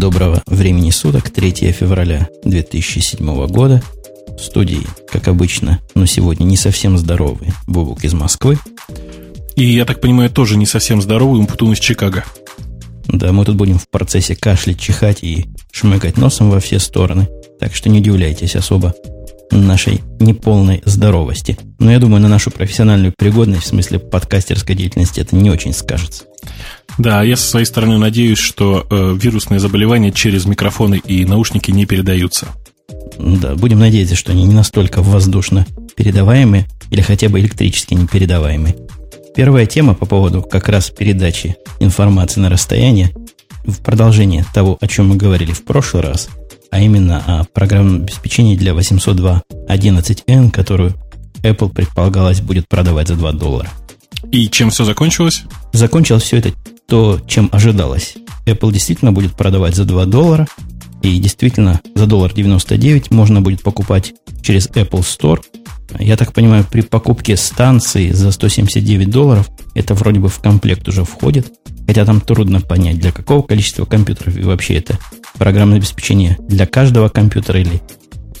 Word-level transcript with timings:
Доброго 0.00 0.42
времени 0.46 0.88
суток, 0.88 1.28
3 1.28 1.72
февраля 1.72 2.26
2007 2.42 3.46
года. 3.48 3.82
В 4.28 4.42
студии, 4.42 4.80
как 5.12 5.28
обычно, 5.28 5.78
но 5.94 6.06
сегодня 6.06 6.44
не 6.44 6.56
совсем 6.56 6.96
здоровый 6.96 7.48
Бубук 7.66 8.02
из 8.02 8.14
Москвы. 8.14 8.58
И, 9.56 9.64
я 9.66 9.84
так 9.84 10.00
понимаю, 10.00 10.30
тоже 10.30 10.56
не 10.56 10.64
совсем 10.64 11.02
здоровый 11.02 11.40
Умпутун 11.40 11.74
из 11.74 11.80
Чикаго. 11.80 12.24
Да, 13.08 13.30
мы 13.32 13.44
тут 13.44 13.56
будем 13.56 13.78
в 13.78 13.90
процессе 13.90 14.34
кашлять, 14.34 14.80
чихать 14.80 15.22
и 15.22 15.50
шмыкать 15.70 16.16
носом 16.16 16.48
во 16.48 16.60
все 16.60 16.78
стороны. 16.78 17.28
Так 17.58 17.74
что 17.74 17.90
не 17.90 17.98
удивляйтесь 17.98 18.56
особо 18.56 18.94
нашей 19.50 20.00
неполной 20.18 20.80
здоровости. 20.86 21.58
Но 21.78 21.92
я 21.92 21.98
думаю, 21.98 22.22
на 22.22 22.28
нашу 22.28 22.50
профессиональную 22.50 23.12
пригодность 23.18 23.64
в 23.64 23.68
смысле 23.68 23.98
подкастерской 23.98 24.74
деятельности 24.74 25.20
это 25.20 25.36
не 25.36 25.50
очень 25.50 25.74
скажется. 25.74 26.24
Да, 27.00 27.22
я 27.22 27.36
со 27.36 27.48
своей 27.48 27.66
стороны 27.66 27.98
надеюсь, 27.98 28.38
что 28.38 28.86
э, 28.90 29.16
вирусные 29.18 29.58
заболевания 29.60 30.12
через 30.12 30.44
микрофоны 30.44 30.96
и 30.96 31.24
наушники 31.24 31.70
не 31.70 31.86
передаются. 31.86 32.48
Да, 33.18 33.54
будем 33.54 33.78
надеяться, 33.78 34.16
что 34.16 34.32
они 34.32 34.44
не 34.44 34.54
настолько 34.54 35.02
воздушно 35.02 35.66
передаваемые 35.96 36.66
или 36.90 37.00
хотя 37.00 37.28
бы 37.28 37.40
электрически 37.40 37.94
непередаваемые. 37.94 38.76
Первая 39.34 39.66
тема 39.66 39.94
по 39.94 40.06
поводу 40.06 40.42
как 40.42 40.68
раз 40.68 40.90
передачи 40.90 41.56
информации 41.78 42.40
на 42.40 42.50
расстояние 42.50 43.12
в 43.64 43.82
продолжение 43.82 44.44
того, 44.52 44.76
о 44.80 44.86
чем 44.86 45.08
мы 45.08 45.16
говорили 45.16 45.52
в 45.52 45.64
прошлый 45.64 46.02
раз– 46.02 46.28
а 46.70 46.80
именно 46.80 47.22
о 47.26 47.44
программном 47.44 48.02
обеспечении 48.02 48.56
для 48.56 48.72
802.11n, 48.72 50.50
которую 50.50 50.94
Apple 51.42 51.70
предполагалось 51.70 52.40
будет 52.40 52.68
продавать 52.68 53.08
за 53.08 53.16
2 53.16 53.32
доллара. 53.32 53.68
И 54.30 54.48
чем 54.48 54.70
все 54.70 54.84
закончилось? 54.84 55.42
Закончилось 55.72 56.22
все 56.22 56.36
это 56.38 56.52
то, 56.90 57.20
чем 57.26 57.48
ожидалось. 57.52 58.16
Apple 58.46 58.72
действительно 58.72 59.12
будет 59.12 59.34
продавать 59.34 59.76
за 59.76 59.84
2 59.84 60.06
доллара, 60.06 60.48
и 61.02 61.18
действительно 61.20 61.80
за 61.94 62.06
доллар 62.06 62.34
99 62.34 63.12
можно 63.12 63.40
будет 63.40 63.62
покупать 63.62 64.12
через 64.42 64.68
Apple 64.68 65.00
Store. 65.00 65.40
Я 66.00 66.16
так 66.16 66.32
понимаю, 66.32 66.66
при 66.68 66.80
покупке 66.82 67.36
станции 67.36 68.10
за 68.10 68.32
179 68.32 69.08
долларов 69.08 69.48
это 69.74 69.94
вроде 69.94 70.18
бы 70.18 70.28
в 70.28 70.40
комплект 70.40 70.86
уже 70.88 71.04
входит. 71.04 71.52
Хотя 71.86 72.04
там 72.04 72.20
трудно 72.20 72.60
понять, 72.60 72.98
для 72.98 73.12
какого 73.12 73.42
количества 73.42 73.84
компьютеров 73.84 74.36
и 74.36 74.42
вообще 74.42 74.74
это 74.74 74.98
программное 75.38 75.78
обеспечение 75.78 76.36
для 76.40 76.66
каждого 76.66 77.08
компьютера 77.08 77.60
или, 77.60 77.80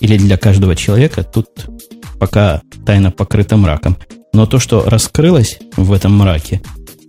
или 0.00 0.18
для 0.18 0.36
каждого 0.36 0.74
человека. 0.74 1.22
Тут 1.22 1.48
пока 2.18 2.62
тайна 2.84 3.12
покрыта 3.12 3.56
мраком. 3.56 3.96
Но 4.32 4.46
то, 4.46 4.58
что 4.58 4.88
раскрылось 4.88 5.58
в 5.76 5.92
этом 5.92 6.16
мраке, 6.16 6.60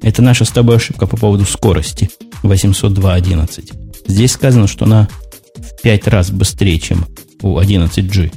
это 0.01 0.21
наша 0.21 0.45
с 0.45 0.49
тобой 0.49 0.77
ошибка 0.77 1.07
по 1.07 1.17
поводу 1.17 1.45
скорости 1.45 2.09
802.11. 2.43 4.07
Здесь 4.07 4.31
сказано, 4.31 4.67
что 4.67 4.85
она 4.85 5.07
в 5.55 5.81
5 5.81 6.07
раз 6.07 6.31
быстрее, 6.31 6.79
чем 6.79 7.05
у 7.41 7.59
11G. 7.59 8.33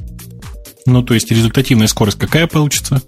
Ну, 0.85 1.03
то 1.03 1.13
есть 1.13 1.31
результативная 1.31 1.87
скорость 1.87 2.19
какая 2.19 2.47
получится? 2.47 3.01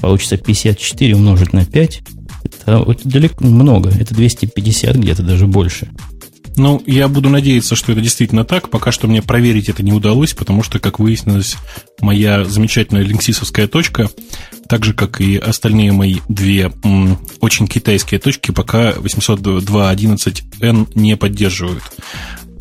Получится 0.00 0.36
54 0.36 1.14
умножить 1.14 1.52
на 1.52 1.64
5 1.64 2.02
это, 2.44 2.84
это 2.90 3.08
далеко 3.08 3.44
много. 3.44 3.90
Это 3.90 4.14
250 4.14 4.96
где-то, 4.96 5.22
даже 5.22 5.46
больше. 5.46 5.88
Ну, 6.56 6.82
я 6.86 7.06
буду 7.06 7.28
надеяться, 7.28 7.76
что 7.76 7.92
это 7.92 8.00
действительно 8.00 8.44
так. 8.44 8.68
Пока 8.68 8.90
что 8.90 9.06
мне 9.06 9.22
проверить 9.22 9.68
это 9.68 9.82
не 9.82 9.92
удалось, 9.92 10.34
потому 10.34 10.62
что, 10.62 10.80
как 10.80 10.98
выяснилось, 10.98 11.56
моя 12.00 12.44
замечательная 12.44 13.02
линксисовская 13.02 13.68
точка, 13.68 14.10
так 14.68 14.84
же, 14.84 14.92
как 14.92 15.20
и 15.20 15.36
остальные 15.36 15.92
мои 15.92 16.18
две 16.28 16.70
очень 17.40 17.66
китайские 17.66 18.20
точки, 18.20 18.50
пока 18.50 18.92
802.11n 18.92 20.92
не 20.94 21.16
поддерживают. 21.16 21.82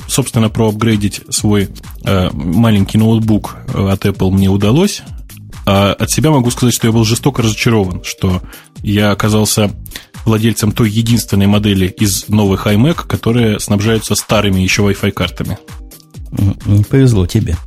Собственно, 0.07 0.49
проапгрейдить 0.49 1.21
свой 1.29 1.69
э, 2.05 2.29
маленький 2.31 2.97
ноутбук 2.97 3.57
от 3.73 4.05
Apple 4.05 4.31
мне 4.31 4.49
удалось. 4.49 5.01
А 5.65 5.91
от 5.91 6.09
себя 6.09 6.31
могу 6.31 6.49
сказать, 6.49 6.73
что 6.73 6.87
я 6.87 6.93
был 6.93 7.03
жестоко 7.03 7.41
разочарован, 7.41 8.01
что 8.05 8.41
я 8.81 9.11
оказался 9.11 9.69
владельцем 10.23 10.71
той 10.71 10.89
единственной 10.89 11.47
модели 11.47 11.87
из 11.87 12.29
новых 12.29 12.67
iMac, 12.67 13.05
которые 13.05 13.59
снабжаются 13.59 14.15
старыми 14.15 14.61
еще 14.61 14.83
Wi-Fi 14.83 15.11
картами. 15.11 15.57
Не 16.65 16.85
повезло 16.85 17.27
тебе. 17.27 17.57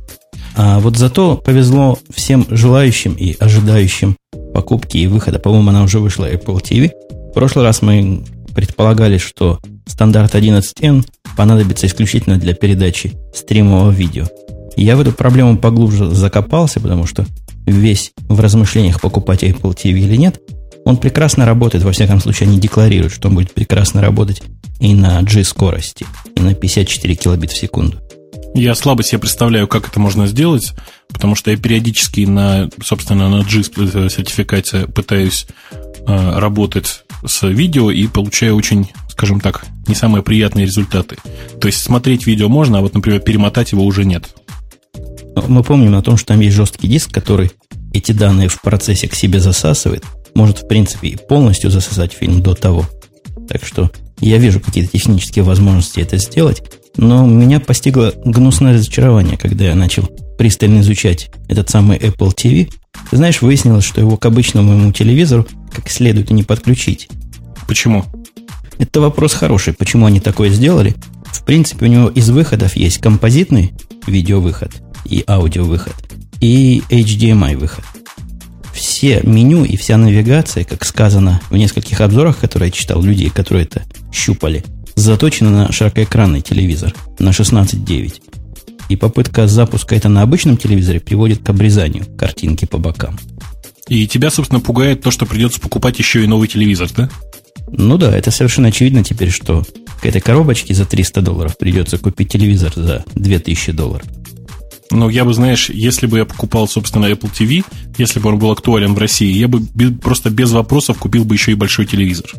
А 0.55 0.79
вот 0.79 0.97
зато 0.97 1.37
повезло 1.37 1.99
всем 2.13 2.45
желающим 2.49 3.13
и 3.13 3.35
ожидающим 3.39 4.17
покупки 4.53 4.97
и 4.97 5.07
выхода. 5.07 5.39
По-моему, 5.39 5.69
она 5.69 5.83
уже 5.83 5.99
вышла 5.99 6.31
Apple 6.31 6.61
TV. 6.61 6.91
В 7.29 7.33
прошлый 7.33 7.65
раз 7.65 7.81
мы 7.81 8.23
предполагали, 8.53 9.17
что 9.17 9.59
стандарт 9.85 10.35
11N 10.35 11.05
понадобится 11.37 11.87
исключительно 11.87 12.37
для 12.37 12.53
передачи 12.53 13.13
стримового 13.33 13.91
видео. 13.91 14.25
Я 14.75 14.95
в 14.95 15.01
эту 15.01 15.11
проблему 15.11 15.57
поглубже 15.57 16.09
закопался, 16.09 16.79
потому 16.79 17.05
что 17.05 17.25
весь 17.65 18.11
в 18.17 18.39
размышлениях 18.39 19.01
покупать 19.01 19.43
Apple 19.43 19.75
TV 19.75 19.99
или 19.99 20.15
нет, 20.15 20.41
он 20.85 20.97
прекрасно 20.97 21.45
работает, 21.45 21.83
во 21.83 21.91
всяком 21.91 22.19
случае, 22.19 22.49
они 22.49 22.59
декларируют, 22.59 23.13
что 23.13 23.27
он 23.29 23.35
будет 23.35 23.53
прекрасно 23.53 24.01
работать 24.01 24.41
и 24.79 24.95
на 24.95 25.21
G 25.21 25.43
скорости, 25.43 26.05
и 26.35 26.41
на 26.41 26.55
54 26.55 27.15
килобит 27.15 27.51
в 27.51 27.57
секунду. 27.57 27.99
Я 28.53 28.75
слабо 28.75 29.01
себе 29.01 29.19
представляю, 29.19 29.67
как 29.67 29.87
это 29.87 29.99
можно 29.99 30.27
сделать, 30.27 30.73
потому 31.07 31.35
что 31.35 31.51
я 31.51 31.57
периодически 31.57 32.21
на, 32.21 32.69
собственно, 32.83 33.29
на 33.29 33.43
G 33.43 33.63
сертификате 33.63 34.87
пытаюсь 34.87 35.47
э, 36.05 36.39
работать 36.39 37.05
с 37.25 37.47
видео 37.47 37.91
и 37.91 38.07
получаю 38.07 38.57
очень, 38.57 38.89
скажем 39.09 39.39
так, 39.39 39.65
не 39.87 39.95
самые 39.95 40.21
приятные 40.21 40.65
результаты. 40.65 41.17
То 41.61 41.67
есть 41.67 41.81
смотреть 41.81 42.27
видео 42.27 42.49
можно, 42.49 42.79
а 42.79 42.81
вот, 42.81 42.93
например, 42.93 43.21
перемотать 43.21 43.71
его 43.71 43.85
уже 43.85 44.03
нет. 44.03 44.35
Мы 45.47 45.63
помним 45.63 45.95
о 45.95 46.01
том, 46.01 46.17
что 46.17 46.27
там 46.27 46.41
есть 46.41 46.55
жесткий 46.55 46.87
диск, 46.87 47.11
который 47.13 47.51
эти 47.93 48.11
данные 48.11 48.49
в 48.49 48.61
процессе 48.61 49.07
к 49.07 49.15
себе 49.15 49.39
засасывает. 49.39 50.03
Может, 50.33 50.59
в 50.59 50.67
принципе, 50.67 51.09
и 51.09 51.15
полностью 51.15 51.69
засосать 51.69 52.13
фильм 52.13 52.41
до 52.41 52.53
того. 52.53 52.85
Так 53.47 53.65
что 53.65 53.91
я 54.19 54.37
вижу 54.37 54.59
какие-то 54.59 54.91
технические 54.91 55.43
возможности 55.43 55.99
это 55.99 56.17
сделать, 56.17 56.61
но 56.97 57.25
меня 57.25 57.59
постигло 57.59 58.13
гнусное 58.25 58.73
разочарование, 58.73 59.37
когда 59.37 59.65
я 59.65 59.75
начал 59.75 60.03
пристально 60.37 60.81
изучать 60.81 61.31
этот 61.47 61.69
самый 61.69 61.97
Apple 61.97 62.35
TV. 62.35 62.71
Ты 63.09 63.17
знаешь, 63.17 63.41
выяснилось, 63.41 63.85
что 63.85 64.01
его 64.01 64.17
к 64.17 64.25
обычному 64.25 64.73
моему 64.73 64.91
телевизору 64.91 65.47
как 65.73 65.89
следует 65.89 66.31
и 66.31 66.33
не 66.33 66.43
подключить. 66.43 67.09
Почему? 67.67 68.05
Это 68.79 68.99
вопрос 68.99 69.33
хороший. 69.33 69.73
Почему 69.73 70.05
они 70.05 70.19
такое 70.19 70.49
сделали? 70.49 70.95
В 71.25 71.45
принципе, 71.45 71.85
у 71.85 71.89
него 71.89 72.09
из 72.09 72.29
выходов 72.29 72.75
есть 72.75 72.97
композитный 72.99 73.73
видеовыход– 74.07 74.71
и 75.05 75.23
аудиовыход, 75.27 75.95
и 76.39 76.81
HDMI 76.89 77.57
выход. 77.57 77.83
Все 78.73 79.21
меню 79.23 79.65
и 79.65 79.75
вся 79.75 79.97
навигация, 79.97 80.63
как 80.63 80.85
сказано 80.85 81.41
в 81.49 81.57
нескольких 81.57 82.01
обзорах, 82.01 82.39
которые 82.39 82.69
я 82.69 82.71
читал, 82.71 83.01
людей, 83.01 83.29
которые 83.29 83.65
это 83.65 83.83
щупали, 84.11 84.63
заточена 84.95 85.49
на 85.49 85.71
широкоэкранный 85.71 86.41
телевизор 86.41 86.93
на 87.19 87.29
16.9. 87.29 88.21
И 88.89 88.95
попытка 88.95 89.47
запуска 89.47 89.95
это 89.95 90.09
на 90.09 90.21
обычном 90.21 90.57
телевизоре 90.57 90.99
приводит 90.99 91.43
к 91.43 91.49
обрезанию 91.49 92.05
картинки 92.17 92.65
по 92.65 92.77
бокам. 92.77 93.17
И 93.87 94.07
тебя, 94.07 94.29
собственно, 94.31 94.59
пугает 94.59 95.01
то, 95.01 95.11
что 95.11 95.25
придется 95.25 95.59
покупать 95.59 95.99
еще 95.99 96.23
и 96.23 96.27
новый 96.27 96.47
телевизор, 96.47 96.89
да? 96.95 97.09
Ну 97.67 97.97
да, 97.97 98.15
это 98.15 98.31
совершенно 98.31 98.67
очевидно 98.67 99.03
теперь, 99.03 99.31
что 99.31 99.63
к 100.01 100.05
этой 100.05 100.19
коробочке 100.19 100.73
за 100.73 100.85
300 100.85 101.21
долларов 101.21 101.57
придется 101.57 101.97
купить 101.97 102.29
телевизор 102.29 102.73
за 102.75 103.05
2000 103.15 103.71
долларов. 103.71 104.05
Но 104.91 105.09
я 105.09 105.25
бы, 105.25 105.33
знаешь, 105.33 105.69
если 105.69 106.05
бы 106.05 106.19
я 106.19 106.25
покупал, 106.25 106.67
собственно, 106.67 107.05
Apple 107.05 107.31
TV, 107.31 107.63
если 107.97 108.19
бы 108.19 108.29
он 108.29 108.39
был 108.39 108.51
актуален 108.51 108.93
в 108.93 108.97
России, 108.97 109.31
я 109.31 109.47
бы 109.47 109.61
просто 110.01 110.29
без 110.29 110.51
вопросов 110.51 110.97
купил 110.97 111.25
бы 111.25 111.35
еще 111.35 111.51
и 111.51 111.55
большой 111.55 111.85
телевизор. 111.85 112.29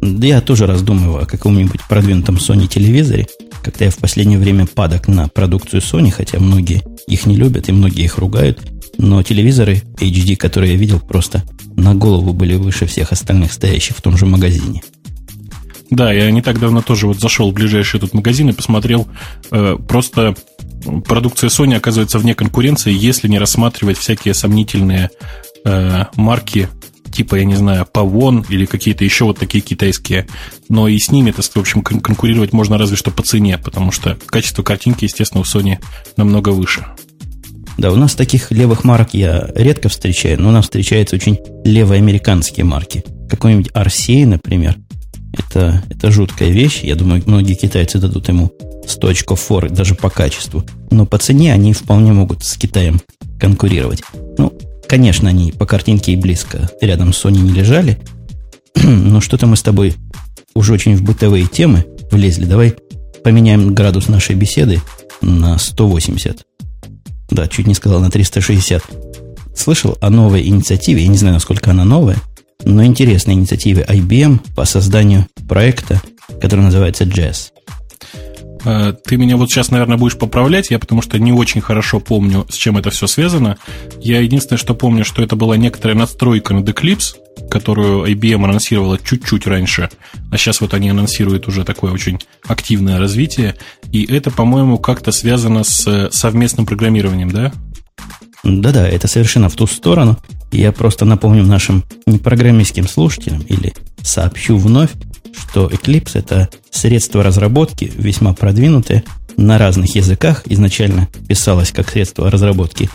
Да 0.00 0.26
я 0.26 0.40
тоже 0.40 0.66
раздумываю 0.66 1.22
о 1.22 1.26
каком-нибудь 1.26 1.80
продвинутом 1.88 2.36
Sony 2.36 2.66
телевизоре. 2.66 3.26
Как-то 3.62 3.84
я 3.84 3.90
в 3.90 3.96
последнее 3.96 4.38
время 4.38 4.66
падок 4.66 5.08
на 5.08 5.28
продукцию 5.28 5.80
Sony, 5.80 6.10
хотя 6.10 6.38
многие 6.38 6.82
их 7.06 7.24
не 7.24 7.36
любят 7.36 7.68
и 7.68 7.72
многие 7.72 8.04
их 8.04 8.18
ругают. 8.18 8.60
Но 8.98 9.22
телевизоры 9.22 9.82
HD, 9.98 10.36
которые 10.36 10.72
я 10.72 10.78
видел, 10.78 11.00
просто 11.00 11.42
на 11.76 11.94
голову 11.94 12.32
были 12.32 12.54
выше 12.56 12.86
всех 12.86 13.12
остальных 13.12 13.52
стоящих 13.52 13.96
в 13.96 14.02
том 14.02 14.16
же 14.16 14.26
магазине. 14.26 14.82
Да, 15.90 16.12
я 16.12 16.30
не 16.30 16.42
так 16.42 16.58
давно 16.58 16.82
тоже 16.82 17.06
вот 17.06 17.20
зашел 17.20 17.50
в 17.50 17.54
ближайший 17.54 18.00
тут 18.00 18.14
магазин 18.14 18.48
и 18.48 18.52
посмотрел 18.52 19.06
э, 19.50 19.76
просто 19.88 20.34
продукция 21.06 21.48
Sony 21.48 21.76
оказывается 21.76 22.18
вне 22.18 22.34
конкуренции, 22.34 22.92
если 22.92 23.28
не 23.28 23.38
рассматривать 23.38 23.98
всякие 23.98 24.34
сомнительные 24.34 25.10
э, 25.64 26.04
марки 26.16 26.68
типа, 27.14 27.36
я 27.36 27.44
не 27.44 27.54
знаю, 27.54 27.86
Pavon 27.92 28.44
или 28.48 28.66
какие-то 28.66 29.04
еще 29.04 29.24
вот 29.24 29.38
такие 29.38 29.62
китайские. 29.62 30.26
Но 30.68 30.88
и 30.88 30.98
с 30.98 31.10
ними, 31.12 31.30
то 31.30 31.42
в 31.42 31.56
общем, 31.56 31.82
конкурировать 31.82 32.52
можно 32.52 32.76
разве 32.76 32.96
что 32.96 33.10
по 33.12 33.22
цене, 33.22 33.56
потому 33.56 33.92
что 33.92 34.18
качество 34.26 34.62
картинки, 34.62 35.04
естественно, 35.04 35.40
у 35.40 35.44
Sony 35.44 35.78
намного 36.16 36.48
выше. 36.48 36.86
Да, 37.78 37.92
у 37.92 37.96
нас 37.96 38.14
таких 38.14 38.50
левых 38.50 38.84
марок 38.84 39.14
я 39.14 39.50
редко 39.54 39.88
встречаю, 39.88 40.40
но 40.40 40.50
у 40.50 40.52
нас 40.52 40.64
встречаются 40.64 41.16
очень 41.16 41.38
левые 41.64 41.98
американские 41.98 42.64
марки. 42.64 43.04
Какой-нибудь 43.28 43.70
RCA, 43.72 44.26
например, 44.26 44.76
это, 45.36 45.82
это 45.88 46.10
жуткая 46.10 46.50
вещь. 46.50 46.80
Я 46.82 46.96
думаю, 46.96 47.22
многие 47.26 47.54
китайцы 47.54 47.98
дадут 47.98 48.28
ему 48.28 48.52
100 48.86 49.08
очков 49.08 49.40
форы 49.40 49.70
даже 49.70 49.94
по 49.94 50.10
качеству. 50.10 50.64
Но 50.90 51.06
по 51.06 51.18
цене 51.18 51.52
они 51.52 51.72
вполне 51.72 52.12
могут 52.12 52.44
с 52.44 52.56
Китаем 52.56 53.00
конкурировать. 53.38 54.02
Ну, 54.38 54.52
конечно, 54.88 55.28
они 55.28 55.52
по 55.52 55.66
картинке 55.66 56.12
и 56.12 56.16
близко 56.16 56.70
рядом 56.80 57.12
с 57.12 57.24
Sony 57.24 57.40
не 57.40 57.52
лежали. 57.52 57.98
Но 58.82 59.20
что-то 59.20 59.46
мы 59.46 59.56
с 59.56 59.62
тобой 59.62 59.94
уже 60.54 60.72
очень 60.72 60.96
в 60.96 61.02
бытовые 61.02 61.46
темы 61.46 61.84
влезли. 62.10 62.44
Давай 62.44 62.74
поменяем 63.22 63.74
градус 63.74 64.08
нашей 64.08 64.36
беседы 64.36 64.80
на 65.20 65.58
180. 65.58 66.42
Да, 67.30 67.48
чуть 67.48 67.66
не 67.66 67.74
сказал 67.74 68.00
на 68.00 68.10
360. 68.10 68.82
Слышал 69.56 69.96
о 70.00 70.10
новой 70.10 70.46
инициативе, 70.46 71.02
я 71.02 71.08
не 71.08 71.16
знаю, 71.16 71.34
насколько 71.34 71.70
она 71.70 71.84
новая, 71.84 72.18
но 72.64 72.84
интересной 72.84 73.34
инициативе 73.34 73.84
IBM 73.88 74.40
по 74.54 74.64
созданию 74.64 75.26
проекта, 75.48 76.00
который 76.40 76.60
называется 76.60 77.04
Jazz. 77.04 77.50
Э, 78.64 78.94
ты 79.04 79.16
меня 79.16 79.36
вот 79.36 79.50
сейчас, 79.50 79.70
наверное, 79.70 79.96
будешь 79.96 80.16
поправлять, 80.16 80.70
я 80.70 80.78
потому 80.78 81.02
что 81.02 81.18
не 81.18 81.32
очень 81.32 81.60
хорошо 81.60 82.00
помню, 82.00 82.46
с 82.48 82.54
чем 82.54 82.78
это 82.78 82.90
все 82.90 83.06
связано. 83.06 83.58
Я 84.00 84.20
единственное, 84.20 84.58
что 84.58 84.74
помню, 84.74 85.04
что 85.04 85.22
это 85.22 85.36
была 85.36 85.56
некоторая 85.56 85.96
надстройка 85.96 86.54
над 86.54 86.68
Eclipse, 86.68 87.16
которую 87.50 88.04
IBM 88.10 88.44
анонсировала 88.44 88.98
чуть-чуть 88.98 89.46
раньше, 89.46 89.90
а 90.30 90.38
сейчас 90.38 90.60
вот 90.60 90.74
они 90.74 90.88
анонсируют 90.88 91.46
уже 91.48 91.64
такое 91.64 91.92
очень 91.92 92.18
активное 92.46 92.98
развитие, 92.98 93.56
и 93.92 94.04
это, 94.04 94.30
по-моему, 94.30 94.78
как-то 94.78 95.12
связано 95.12 95.64
с 95.64 96.10
совместным 96.10 96.66
программированием, 96.66 97.30
да? 97.30 97.52
Да-да, 98.44 98.86
это 98.86 99.08
совершенно 99.08 99.48
в 99.48 99.54
ту 99.54 99.66
сторону. 99.66 100.18
Я 100.52 100.70
просто 100.70 101.04
напомню 101.04 101.44
нашим 101.44 101.84
непрограммистским 102.06 102.86
слушателям 102.86 103.40
или 103.40 103.74
сообщу 104.02 104.56
вновь, 104.56 104.90
что 105.36 105.66
Eclipse– 105.66 106.12
это 106.14 106.48
средство 106.70 107.22
разработки, 107.22 107.90
весьма 107.96 108.34
продвинутое, 108.34 109.02
на 109.36 109.58
разных 109.58 109.96
языках. 109.96 110.42
Изначально 110.46 111.08
писалось 111.26 111.72
как 111.72 111.90
средство 111.90 112.30
разработки 112.30 112.88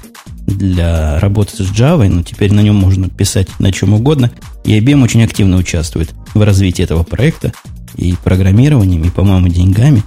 для 0.47 1.19
работы 1.19 1.63
с 1.63 1.71
Java, 1.71 2.07
но 2.07 2.23
теперь 2.23 2.53
на 2.53 2.61
нем 2.61 2.75
можно 2.75 3.09
писать 3.09 3.47
на 3.59 3.71
чем 3.71 3.93
угодно. 3.93 4.31
И 4.63 4.79
IBM 4.79 5.03
очень 5.03 5.23
активно 5.23 5.57
участвует 5.57 6.11
в 6.33 6.41
развитии 6.41 6.83
этого 6.83 7.03
проекта 7.03 7.51
и 7.97 8.15
программированием, 8.23 9.03
и, 9.03 9.09
по-моему, 9.09 9.49
деньгами. 9.49 10.03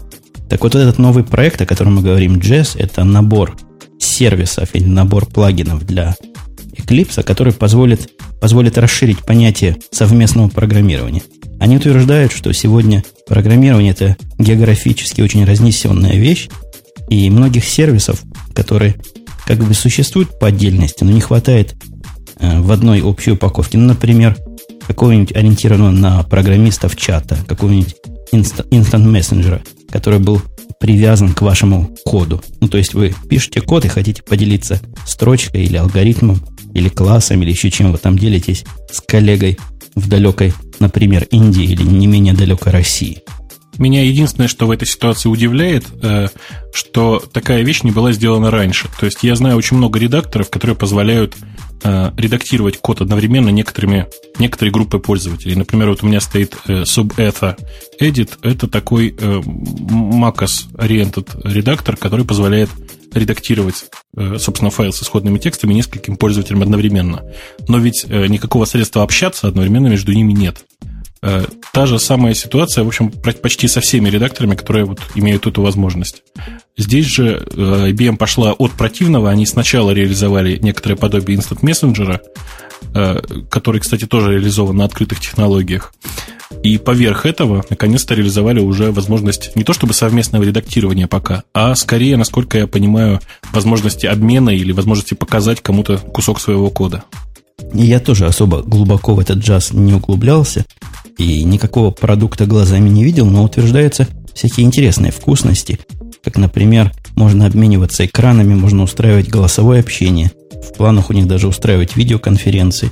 Так 0.49 0.63
вот, 0.63 0.75
этот 0.75 0.99
новый 0.99 1.25
проект, 1.25 1.61
о 1.61 1.67
котором 1.67 1.97
мы 1.97 2.03
говорим, 2.03 2.37
Jazz, 2.37 2.79
это 2.79 3.05
набор 3.05 3.57
сервисов 4.03 4.71
или 4.75 4.85
набор 4.85 5.27
плагинов 5.27 5.87
для 5.87 6.17
Eclipse, 6.77 7.23
который 7.23 7.53
позволит, 7.53 8.11
позволит 8.41 8.79
расширить 8.79 9.19
понятие 9.19 9.77
совместного 9.91 10.49
программирования. 10.49 11.23
Они 11.61 11.77
утверждают, 11.77 12.33
что 12.33 12.53
сегодня 12.53 13.05
программирование 13.27 13.93
это 13.93 14.17
географически 14.39 15.21
очень 15.21 15.45
разнесенная 15.45 16.17
вещь, 16.17 16.49
и 17.09 17.29
многих 17.31 17.65
сервисов, 17.65 18.23
которые 18.55 18.95
как 19.47 19.59
бы 19.59 19.75
существуют 19.75 20.39
по 20.39 20.47
отдельности, 20.47 21.05
но 21.05 21.11
не 21.11 21.21
хватает 21.21 21.75
э, 22.39 22.61
в 22.61 22.71
одной 22.71 23.03
общей 23.03 23.33
упаковке. 23.33 23.77
Ну, 23.77 23.87
например, 23.87 24.37
какого-нибудь 24.87 25.35
ориентированного 25.37 25.91
на 25.91 26.23
программистов 26.23 26.97
чата, 26.97 27.37
какого-нибудь 27.47 27.97
instant 28.33 28.99
мессенджера, 29.07 29.63
который 29.91 30.21
был 30.21 30.41
привязан 30.79 31.33
к 31.33 31.43
вашему 31.43 31.95
коду. 32.05 32.43
Ну, 32.61 32.69
то 32.69 32.79
есть 32.79 32.95
вы 32.95 33.15
пишете 33.29 33.61
код 33.61 33.85
и 33.85 33.89
хотите 33.89 34.23
поделиться 34.23 34.81
строчкой 35.07 35.65
или 35.65 35.77
алгоритмом, 35.77 36.41
или 36.75 36.89
классом, 36.89 37.43
или 37.43 37.51
еще 37.51 37.71
чем 37.71 37.93
вы 37.93 37.99
там 37.99 38.19
делитесь 38.19 38.65
с 38.91 39.01
коллегой 39.01 39.59
в 39.95 40.09
далекой, 40.09 40.55
например, 40.81 41.27
Индии 41.31 41.65
или 41.65 41.83
не 41.83 42.07
менее 42.07 42.35
далекой 42.35 42.73
России. 42.73 43.23
Меня 43.83 44.05
единственное, 44.05 44.47
что 44.47 44.69
в 44.69 44.71
этой 44.71 44.87
ситуации 44.87 45.29
удивляет, 45.29 45.87
э, 46.03 46.29
что 46.73 47.21
такая 47.33 47.63
вещь 47.63 47.83
не 47.83 47.91
была 47.91 48.13
сделана 48.13 48.49
раньше. 48.49 48.87
То 49.01 49.07
есть 49.07 49.25
я 49.25 49.35
знаю 49.35 49.57
очень 49.57 49.77
много 49.77 49.99
редакторов, 49.99 50.51
которые 50.51 50.77
позволяют 50.77 51.35
э, 51.83 52.13
редактировать 52.17 52.79
код 52.79 53.01
одновременно 53.01 53.49
некоторыми, 53.49 54.07
некоторые 54.39 54.73
группы 54.73 55.01
пользователей. 55.01 55.57
Например, 55.57 55.89
вот 55.89 56.05
у 56.05 56.07
меня 56.07 56.21
стоит 56.21 56.57
э, 56.69 56.85
SubEtha 56.85 57.57
Edit. 58.01 58.39
Это 58.43 58.69
такой 58.69 59.11
MacOS-oriented 59.11 61.41
редактор, 61.43 61.97
который 61.97 62.25
позволяет 62.25 62.71
редактировать, 63.13 63.87
собственно, 64.39 64.71
файл 64.71 64.93
с 64.93 65.03
исходными 65.03 65.39
текстами 65.39 65.75
нескольким 65.75 66.17
пользователям 66.17 66.63
одновременно. 66.63 67.25
Но 67.67 67.79
ведь 67.79 68.07
никакого 68.09 68.65
средства 68.65 69.03
общаться 69.03 69.49
одновременно 69.49 69.89
между 69.89 70.13
ними 70.13 70.33
нет. 70.33 70.65
Э, 71.23 71.45
та 71.73 71.87
же 71.87 71.99
самая 71.99 72.35
ситуация, 72.35 72.83
в 72.83 72.89
общем, 72.89 73.11
почти 73.11 73.69
со 73.69 73.81
всеми 73.81 74.09
редакторами, 74.09 74.57
которые 74.57 74.85
вот 74.85 75.01
имеют 75.15 75.47
эту 75.47 75.63
возможность. 75.63 76.23
Здесь 76.77 77.07
же 77.07 77.47
э, 77.55 77.91
IBM 77.91 78.17
пошла 78.17 78.53
от 78.53 78.73
противного. 78.73 79.31
Они 79.31 79.47
сначала 79.47 79.93
реализовали 79.93 80.59
некоторое 80.61 80.97
подобие 80.97 81.39
Instant 81.39 81.61
Messenger, 81.61 82.21
э, 82.95 83.21
который, 83.49 83.81
кстати, 83.81 84.07
тоже 84.07 84.33
реализован 84.33 84.77
на 84.77 84.85
открытых 84.85 85.21
технологиях. 85.21 85.95
И 86.65 86.77
поверх 86.77 87.25
этого, 87.25 87.65
наконец-то, 87.71 88.15
реализовали 88.15 88.61
уже 88.61 88.91
возможность 88.91 89.55
не 89.57 89.65
то 89.65 89.73
чтобы 89.73 89.95
совместного 89.95 90.43
редактирования 90.43 91.07
пока, 91.07 91.45
а 91.55 91.75
скорее, 91.75 92.17
насколько 92.17 92.59
я 92.59 92.67
понимаю, 92.67 93.21
возможности 93.53 94.07
обмена 94.07 94.51
или 94.51 94.73
возможности 94.73 95.15
показать 95.15 95.61
кому-то 95.63 95.99
кусок 95.99 96.41
своего 96.41 96.69
кода. 96.69 97.05
Я 97.73 98.01
тоже 98.01 98.27
особо 98.27 98.63
глубоко 98.63 99.15
в 99.15 99.21
этот 99.21 99.39
джаз 99.39 99.73
не 99.73 99.95
углублялся 99.95 100.67
и 101.19 101.45
никакого 101.45 101.91
продукта 101.91 102.47
глазами 102.47 102.89
не 102.89 103.05
видел, 103.05 103.27
но 103.27 103.45
утверждаются 103.45 104.09
всякие 104.35 104.67
интересные 104.67 105.13
вкусности, 105.13 105.79
как, 106.25 106.37
например, 106.37 106.93
можно 107.17 107.47
обмениваться 107.47 108.07
экранами, 108.07 108.55
можно 108.55 108.83
устраивать 108.83 109.29
голосовое 109.29 109.81
общение, 109.81 110.31
в 110.53 110.77
планах 110.77 111.11
у 111.11 111.13
них 111.13 111.27
даже 111.27 111.49
устраивать 111.49 111.97
видеоконференции. 111.97 112.91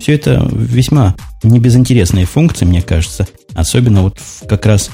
Все 0.00 0.14
это 0.14 0.46
весьма 0.52 1.14
небезынтересные 1.42 2.26
функции, 2.26 2.64
мне 2.64 2.82
кажется, 2.82 3.28
особенно 3.54 4.02
вот 4.02 4.18
как 4.48 4.66
раз, 4.66 4.90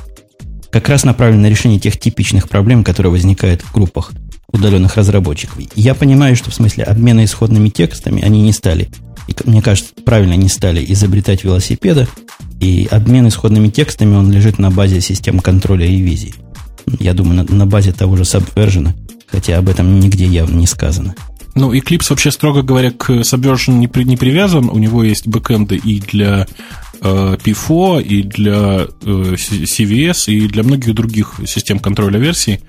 как 0.71 0.89
раз 0.89 1.05
направлено 1.05 1.43
на 1.43 1.51
решение 1.51 1.81
тех 1.81 1.99
типичных 1.99 2.49
проблем, 2.49 2.85
которые 2.85 3.11
возникают 3.11 3.63
в 3.63 3.73
группах 3.73 4.13
удаленных 4.53 4.97
разработчиков. 4.97 5.59
Я 5.75 5.95
понимаю, 5.95 6.37
что 6.37 6.51
в 6.51 6.55
смысле 6.55 6.85
обмена 6.85 7.25
исходными 7.25 7.71
текстами 7.71 8.23
они 8.23 8.43
не 8.43 8.53
стали, 8.53 8.91
и, 9.27 9.35
мне 9.45 9.63
кажется, 9.63 9.93
правильно 10.05 10.35
не 10.35 10.49
стали 10.49 10.85
изобретать 10.93 11.45
велосипеда, 11.45 12.09
и 12.61 12.87
обмен 12.91 13.29
исходными 13.29 13.69
текстами, 13.69 14.15
он 14.15 14.31
лежит 14.31 14.59
на 14.59 14.71
базе 14.71 15.01
систем 15.01 15.41
контроля 15.41 15.87
и 15.87 15.97
ревизии. 15.97 16.35
Я 16.99 17.15
думаю, 17.15 17.45
на, 17.45 17.55
на 17.55 17.67
базе 17.67 17.93
того 17.93 18.17
же 18.17 18.23
Subversion, 18.23 18.91
хотя 19.27 19.59
об 19.59 19.69
этом 19.69 19.99
нигде 19.99 20.27
явно 20.27 20.57
не 20.57 20.67
сказано. 20.67 21.15
Ну, 21.55 21.73
Eclipse 21.75 22.07
вообще, 22.11 22.31
строго 22.31 22.63
говоря, 22.63 22.91
к 22.91 23.11
Subversion 23.11 23.79
не, 23.79 23.89
при, 23.89 24.05
не 24.05 24.17
привязан. 24.17 24.69
У 24.69 24.79
него 24.79 25.03
есть 25.03 25.27
бэкэнды 25.27 25.77
и 25.77 26.01
для 26.01 26.47
э, 27.01 27.37
PFO, 27.43 28.03
и 28.03 28.23
для 28.23 28.87
э, 29.03 29.35
CVS, 29.35 30.33
и 30.33 30.47
для 30.47 30.63
многих 30.63 30.95
других 30.95 31.41
систем 31.47 31.79
контроля 31.79 32.19
версий. 32.19 32.61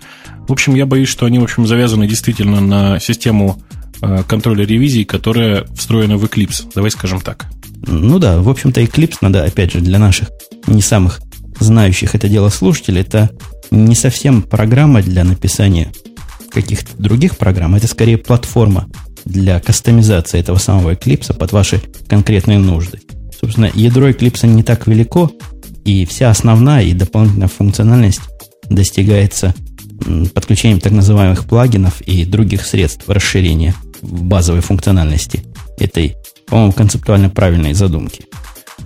В 0.47 0.51
общем, 0.51 0.73
я 0.75 0.85
боюсь, 0.85 1.09
что 1.09 1.25
они, 1.25 1.37
в 1.39 1.43
общем, 1.43 1.67
завязаны 1.67 2.07
действительно 2.07 2.59
на 2.59 2.99
систему 2.99 3.61
э, 4.01 4.23
контроля 4.27 4.65
ревизий, 4.65 5.05
которая 5.05 5.65
встроена 5.75 6.17
в 6.17 6.25
Eclipse. 6.25 6.71
Давай 6.73 6.91
скажем 6.91 7.21
так. 7.21 7.47
Ну 7.87 8.19
да, 8.19 8.41
в 8.41 8.49
общем-то, 8.49 8.81
Eclipse 8.81 9.17
надо, 9.21 9.43
опять 9.43 9.73
же, 9.73 9.81
для 9.81 9.99
наших 9.99 10.29
не 10.67 10.81
самых 10.81 11.21
знающих 11.59 12.15
это 12.15 12.27
дело 12.29 12.49
слушателей, 12.49 13.01
это 13.01 13.29
не 13.71 13.95
совсем 13.95 14.41
программа 14.41 15.01
для 15.01 15.23
написания 15.23 15.91
каких-то 16.49 16.91
других 17.01 17.37
программ, 17.37 17.75
это 17.75 17.87
скорее 17.87 18.17
платформа 18.17 18.87
для 19.25 19.59
кастомизации 19.59 20.39
этого 20.39 20.57
самого 20.57 20.93
Eclipse 20.93 21.35
под 21.35 21.51
ваши 21.51 21.81
конкретные 22.07 22.59
нужды. 22.59 22.99
Собственно, 23.39 23.69
ядро 23.73 24.09
Eclipse 24.09 24.47
не 24.47 24.63
так 24.63 24.87
велико, 24.87 25.31
и 25.85 26.05
вся 26.05 26.29
основная 26.29 26.83
и 26.83 26.93
дополнительная 26.93 27.47
функциональность 27.47 28.21
достигается 28.69 29.55
подключением 30.33 30.79
так 30.79 30.91
называемых 30.91 31.45
плагинов 31.45 32.01
и 32.01 32.25
других 32.25 32.65
средств 32.65 33.07
расширения 33.07 33.75
базовой 34.01 34.61
функциональности 34.61 35.43
этой 35.77 36.15
по-моему, 36.51 36.73
концептуально 36.73 37.29
правильной 37.29 37.73
задумки. 37.73 38.25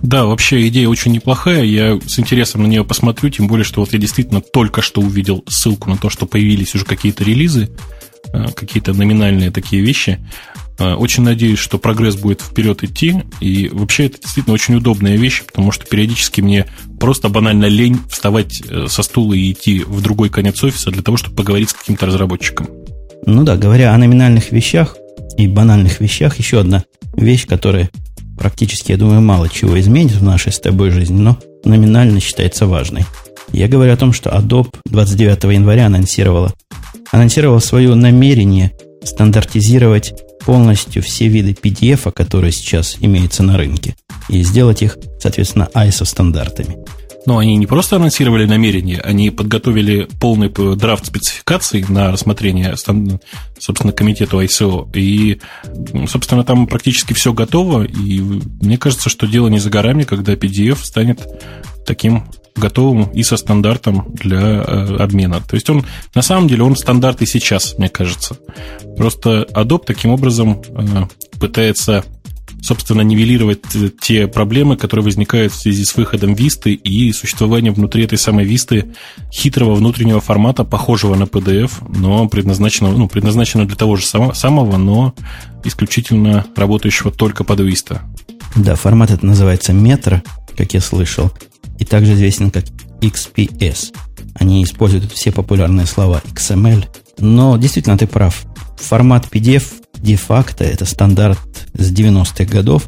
Да, 0.00 0.24
вообще 0.24 0.68
идея 0.68 0.88
очень 0.88 1.10
неплохая. 1.10 1.64
Я 1.64 1.98
с 2.06 2.18
интересом 2.18 2.62
на 2.62 2.66
нее 2.68 2.84
посмотрю, 2.84 3.28
тем 3.28 3.48
более, 3.48 3.64
что 3.64 3.80
вот 3.80 3.92
я 3.92 3.98
действительно 3.98 4.40
только 4.40 4.82
что 4.82 5.00
увидел 5.00 5.42
ссылку 5.48 5.90
на 5.90 5.96
то, 5.96 6.08
что 6.08 6.26
появились 6.26 6.76
уже 6.76 6.84
какие-то 6.84 7.24
релизы, 7.24 7.70
э, 8.32 8.46
какие-то 8.54 8.92
номинальные 8.92 9.50
такие 9.50 9.82
вещи. 9.82 10.20
Э, 10.78 10.94
очень 10.94 11.24
надеюсь, 11.24 11.58
что 11.58 11.78
прогресс 11.78 12.14
будет 12.14 12.40
вперед 12.40 12.84
идти. 12.84 13.24
И 13.40 13.68
вообще 13.72 14.06
это 14.06 14.20
действительно 14.20 14.54
очень 14.54 14.76
удобная 14.76 15.16
вещь, 15.16 15.42
потому 15.44 15.72
что 15.72 15.86
периодически 15.86 16.42
мне 16.42 16.66
просто 17.00 17.30
банально 17.30 17.66
лень 17.66 17.98
вставать 18.08 18.62
э, 18.68 18.86
со 18.88 19.02
стула 19.02 19.34
и 19.34 19.50
идти 19.50 19.80
в 19.80 20.02
другой 20.02 20.28
конец 20.28 20.62
офиса 20.62 20.92
для 20.92 21.02
того, 21.02 21.16
чтобы 21.16 21.34
поговорить 21.34 21.70
с 21.70 21.74
каким-то 21.74 22.06
разработчиком. 22.06 22.68
Ну 23.24 23.42
да, 23.42 23.56
говоря 23.56 23.92
о 23.92 23.98
номинальных 23.98 24.52
вещах 24.52 24.96
и 25.36 25.46
банальных 25.46 26.00
вещах, 26.00 26.38
еще 26.38 26.60
одна 26.60 26.84
вещь, 27.16 27.46
которая 27.46 27.90
практически, 28.38 28.92
я 28.92 28.98
думаю, 28.98 29.20
мало 29.20 29.48
чего 29.48 29.78
изменит 29.80 30.12
в 30.12 30.22
нашей 30.22 30.52
с 30.52 30.60
тобой 30.60 30.90
жизни, 30.90 31.18
но 31.18 31.38
номинально 31.64 32.20
считается 32.20 32.66
важной. 32.66 33.04
Я 33.52 33.68
говорю 33.68 33.92
о 33.92 33.96
том, 33.96 34.12
что 34.12 34.30
Adobe 34.30 34.74
29 34.86 35.44
января 35.54 35.86
анонсировала, 35.86 36.52
анонсировала 37.12 37.60
свое 37.60 37.94
намерение 37.94 38.72
стандартизировать 39.02 40.14
полностью 40.44 41.02
все 41.02 41.28
виды 41.28 41.52
PDF, 41.52 42.12
которые 42.12 42.52
сейчас 42.52 42.96
имеются 43.00 43.42
на 43.42 43.56
рынке, 43.56 43.96
и 44.28 44.42
сделать 44.42 44.82
их, 44.82 44.98
соответственно, 45.20 45.68
ISO-стандартами. 45.74 46.76
Но 47.26 47.38
они 47.38 47.56
не 47.56 47.66
просто 47.66 47.96
анонсировали 47.96 48.46
намерение, 48.46 49.00
они 49.00 49.30
подготовили 49.30 50.08
полный 50.20 50.48
драфт 50.76 51.06
спецификаций 51.06 51.84
на 51.88 52.12
рассмотрение, 52.12 52.74
собственно, 53.58 53.92
комитету 53.92 54.40
ICO. 54.40 54.88
И, 54.94 55.40
собственно, 56.06 56.44
там 56.44 56.66
практически 56.66 57.12
все 57.12 57.32
готово. 57.32 57.82
И 57.82 58.20
мне 58.20 58.78
кажется, 58.78 59.10
что 59.10 59.26
дело 59.26 59.48
не 59.48 59.58
за 59.58 59.70
горами, 59.70 60.04
когда 60.04 60.34
PDF 60.34 60.78
станет 60.84 61.26
таким 61.84 62.24
готовым 62.56 63.10
и 63.12 63.22
со 63.22 63.36
стандартом 63.36 64.12
для 64.14 64.40
э, 64.40 64.96
обмена. 64.96 65.40
То 65.40 65.54
есть 65.54 65.68
он, 65.68 65.84
на 66.14 66.22
самом 66.22 66.48
деле, 66.48 66.62
он 66.62 66.74
стандарт 66.74 67.22
и 67.22 67.26
сейчас, 67.26 67.76
мне 67.78 67.88
кажется. 67.88 68.38
Просто 68.96 69.46
Adobe 69.52 69.84
таким 69.86 70.10
образом 70.10 70.62
э, 70.68 71.04
пытается 71.38 72.04
собственно, 72.62 73.02
нивелировать 73.02 73.62
те 74.00 74.26
проблемы, 74.26 74.76
которые 74.76 75.04
возникают 75.04 75.52
в 75.52 75.56
связи 75.56 75.84
с 75.84 75.96
выходом 75.96 76.34
Висты 76.34 76.72
и 76.74 77.12
существованием 77.12 77.74
внутри 77.74 78.04
этой 78.04 78.18
самой 78.18 78.44
Висты 78.44 78.92
хитрого 79.32 79.74
внутреннего 79.74 80.20
формата, 80.20 80.64
похожего 80.64 81.14
на 81.14 81.24
PDF, 81.24 81.72
но 81.96 82.28
предназначенного, 82.28 82.96
ну, 82.96 83.08
предназначенного 83.08 83.68
для 83.68 83.76
того 83.76 83.96
же 83.96 84.06
самого, 84.06 84.76
но 84.76 85.14
исключительно 85.64 86.46
работающего 86.56 87.10
только 87.10 87.44
под 87.44 87.60
Vista. 87.60 88.00
Да, 88.54 88.74
формат 88.74 89.10
это 89.10 89.26
называется 89.26 89.72
метро, 89.72 90.22
как 90.56 90.74
я 90.74 90.80
слышал, 90.80 91.30
и 91.78 91.84
также 91.84 92.14
известен 92.14 92.50
как 92.50 92.64
XPS. 93.00 93.92
Они 94.34 94.64
используют 94.64 95.12
все 95.12 95.32
популярные 95.32 95.86
слова 95.86 96.22
XML, 96.32 96.84
но 97.18 97.56
действительно 97.56 97.98
ты 97.98 98.06
прав. 98.06 98.44
Формат 98.78 99.26
PDF 99.30 99.64
де-факто 99.98 100.64
это 100.64 100.84
стандарт 100.84 101.38
с 101.74 101.92
90-х 101.92 102.44
годов, 102.44 102.86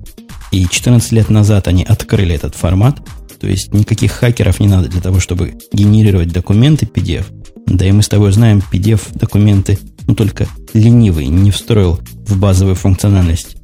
и 0.50 0.66
14 0.66 1.12
лет 1.12 1.28
назад 1.28 1.68
они 1.68 1.84
открыли 1.84 2.34
этот 2.34 2.54
формат, 2.54 3.00
то 3.40 3.46
есть 3.46 3.72
никаких 3.72 4.12
хакеров 4.12 4.60
не 4.60 4.68
надо 4.68 4.88
для 4.88 5.00
того, 5.00 5.20
чтобы 5.20 5.58
генерировать 5.72 6.32
документы 6.32 6.86
PDF. 6.86 7.26
Да 7.66 7.86
и 7.86 7.92
мы 7.92 8.02
с 8.02 8.08
тобой 8.08 8.32
знаем, 8.32 8.62
PDF-документы, 8.72 9.78
ну 10.06 10.14
только 10.14 10.48
ленивый 10.72 11.26
не 11.26 11.50
встроил 11.50 12.00
в 12.26 12.38
базовую 12.38 12.74
функциональность 12.74 13.56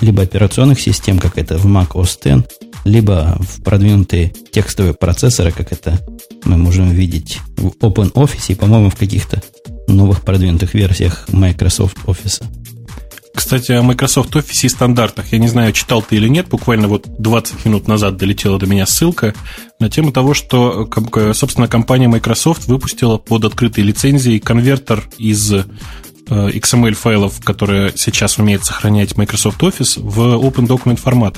либо 0.00 0.22
операционных 0.22 0.80
систем, 0.80 1.18
как 1.18 1.36
это 1.36 1.58
в 1.58 1.66
Mac 1.66 1.92
OS 1.92 2.40
X, 2.40 2.48
либо 2.84 3.36
в 3.40 3.62
продвинутые 3.62 4.32
текстовые 4.52 4.94
процессоры, 4.94 5.52
как 5.52 5.72
это 5.72 5.98
мы 6.44 6.56
можем 6.56 6.90
видеть 6.90 7.40
в 7.56 7.68
OpenOffice 7.84 8.52
и, 8.52 8.54
по-моему, 8.54 8.90
в 8.90 8.96
каких-то 8.96 9.42
новых 9.88 10.22
продвинутых 10.22 10.74
версиях 10.74 11.28
Microsoft 11.30 11.98
Office. 12.06 12.42
Кстати, 13.34 13.72
о 13.72 13.82
Microsoft 13.82 14.34
Office 14.34 14.64
и 14.64 14.68
стандартах. 14.68 15.32
Я 15.32 15.38
не 15.38 15.48
знаю, 15.48 15.72
читал 15.72 16.02
ты 16.02 16.16
или 16.16 16.28
нет, 16.28 16.48
буквально 16.48 16.88
вот 16.88 17.06
20 17.18 17.64
минут 17.64 17.88
назад 17.88 18.16
долетела 18.16 18.58
до 18.58 18.66
меня 18.66 18.86
ссылка 18.86 19.34
на 19.78 19.88
тему 19.88 20.12
того, 20.12 20.34
что, 20.34 20.88
собственно, 21.32 21.68
компания 21.68 22.08
Microsoft 22.08 22.66
выпустила 22.66 23.18
под 23.18 23.44
открытой 23.44 23.84
лицензией 23.84 24.40
конвертер 24.40 25.08
из 25.16 25.52
э, 25.52 25.64
XML 26.28 26.92
файлов, 26.94 27.42
которые 27.42 27.92
сейчас 27.96 28.38
умеет 28.38 28.64
сохранять 28.64 29.16
Microsoft 29.16 29.62
Office, 29.62 30.00
в 30.00 30.18
Open 30.18 30.66
Document 30.66 30.96
формат. 30.96 31.36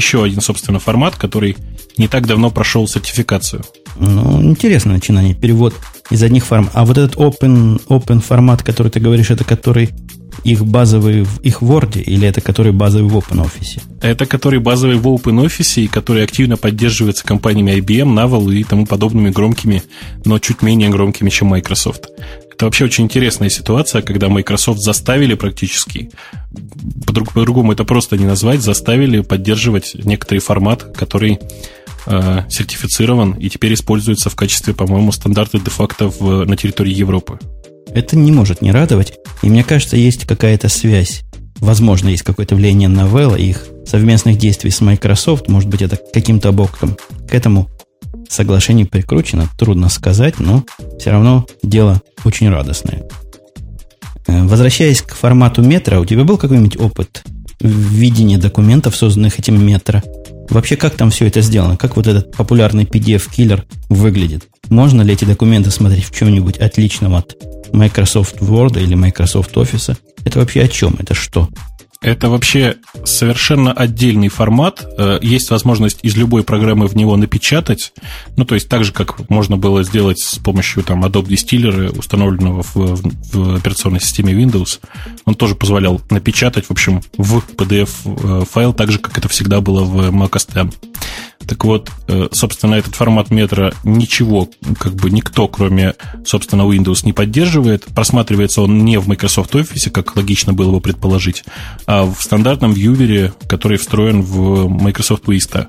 Еще 0.00 0.24
один, 0.24 0.40
собственно, 0.40 0.78
формат, 0.78 1.16
который 1.16 1.58
не 1.98 2.08
так 2.08 2.26
давно 2.26 2.50
прошел 2.50 2.88
сертификацию. 2.88 3.62
Ну, 3.96 4.42
интересное 4.42 4.94
начинание. 4.94 5.34
Перевод 5.34 5.74
из 6.08 6.22
одних 6.22 6.46
форм. 6.46 6.70
А 6.72 6.86
вот 6.86 6.96
этот 6.96 7.16
open, 7.16 7.82
open 7.86 8.22
формат, 8.22 8.62
который 8.62 8.88
ты 8.88 8.98
говоришь, 8.98 9.30
это 9.30 9.44
который 9.44 9.90
их 10.42 10.64
базовый 10.64 11.24
в 11.24 11.40
их 11.42 11.60
Word 11.60 12.00
или 12.00 12.26
это 12.26 12.40
который 12.40 12.72
базовый 12.72 13.10
в 13.10 13.16
OpenOffice? 13.18 13.82
Это 14.00 14.24
который 14.24 14.58
базовый 14.58 14.96
в 14.96 15.06
OpenOffice 15.06 15.82
и 15.82 15.86
который 15.86 16.24
активно 16.24 16.56
поддерживается 16.56 17.22
компаниями 17.22 17.72
IBM, 17.72 18.14
Naval 18.14 18.54
и 18.54 18.64
тому 18.64 18.86
подобными 18.86 19.28
громкими, 19.28 19.82
но 20.24 20.38
чуть 20.38 20.62
менее 20.62 20.88
громкими, 20.88 21.28
чем 21.28 21.48
Microsoft. 21.48 22.06
Это 22.60 22.66
вообще 22.66 22.84
очень 22.84 23.04
интересная 23.04 23.48
ситуация, 23.48 24.02
когда 24.02 24.28
Microsoft 24.28 24.80
заставили 24.80 25.32
практически, 25.32 26.10
по-другому 27.06 27.72
это 27.72 27.84
просто 27.84 28.18
не 28.18 28.26
назвать, 28.26 28.60
заставили 28.60 29.22
поддерживать 29.22 29.92
некоторый 29.94 30.40
формат, 30.40 30.82
который 30.94 31.38
э, 32.04 32.42
сертифицирован 32.50 33.32
и 33.32 33.48
теперь 33.48 33.72
используется 33.72 34.28
в 34.28 34.36
качестве, 34.36 34.74
по-моему, 34.74 35.10
стандарта 35.10 35.58
де-факто 35.58 36.12
на 36.20 36.54
территории 36.54 36.92
Европы. 36.92 37.38
Это 37.94 38.18
не 38.18 38.30
может 38.30 38.60
не 38.60 38.72
радовать. 38.72 39.14
И 39.40 39.48
мне 39.48 39.64
кажется, 39.64 39.96
есть 39.96 40.26
какая-то 40.26 40.68
связь. 40.68 41.22
Возможно, 41.60 42.10
есть 42.10 42.24
какое-то 42.24 42.56
влияние 42.56 42.90
Novella 42.90 43.40
и 43.40 43.48
их 43.48 43.68
совместных 43.86 44.36
действий 44.36 44.70
с 44.70 44.82
Microsoft. 44.82 45.48
Может 45.48 45.70
быть, 45.70 45.80
это 45.80 45.98
каким-то 46.12 46.52
боком 46.52 46.98
к 47.26 47.34
этому 47.34 47.70
соглашению 48.28 48.86
прикручено. 48.86 49.48
Трудно 49.58 49.88
сказать, 49.88 50.38
но 50.38 50.64
все 50.98 51.10
равно 51.10 51.46
дело 51.62 52.00
очень 52.24 52.48
радостное. 52.48 53.04
Э, 54.26 54.44
возвращаясь 54.44 55.02
к 55.02 55.14
формату 55.14 55.62
метра, 55.62 56.00
у 56.00 56.04
тебя 56.04 56.24
был 56.24 56.38
какой-нибудь 56.38 56.76
опыт 56.78 57.22
видения 57.60 58.38
документов, 58.38 58.96
созданных 58.96 59.38
этим 59.38 59.64
метро? 59.64 60.02
Вообще, 60.48 60.76
как 60.76 60.94
там 60.94 61.10
все 61.10 61.26
это 61.26 61.42
сделано? 61.42 61.76
Как 61.76 61.96
вот 61.96 62.06
этот 62.06 62.32
популярный 62.36 62.84
PDF-киллер 62.84 63.64
выглядит? 63.88 64.48
Можно 64.68 65.02
ли 65.02 65.12
эти 65.12 65.24
документы 65.24 65.70
смотреть 65.70 66.04
в 66.04 66.14
чем-нибудь 66.14 66.58
отличном 66.58 67.14
от 67.14 67.36
Microsoft 67.72 68.36
Word 68.40 68.82
или 68.82 68.94
Microsoft 68.94 69.56
Office. 69.56 69.96
Это 70.24 70.38
вообще 70.38 70.62
о 70.62 70.68
чем? 70.68 70.96
Это 70.98 71.14
что? 71.14 71.48
Это 72.02 72.30
вообще 72.30 72.76
совершенно 73.04 73.72
отдельный 73.72 74.28
формат. 74.28 74.86
Э, 74.96 75.18
есть 75.20 75.50
возможность 75.50 75.98
из 76.02 76.16
любой 76.16 76.42
программы 76.42 76.86
в 76.86 76.96
него 76.96 77.14
напечатать. 77.16 77.92
Ну, 78.36 78.46
то 78.46 78.54
есть 78.54 78.70
так 78.70 78.84
же, 78.84 78.92
как 78.92 79.28
можно 79.28 79.58
было 79.58 79.82
сделать 79.82 80.18
с 80.18 80.38
помощью 80.38 80.82
там, 80.82 81.04
Adobe 81.04 81.26
Distiller, 81.26 81.96
установленного 81.98 82.62
в, 82.62 82.74
в 82.74 83.56
операционной 83.56 84.00
системе 84.00 84.32
Windows. 84.32 84.80
Он 85.26 85.34
тоже 85.34 85.54
позволял 85.54 86.00
напечатать, 86.08 86.66
в 86.66 86.70
общем, 86.70 87.02
в 87.18 87.44
PDF-файл, 87.56 88.70
э, 88.70 88.74
так 88.74 88.90
же, 88.90 88.98
как 88.98 89.18
это 89.18 89.28
всегда 89.28 89.60
было 89.60 89.84
в 89.84 90.08
Mac 90.08 90.30
OS 90.30 90.68
X. 90.68 90.89
Так 91.46 91.64
вот, 91.64 91.90
э, 92.06 92.28
собственно, 92.30 92.74
этот 92.74 92.94
формат 92.94 93.30
метра 93.30 93.74
ничего, 93.82 94.48
как 94.78 94.94
бы 94.94 95.10
никто, 95.10 95.48
кроме, 95.48 95.94
собственно, 96.24 96.62
Windows 96.62 97.04
не 97.04 97.12
поддерживает. 97.12 97.86
Просматривается 97.86 98.62
он 98.62 98.84
не 98.84 98.98
в 98.98 99.08
Microsoft 99.08 99.54
Office, 99.54 99.90
как 99.90 100.14
логично 100.14 100.52
было 100.52 100.70
бы 100.70 100.80
предположить, 100.80 101.44
а 101.86 102.04
в 102.04 102.16
стандартном 102.20 102.72
вьювере, 102.72 103.32
который 103.48 103.78
встроен 103.78 104.22
в 104.22 104.68
Microsoft 104.68 105.24
Vista. 105.24 105.66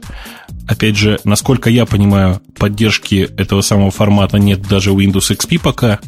Опять 0.67 0.97
же, 0.97 1.19
насколько 1.23 1.69
я 1.69 1.85
понимаю, 1.85 2.41
поддержки 2.57 3.27
этого 3.37 3.61
самого 3.61 3.91
формата 3.91 4.37
нет 4.37 4.61
даже 4.61 4.91
в 4.91 4.99
Windows 4.99 5.35
XP 5.35 5.59
пока, 5.59 5.99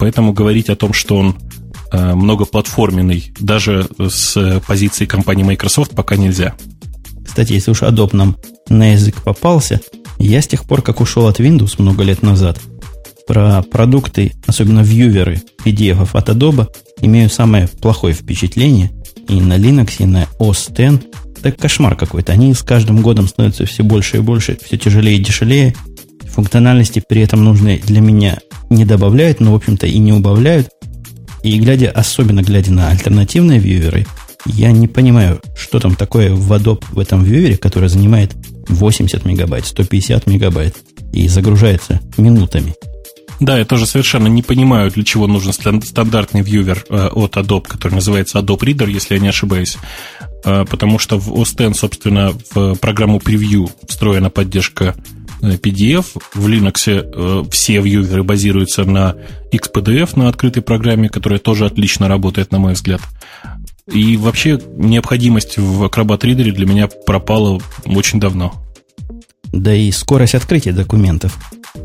поэтому 0.00 0.32
говорить 0.32 0.68
о 0.68 0.76
том, 0.76 0.92
что 0.92 1.16
он 1.16 1.36
э, 1.92 2.14
многоплатформенный, 2.14 3.32
даже 3.38 3.86
с 3.98 4.60
позиции 4.66 5.06
компании 5.06 5.44
Microsoft 5.44 5.92
пока 5.94 6.16
нельзя. 6.16 6.56
Кстати, 7.24 7.52
если 7.52 7.70
уж 7.70 7.82
Adobe 7.82 8.16
нам 8.16 8.36
на 8.68 8.92
язык 8.92 9.22
попался, 9.22 9.80
я 10.18 10.40
с 10.40 10.46
тех 10.46 10.64
пор, 10.64 10.82
как 10.82 11.00
ушел 11.00 11.26
от 11.26 11.40
Windows 11.40 11.74
много 11.78 12.02
лет 12.02 12.22
назад, 12.22 12.60
про 13.26 13.62
продукты, 13.62 14.32
особенно 14.46 14.80
вьюверы 14.80 15.40
PDF 15.64 16.10
от 16.12 16.28
Adobe, 16.28 16.68
имею 17.00 17.30
самое 17.30 17.68
плохое 17.68 18.14
впечатление. 18.14 18.90
И 19.28 19.40
на 19.40 19.56
Linux, 19.56 19.94
и 19.98 20.04
на 20.04 20.26
OS 20.38 20.70
X. 20.70 21.04
Это 21.38 21.52
кошмар 21.52 21.96
какой-то. 21.96 22.32
Они 22.32 22.54
с 22.54 22.62
каждым 22.62 23.02
годом 23.02 23.28
становятся 23.28 23.66
все 23.66 23.82
больше 23.82 24.18
и 24.18 24.20
больше, 24.20 24.58
все 24.62 24.76
тяжелее 24.76 25.16
и 25.16 25.22
дешевлее. 25.22 25.74
Функциональности 26.24 27.02
при 27.06 27.22
этом 27.22 27.44
нужные 27.44 27.78
для 27.78 28.00
меня 28.00 28.38
не 28.70 28.84
добавляют, 28.84 29.40
но, 29.40 29.52
в 29.52 29.56
общем-то, 29.56 29.86
и 29.86 29.98
не 29.98 30.12
убавляют. 30.12 30.68
И 31.42 31.58
глядя, 31.58 31.90
особенно 31.90 32.42
глядя 32.42 32.72
на 32.72 32.88
альтернативные 32.88 33.58
вьюверы, 33.58 34.06
я 34.46 34.72
не 34.72 34.88
понимаю, 34.88 35.40
что 35.56 35.80
там 35.80 35.94
такое 35.94 36.32
в 36.32 36.52
Adobe 36.52 36.84
в 36.90 36.98
этом 36.98 37.22
вьювере, 37.22 37.56
который 37.56 37.88
занимает 37.88 38.32
80 38.68 39.24
мегабайт, 39.24 39.66
150 39.66 40.26
мегабайт 40.26 40.76
и 41.12 41.28
загружается 41.28 42.00
минутами. 42.16 42.74
Да, 43.40 43.58
я 43.58 43.64
тоже 43.64 43.86
совершенно 43.86 44.28
не 44.28 44.42
понимаю, 44.42 44.90
для 44.90 45.02
чего 45.02 45.26
нужен 45.26 45.52
стандартный 45.52 46.42
вьювер 46.42 46.84
э, 46.88 47.08
от 47.08 47.36
Adobe, 47.36 47.66
который 47.66 47.94
называется 47.94 48.38
Adobe 48.38 48.60
Reader, 48.60 48.88
если 48.88 49.14
я 49.14 49.20
не 49.20 49.28
ошибаюсь. 49.28 49.78
Э, 50.44 50.64
потому 50.68 51.00
что 51.00 51.18
в 51.18 51.32
OS 51.32 51.68
X, 51.68 51.78
собственно, 51.78 52.32
в 52.54 52.76
программу 52.76 53.18
Preview 53.18 53.68
встроена 53.88 54.30
поддержка 54.30 54.94
э, 55.40 55.56
PDF. 55.56 56.06
В 56.34 56.46
Linux 56.46 57.50
все 57.50 57.80
вьюверы 57.80 58.22
базируются 58.22 58.84
на 58.84 59.16
XPDF, 59.52 60.16
на 60.16 60.28
открытой 60.28 60.62
программе, 60.62 61.08
которая 61.08 61.40
тоже 61.40 61.66
отлично 61.66 62.06
работает, 62.06 62.52
на 62.52 62.60
мой 62.60 62.74
взгляд. 62.74 63.00
И 63.90 64.16
вообще 64.16 64.60
необходимость 64.76 65.58
в 65.58 65.82
Acrobat 65.84 66.20
Reader 66.20 66.52
для 66.52 66.66
меня 66.66 66.88
пропала 66.88 67.60
очень 67.84 68.20
давно. 68.20 68.52
Да 69.52 69.74
и 69.74 69.90
скорость 69.90 70.34
открытия 70.34 70.72
документов 70.72 71.38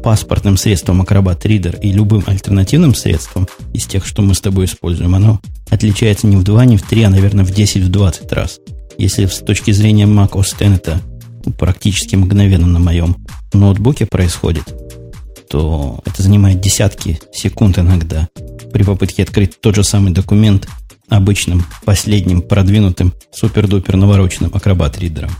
паспортным 0.03 0.57
средством 0.57 1.01
Acrobat 1.01 1.41
Reader 1.41 1.79
и 1.81 1.91
любым 1.91 2.23
альтернативным 2.25 2.93
средством 2.93 3.47
из 3.73 3.85
тех, 3.85 4.05
что 4.05 4.21
мы 4.21 4.35
с 4.35 4.41
тобой 4.41 4.65
используем, 4.65 5.15
оно 5.15 5.41
отличается 5.69 6.27
не 6.27 6.37
в 6.37 6.43
2, 6.43 6.65
не 6.65 6.77
в 6.77 6.83
3, 6.83 7.03
а, 7.03 7.09
наверное, 7.09 7.45
в 7.45 7.51
10, 7.51 7.83
в 7.83 7.89
20 7.89 8.31
раз. 8.31 8.59
Если 8.97 9.25
с 9.25 9.39
точки 9.39 9.71
зрения 9.71 10.05
Mac 10.05 10.31
OS 10.31 10.53
X 10.53 10.77
это 10.77 11.01
практически 11.57 12.15
мгновенно 12.15 12.67
на 12.67 12.79
моем 12.79 13.17
ноутбуке 13.53 14.05
происходит, 14.05 14.73
то 15.49 16.01
это 16.05 16.21
занимает 16.21 16.61
десятки 16.61 17.19
секунд 17.31 17.79
иногда 17.79 18.27
при 18.71 18.83
попытке 18.83 19.23
открыть 19.23 19.59
тот 19.59 19.75
же 19.75 19.83
самый 19.83 20.11
документ 20.11 20.67
обычным, 21.09 21.65
последним, 21.85 22.41
продвинутым, 22.41 23.13
супер-дупер 23.31 23.95
навороченным 23.95 24.51
акробат-ридером. 24.53 25.31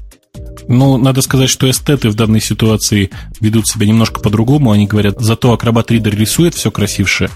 Ну, 0.68 0.98
надо 0.98 1.22
сказать, 1.22 1.50
что 1.50 1.70
эстеты 1.70 2.10
в 2.10 2.16
данной 2.16 2.42
ситуации 2.42 3.10
ведут 3.40 3.68
себя 3.68 3.88
немножко 3.88 4.20
по-другому. 4.20 4.72
Они 4.72 4.86
говорят, 4.86 5.16
зато 5.20 5.54
Acrobat 5.54 5.88
Reader 5.88 6.10
рисует 6.10 6.56
все 6.56 6.72
красивше. 6.72 7.30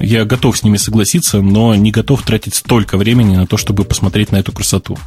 Я 0.00 0.24
готов 0.24 0.58
с 0.58 0.62
ними 0.62 0.76
согласиться, 0.76 1.40
но 1.40 1.74
не 1.74 1.90
готов 1.90 2.22
тратить 2.22 2.54
столько 2.54 2.96
времени 2.96 3.36
на 3.36 3.46
то, 3.46 3.56
чтобы 3.56 3.84
посмотреть 3.84 4.32
на 4.32 4.36
эту 4.36 4.52
красоту. 4.52 4.98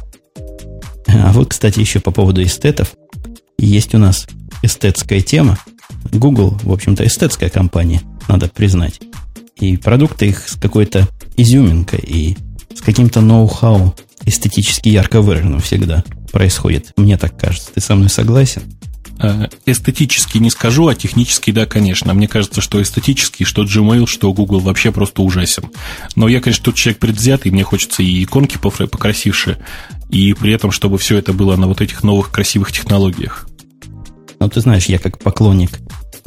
А 1.08 1.32
вот, 1.32 1.50
кстати, 1.50 1.80
еще 1.80 2.00
по 2.00 2.10
поводу 2.10 2.42
эстетов. 2.42 2.94
Есть 3.58 3.94
у 3.94 3.98
нас 3.98 4.26
эстетская 4.62 5.20
тема. 5.20 5.58
Google, 6.12 6.58
в 6.62 6.72
общем-то, 6.72 7.06
эстетская 7.06 7.50
компания, 7.50 8.02
надо 8.28 8.48
признать. 8.48 9.00
И 9.56 9.76
продукты 9.76 10.28
их 10.28 10.48
с 10.48 10.56
какой-то 10.56 11.08
изюминкой 11.36 12.00
и 12.00 12.36
с 12.74 12.80
каким-то 12.80 13.20
ноу-хау 13.20 13.94
эстетически 14.24 14.88
ярко 14.88 15.22
выраженным 15.22 15.60
всегда 15.60 16.04
происходит. 16.32 16.92
Мне 16.96 17.16
так 17.16 17.38
кажется. 17.38 17.70
Ты 17.74 17.80
со 17.80 17.94
мной 17.94 18.10
согласен? 18.10 18.62
Э, 19.18 19.46
эстетически 19.64 20.38
не 20.38 20.50
скажу, 20.50 20.88
а 20.88 20.94
технически 20.94 21.50
да, 21.50 21.64
конечно. 21.64 22.12
Мне 22.12 22.28
кажется, 22.28 22.60
что 22.60 22.82
эстетически, 22.82 23.44
что 23.44 23.64
Gmail, 23.64 24.06
что 24.06 24.32
Google 24.32 24.60
вообще 24.60 24.92
просто 24.92 25.22
ужасен. 25.22 25.64
Но 26.14 26.28
я, 26.28 26.40
конечно, 26.40 26.64
тут 26.64 26.74
человек 26.74 26.98
предвзятый, 26.98 27.50
мне 27.50 27.64
хочется 27.64 28.02
и 28.02 28.24
иконки 28.24 28.58
покрасивше, 28.58 29.58
и 30.10 30.34
при 30.34 30.52
этом, 30.52 30.70
чтобы 30.70 30.98
все 30.98 31.16
это 31.16 31.32
было 31.32 31.56
на 31.56 31.66
вот 31.66 31.80
этих 31.80 32.02
новых 32.02 32.30
красивых 32.30 32.72
технологиях. 32.72 33.48
Ну, 34.40 34.48
ты 34.48 34.60
знаешь, 34.60 34.86
я 34.86 34.98
как 34.98 35.18
поклонник 35.18 35.70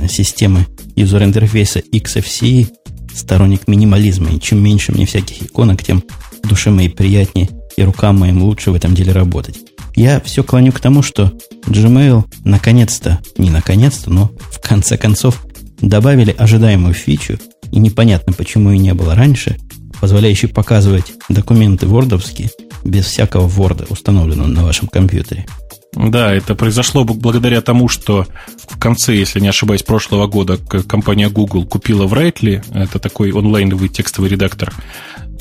системы 0.08 0.66
юзер-интерфейса 0.96 1.82
XFCE, 1.92 2.68
сторонник 3.16 3.68
минимализма, 3.68 4.30
и 4.32 4.40
чем 4.40 4.64
меньше 4.64 4.92
мне 4.92 5.06
всяких 5.06 5.44
иконок, 5.44 5.84
тем 5.84 6.04
душе 6.44 6.70
моей 6.72 6.90
приятнее 6.90 7.50
и 7.76 7.84
рукам 7.84 8.20
моим 8.20 8.44
лучше 8.44 8.72
в 8.72 8.76
этом 8.76 8.96
деле 8.96 9.12
работать. 9.12 9.58
Я 9.96 10.20
все 10.22 10.44
клоню 10.44 10.72
к 10.72 10.80
тому, 10.80 11.02
что 11.02 11.34
Gmail 11.66 12.24
наконец-то, 12.46 13.20
не 13.38 13.50
наконец-то, 13.50 14.10
но 14.10 14.32
в 14.52 14.60
конце 14.62 14.98
концов 14.98 15.46
добавили 15.82 16.36
ожидаемую 16.38 16.94
фичу, 16.94 17.38
и 17.72 17.80
непонятно, 17.80 18.34
почему 18.34 18.72
и 18.72 18.78
не 18.78 18.94
было 18.94 19.16
раньше, 19.16 19.58
позволяющую 20.00 20.50
показывать 20.50 21.12
документы 21.28 21.88
вордовские 21.88 22.50
без 22.84 23.06
всякого 23.06 23.48
ворда, 23.48 23.86
установленного 23.90 24.48
на 24.48 24.64
вашем 24.64 24.88
компьютере. 24.88 25.46
Да, 25.94 26.34
это 26.34 26.54
произошло 26.54 27.04
благодаря 27.04 27.62
тому, 27.62 27.88
что 27.88 28.28
в 28.68 28.78
конце, 28.80 29.16
если 29.16 29.40
не 29.40 29.48
ошибаюсь, 29.48 29.82
прошлого 29.82 30.28
года 30.28 30.58
компания 30.58 31.30
Google 31.30 31.66
купила 31.66 32.06
Writely, 32.06 32.64
это 32.74 33.00
такой 33.00 33.32
онлайновый 33.32 33.90
текстовый 33.90 34.30
редактор, 34.30 34.72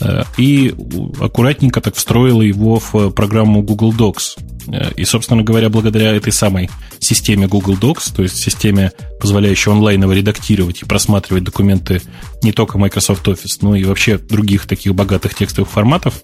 э, 0.01 0.23
и 0.39 0.75
аккуратненько 1.21 1.83
так 1.83 1.97
встроила 1.97 2.41
его 2.41 2.81
в 2.81 3.11
программу 3.11 3.63
Google 3.63 3.93
Docs. 3.93 4.39
Э, 4.73 4.91
и, 4.97 5.05
собственно 5.05 5.43
говоря, 5.43 5.69
благодаря 5.69 6.15
этой 6.15 6.33
самой 6.33 6.71
системе 6.99 7.47
Google 7.47 7.75
Docs, 7.75 8.15
то 8.17 8.23
есть 8.23 8.39
системе, 8.39 8.93
позволяющей 9.21 9.71
онлайново 9.71 10.13
редактировать 10.13 10.81
и 10.81 10.87
просматривать 10.87 11.45
документы 11.45 12.01
не 12.43 12.53
только 12.53 12.79
Microsoft 12.79 13.29
Office, 13.29 13.59
но 13.61 13.77
и 13.77 13.85
вообще 13.85 14.17
других 14.17 14.67
таких 14.67 14.95
богатых 14.95 15.35
текстовых 15.35 15.71
форматов, 15.71 16.15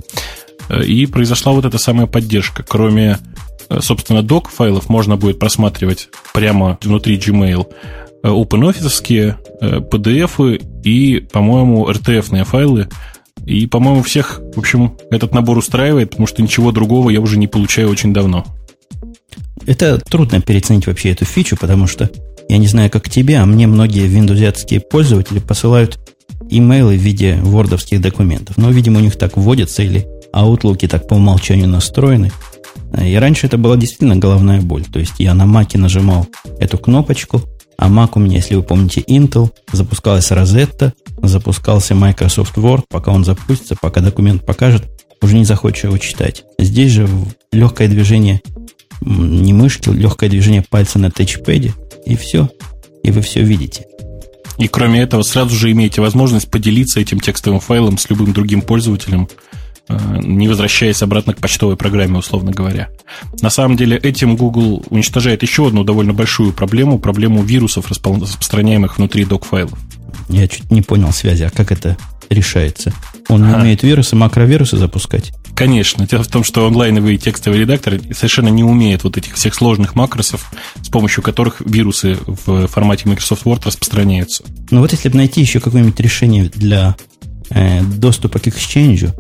э, 0.70 0.82
и 0.82 1.04
произошла 1.04 1.52
вот 1.52 1.66
эта 1.66 1.76
самая 1.76 2.06
поддержка. 2.06 2.64
Кроме 2.66 3.18
Э, 3.18 3.33
собственно, 3.80 4.22
док 4.22 4.50
файлов 4.50 4.88
можно 4.88 5.16
будет 5.16 5.38
просматривать 5.38 6.08
прямо 6.32 6.78
внутри 6.82 7.16
Gmail. 7.16 7.66
Э, 8.24 8.28
OpenOffice, 8.28 9.36
PDF 9.60 10.54
э, 10.54 10.58
и, 10.82 11.20
по-моему, 11.20 11.88
RTF 11.90 12.44
файлы. 12.44 12.88
И, 13.44 13.66
по-моему, 13.66 14.02
всех, 14.02 14.40
в 14.54 14.58
общем, 14.58 14.96
этот 15.10 15.34
набор 15.34 15.58
устраивает, 15.58 16.10
потому 16.10 16.26
что 16.26 16.42
ничего 16.42 16.72
другого 16.72 17.10
я 17.10 17.20
уже 17.20 17.36
не 17.36 17.46
получаю 17.46 17.90
очень 17.90 18.14
давно. 18.14 18.46
Это 19.66 19.98
трудно 19.98 20.40
переоценить 20.40 20.86
вообще 20.86 21.10
эту 21.10 21.26
фичу, 21.26 21.56
потому 21.58 21.86
что 21.86 22.10
я 22.48 22.56
не 22.56 22.66
знаю, 22.66 22.90
как 22.90 23.10
тебе, 23.10 23.36
а 23.36 23.46
мне 23.46 23.66
многие 23.66 24.06
виндузятские 24.06 24.80
пользователи 24.80 25.38
посылают 25.38 25.98
имейлы 26.48 26.96
в 26.96 27.00
виде 27.00 27.38
вордовских 27.42 28.00
документов. 28.00 28.56
Но, 28.56 28.70
видимо, 28.70 28.98
у 29.00 29.02
них 29.02 29.16
так 29.16 29.36
вводятся 29.36 29.82
или 29.82 30.06
аутлуки 30.32 30.88
так 30.88 31.06
по 31.06 31.14
умолчанию 31.14 31.68
настроены– 31.68 32.32
и 33.00 33.14
раньше 33.16 33.46
это 33.46 33.58
была 33.58 33.76
действительно 33.76 34.16
головная 34.16 34.60
боль. 34.60 34.84
То 34.84 34.98
есть 34.98 35.14
я 35.18 35.34
на 35.34 35.46
Маке 35.46 35.78
нажимал 35.78 36.26
эту 36.58 36.78
кнопочку, 36.78 37.42
а 37.76 37.88
Mac 37.88 38.10
у 38.14 38.18
меня, 38.20 38.36
если 38.36 38.54
вы 38.54 38.62
помните, 38.62 39.00
Intel, 39.00 39.50
запускалась 39.72 40.30
Rosetta, 40.30 40.92
запускался 41.22 41.94
Microsoft 41.94 42.56
Word, 42.56 42.84
пока 42.88 43.12
он 43.12 43.24
запустится, 43.24 43.76
пока 43.80 44.00
документ 44.00 44.46
покажет, 44.46 44.84
уже 45.20 45.36
не 45.36 45.44
захочешь 45.44 45.84
его 45.84 45.98
читать. 45.98 46.44
Здесь 46.58 46.92
же 46.92 47.08
легкое 47.52 47.88
движение 47.88 48.40
не 49.00 49.52
мышки, 49.52 49.88
легкое 49.90 50.30
движение 50.30 50.62
пальца 50.62 50.98
на 50.98 51.10
тачпэде, 51.10 51.74
и 52.06 52.16
все. 52.16 52.48
И 53.02 53.10
вы 53.10 53.20
все 53.20 53.42
видите. 53.42 53.84
И 54.58 54.68
кроме 54.68 55.02
этого, 55.02 55.22
сразу 55.22 55.54
же 55.54 55.70
имеете 55.72 56.00
возможность 56.00 56.50
поделиться 56.50 57.00
этим 57.00 57.20
текстовым 57.20 57.60
файлом 57.60 57.98
с 57.98 58.08
любым 58.08 58.32
другим 58.32 58.62
пользователем, 58.62 59.28
не 59.88 60.48
возвращаясь 60.48 61.02
обратно 61.02 61.34
к 61.34 61.40
почтовой 61.40 61.76
программе, 61.76 62.18
условно 62.18 62.52
говоря. 62.52 62.88
На 63.42 63.50
самом 63.50 63.76
деле 63.76 63.96
этим 63.96 64.36
Google 64.36 64.84
уничтожает 64.88 65.42
еще 65.42 65.68
одну 65.68 65.84
довольно 65.84 66.14
большую 66.14 66.52
проблему, 66.52 66.98
проблему 66.98 67.42
вирусов, 67.42 67.90
распространяемых 67.90 68.98
внутри 68.98 69.24
док-файлов. 69.24 69.78
Я 70.28 70.48
чуть 70.48 70.70
не 70.70 70.82
понял 70.82 71.12
связи, 71.12 71.42
а 71.42 71.50
как 71.50 71.70
это 71.70 71.96
решается? 72.30 72.92
Он 73.28 73.46
не 73.46 73.54
умеет 73.54 73.82
вирусы, 73.82 74.16
макровирусы 74.16 74.76
запускать? 74.76 75.32
Конечно. 75.54 76.06
Дело 76.06 76.24
в 76.24 76.28
том, 76.28 76.42
что 76.42 76.66
онлайновый 76.66 77.16
текстовый 77.16 77.60
редактор 77.60 78.00
совершенно 78.12 78.48
не 78.48 78.64
умеет 78.64 79.04
вот 79.04 79.16
этих 79.16 79.34
всех 79.34 79.54
сложных 79.54 79.94
макросов, 79.94 80.50
с 80.82 80.88
помощью 80.88 81.22
которых 81.22 81.60
вирусы 81.60 82.18
в 82.26 82.66
формате 82.66 83.08
Microsoft 83.08 83.44
Word 83.44 83.62
распространяются. 83.66 84.44
Ну 84.70 84.80
вот 84.80 84.92
если 84.92 85.08
бы 85.08 85.16
найти 85.16 85.40
еще 85.40 85.60
какое-нибудь 85.60 86.00
решение 86.00 86.50
для 86.54 86.96
э, 87.50 87.82
доступа 87.82 88.38
к 88.40 88.46
Exchange, 88.48 89.12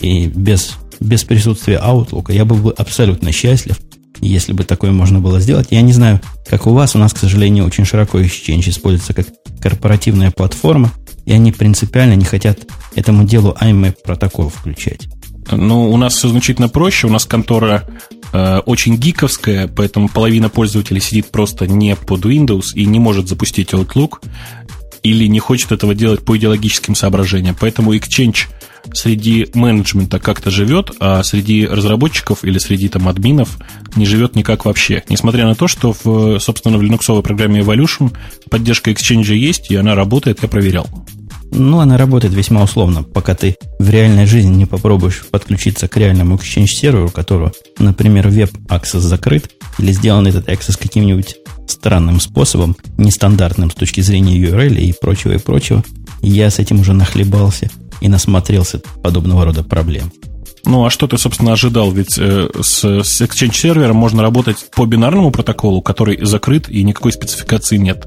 и 0.00 0.26
без, 0.26 0.76
без 1.00 1.24
присутствия 1.24 1.80
Outlook 1.82 2.32
я 2.32 2.44
был 2.44 2.56
бы 2.56 2.72
абсолютно 2.72 3.32
счастлив, 3.32 3.78
если 4.20 4.52
бы 4.52 4.64
такое 4.64 4.90
можно 4.90 5.20
было 5.20 5.40
сделать. 5.40 5.68
Я 5.70 5.82
не 5.82 5.92
знаю, 5.92 6.20
как 6.48 6.66
у 6.66 6.72
вас, 6.72 6.94
у 6.94 6.98
нас, 6.98 7.12
к 7.12 7.18
сожалению, 7.18 7.66
очень 7.66 7.84
широко 7.84 8.20
Exchange 8.20 8.70
используется 8.70 9.14
как 9.14 9.26
корпоративная 9.60 10.30
платформа, 10.30 10.92
и 11.24 11.32
они 11.32 11.52
принципиально 11.52 12.14
не 12.14 12.24
хотят 12.24 12.60
этому 12.94 13.24
делу 13.24 13.56
IMAP 13.60 13.96
протокол 14.04 14.48
включать. 14.48 15.08
Ну, 15.50 15.90
у 15.90 15.96
нас 15.96 16.14
все 16.14 16.28
значительно 16.28 16.68
проще. 16.68 17.06
У 17.06 17.10
нас 17.10 17.24
контора 17.24 17.84
э, 18.32 18.58
очень 18.66 18.96
гиковская, 18.96 19.66
поэтому 19.66 20.08
половина 20.08 20.48
пользователей 20.48 21.00
сидит 21.00 21.30
просто 21.30 21.66
не 21.66 21.96
под 21.96 22.26
Windows 22.26 22.74
и 22.74 22.84
не 22.84 22.98
может 22.98 23.28
запустить 23.28 23.72
Outlook 23.72 24.20
или 25.02 25.26
не 25.26 25.38
хочет 25.38 25.72
этого 25.72 25.94
делать 25.94 26.24
по 26.24 26.36
идеологическим 26.36 26.94
соображениям. 26.94 27.56
Поэтому 27.58 27.94
Exchange 27.94 28.48
среди 28.92 29.48
менеджмента 29.54 30.18
как-то 30.18 30.50
живет, 30.50 30.92
а 31.00 31.22
среди 31.22 31.66
разработчиков 31.66 32.44
или 32.44 32.58
среди 32.58 32.88
там 32.88 33.08
админов 33.08 33.58
не 33.96 34.06
живет 34.06 34.34
никак 34.36 34.64
вообще. 34.64 35.02
Несмотря 35.08 35.46
на 35.46 35.54
то, 35.54 35.68
что 35.68 35.94
в, 36.02 36.38
собственно, 36.38 36.78
в 36.78 36.82
линуксовой 36.82 37.22
программе 37.22 37.60
Evolution 37.60 38.12
поддержка 38.50 38.90
Exchange 38.90 39.34
есть, 39.34 39.70
и 39.70 39.76
она 39.76 39.94
работает, 39.94 40.42
я 40.42 40.48
проверял. 40.48 40.86
Ну, 41.50 41.80
она 41.80 41.96
работает 41.96 42.34
весьма 42.34 42.62
условно, 42.62 43.02
пока 43.02 43.34
ты 43.34 43.56
в 43.78 43.88
реальной 43.88 44.26
жизни 44.26 44.54
не 44.54 44.66
попробуешь 44.66 45.24
подключиться 45.30 45.88
к 45.88 45.96
реальному 45.96 46.36
Exchange 46.36 46.66
серверу, 46.66 47.08
которого, 47.08 47.52
например, 47.78 48.28
веб-аксесс 48.28 49.02
закрыт, 49.02 49.50
или 49.78 49.92
сделан 49.92 50.26
этот 50.26 50.48
аксесс 50.48 50.76
каким-нибудь 50.76 51.36
странным 51.66 52.20
способом, 52.20 52.76
нестандартным 52.96 53.70
с 53.70 53.74
точки 53.74 54.00
зрения 54.00 54.38
URL 54.38 54.78
и 54.78 54.94
прочего 54.98 55.32
и 55.32 55.38
прочего. 55.38 55.84
Я 56.20 56.50
с 56.50 56.58
этим 56.58 56.80
уже 56.80 56.92
нахлебался 56.92 57.70
и 58.00 58.08
насмотрелся 58.08 58.80
подобного 59.02 59.44
рода 59.44 59.62
проблем. 59.62 60.12
Ну, 60.64 60.84
а 60.84 60.90
что 60.90 61.06
ты, 61.06 61.16
собственно, 61.16 61.52
ожидал? 61.52 61.92
Ведь 61.92 62.18
э, 62.18 62.50
с, 62.60 62.84
с 62.84 63.22
Exchange 63.22 63.54
сервером 63.54 63.96
можно 63.96 64.22
работать 64.22 64.66
по 64.74 64.84
бинарному 64.84 65.30
протоколу, 65.30 65.80
который 65.80 66.18
закрыт 66.24 66.68
и 66.68 66.82
никакой 66.82 67.12
спецификации 67.12 67.78
нет. 67.78 68.06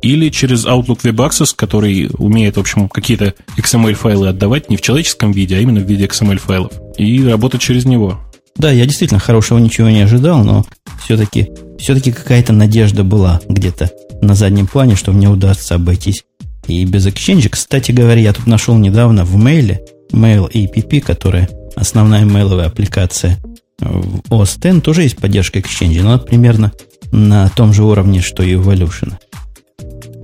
Или 0.00 0.30
через 0.30 0.64
Outlook 0.64 1.02
Web 1.02 1.28
Access, 1.28 1.52
который 1.54 2.08
умеет, 2.16 2.56
в 2.56 2.60
общем, 2.60 2.88
какие-то 2.88 3.34
XML-файлы 3.58 4.28
отдавать 4.28 4.70
не 4.70 4.76
в 4.76 4.80
человеческом 4.80 5.32
виде, 5.32 5.56
а 5.56 5.60
именно 5.60 5.80
в 5.80 5.84
виде 5.84 6.06
XML-файлов. 6.06 6.72
И 6.96 7.22
работать 7.24 7.60
через 7.60 7.84
него. 7.84 8.20
Да, 8.56 8.70
я 8.70 8.86
действительно 8.86 9.20
хорошего 9.20 9.58
ничего 9.58 9.88
не 9.88 10.00
ожидал, 10.00 10.42
но 10.44 10.64
все-таки 11.04 11.50
все-таки 11.78 12.10
какая-то 12.10 12.52
надежда 12.52 13.04
была 13.04 13.40
где-то 13.48 13.90
на 14.20 14.34
заднем 14.34 14.66
плане, 14.66 14.96
что 14.96 15.12
мне 15.12 15.28
удастся 15.28 15.76
обойтись 15.76 16.24
и 16.68 16.84
без 16.84 17.06
Exchange. 17.06 17.48
Кстати 17.48 17.90
говоря, 17.92 18.20
я 18.20 18.32
тут 18.32 18.46
нашел 18.46 18.76
недавно 18.76 19.24
в 19.24 19.36
мейле 19.36 19.80
Mail 20.12 20.50
APP, 20.52 21.00
которая 21.00 21.48
основная 21.74 22.24
мейловая 22.24 22.66
аппликация 22.66 23.38
в 23.80 24.20
OS 24.30 24.58
X, 24.58 24.82
тоже 24.82 25.02
есть 25.02 25.16
поддержка 25.16 25.58
Exchange, 25.58 26.02
но 26.02 26.18
примерно 26.18 26.72
на 27.12 27.48
том 27.50 27.72
же 27.72 27.84
уровне, 27.84 28.20
что 28.20 28.42
и 28.42 28.54
Evolution. 28.54 29.14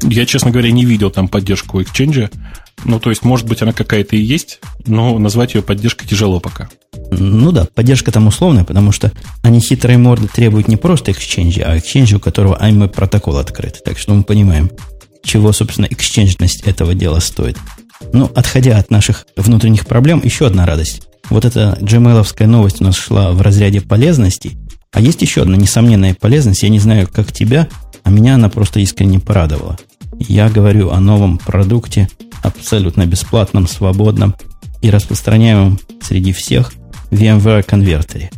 Я, 0.03 0.27
честно 0.27 0.51
говоря, 0.51 0.71
не 0.71 0.85
видел 0.85 1.11
там 1.11 1.29
поддержку 1.29 1.81
Exchange. 1.81 2.31
Ну, 2.85 2.99
то 3.01 3.11
есть, 3.11 3.25
может 3.25 3.47
быть, 3.47 3.63
она 3.63 3.73
какая-то 3.73 4.17
и 4.17 4.21
есть, 4.21 4.61
но 4.87 5.19
назвать 5.19 5.55
ее 5.55 5.63
поддержкой 5.63 6.07
тяжело 6.07 6.41
пока. 6.41 6.69
Ну 7.11 7.53
да, 7.53 7.67
поддержка 7.75 8.13
там 8.13 8.27
условная, 8.27 8.65
потому 8.65 8.93
что 8.93 9.13
они 9.43 9.61
хитрые 9.61 9.97
морды 9.97 10.29
требуют 10.29 10.69
не 10.69 10.77
просто 10.77 11.13
Exchange, 11.13 11.63
а 11.63 11.77
Exchange, 11.77 12.17
у 12.17 12.21
которого 12.21 12.59
AIM 12.61 12.89
протокол 12.89 13.39
открыт. 13.39 13.83
Так 13.85 13.97
что 13.97 14.13
мы 14.13 14.25
понимаем, 14.25 14.71
чего, 15.25 15.53
собственно, 15.53 15.87
эксченжность 15.87 16.63
этого 16.63 16.95
дела 16.95 17.21
стоит. 17.21 17.57
Ну, 18.13 18.31
отходя 18.35 18.79
от 18.79 18.91
наших 18.91 19.27
внутренних 19.37 19.87
проблем, 19.87 20.21
еще 20.23 20.47
одна 20.47 20.67
радость. 20.67 21.03
Вот 21.31 21.45
эта 21.45 21.77
gmail 21.81 22.47
новость 22.47 22.81
у 22.81 22.85
нас 22.85 22.97
шла 22.97 23.33
в 23.33 23.41
разряде 23.41 23.81
полезностей. 23.81 24.57
А 24.93 25.01
есть 25.01 25.23
еще 25.23 25.43
одна 25.43 25.57
несомненная 25.57 26.15
полезность. 26.15 26.63
Я 26.63 26.69
не 26.69 26.79
знаю, 26.79 27.09
как 27.11 27.33
тебя, 27.33 27.67
а 28.05 28.11
меня 28.11 28.35
она 28.35 28.49
просто 28.49 28.81
искренне 28.81 29.19
порадовала. 29.19 29.79
Я 30.19 30.49
говорю 30.49 30.91
о 30.91 31.01
новом 31.01 31.39
продукте, 31.39 32.09
абсолютно 32.43 33.07
бесплатном, 33.07 33.67
свободном 33.67 34.35
и 34.83 34.91
распространяемом 34.91 35.81
среди 36.01 36.33
всех 36.33 36.73
VMware 37.11 37.63
конвертере. 37.63 38.31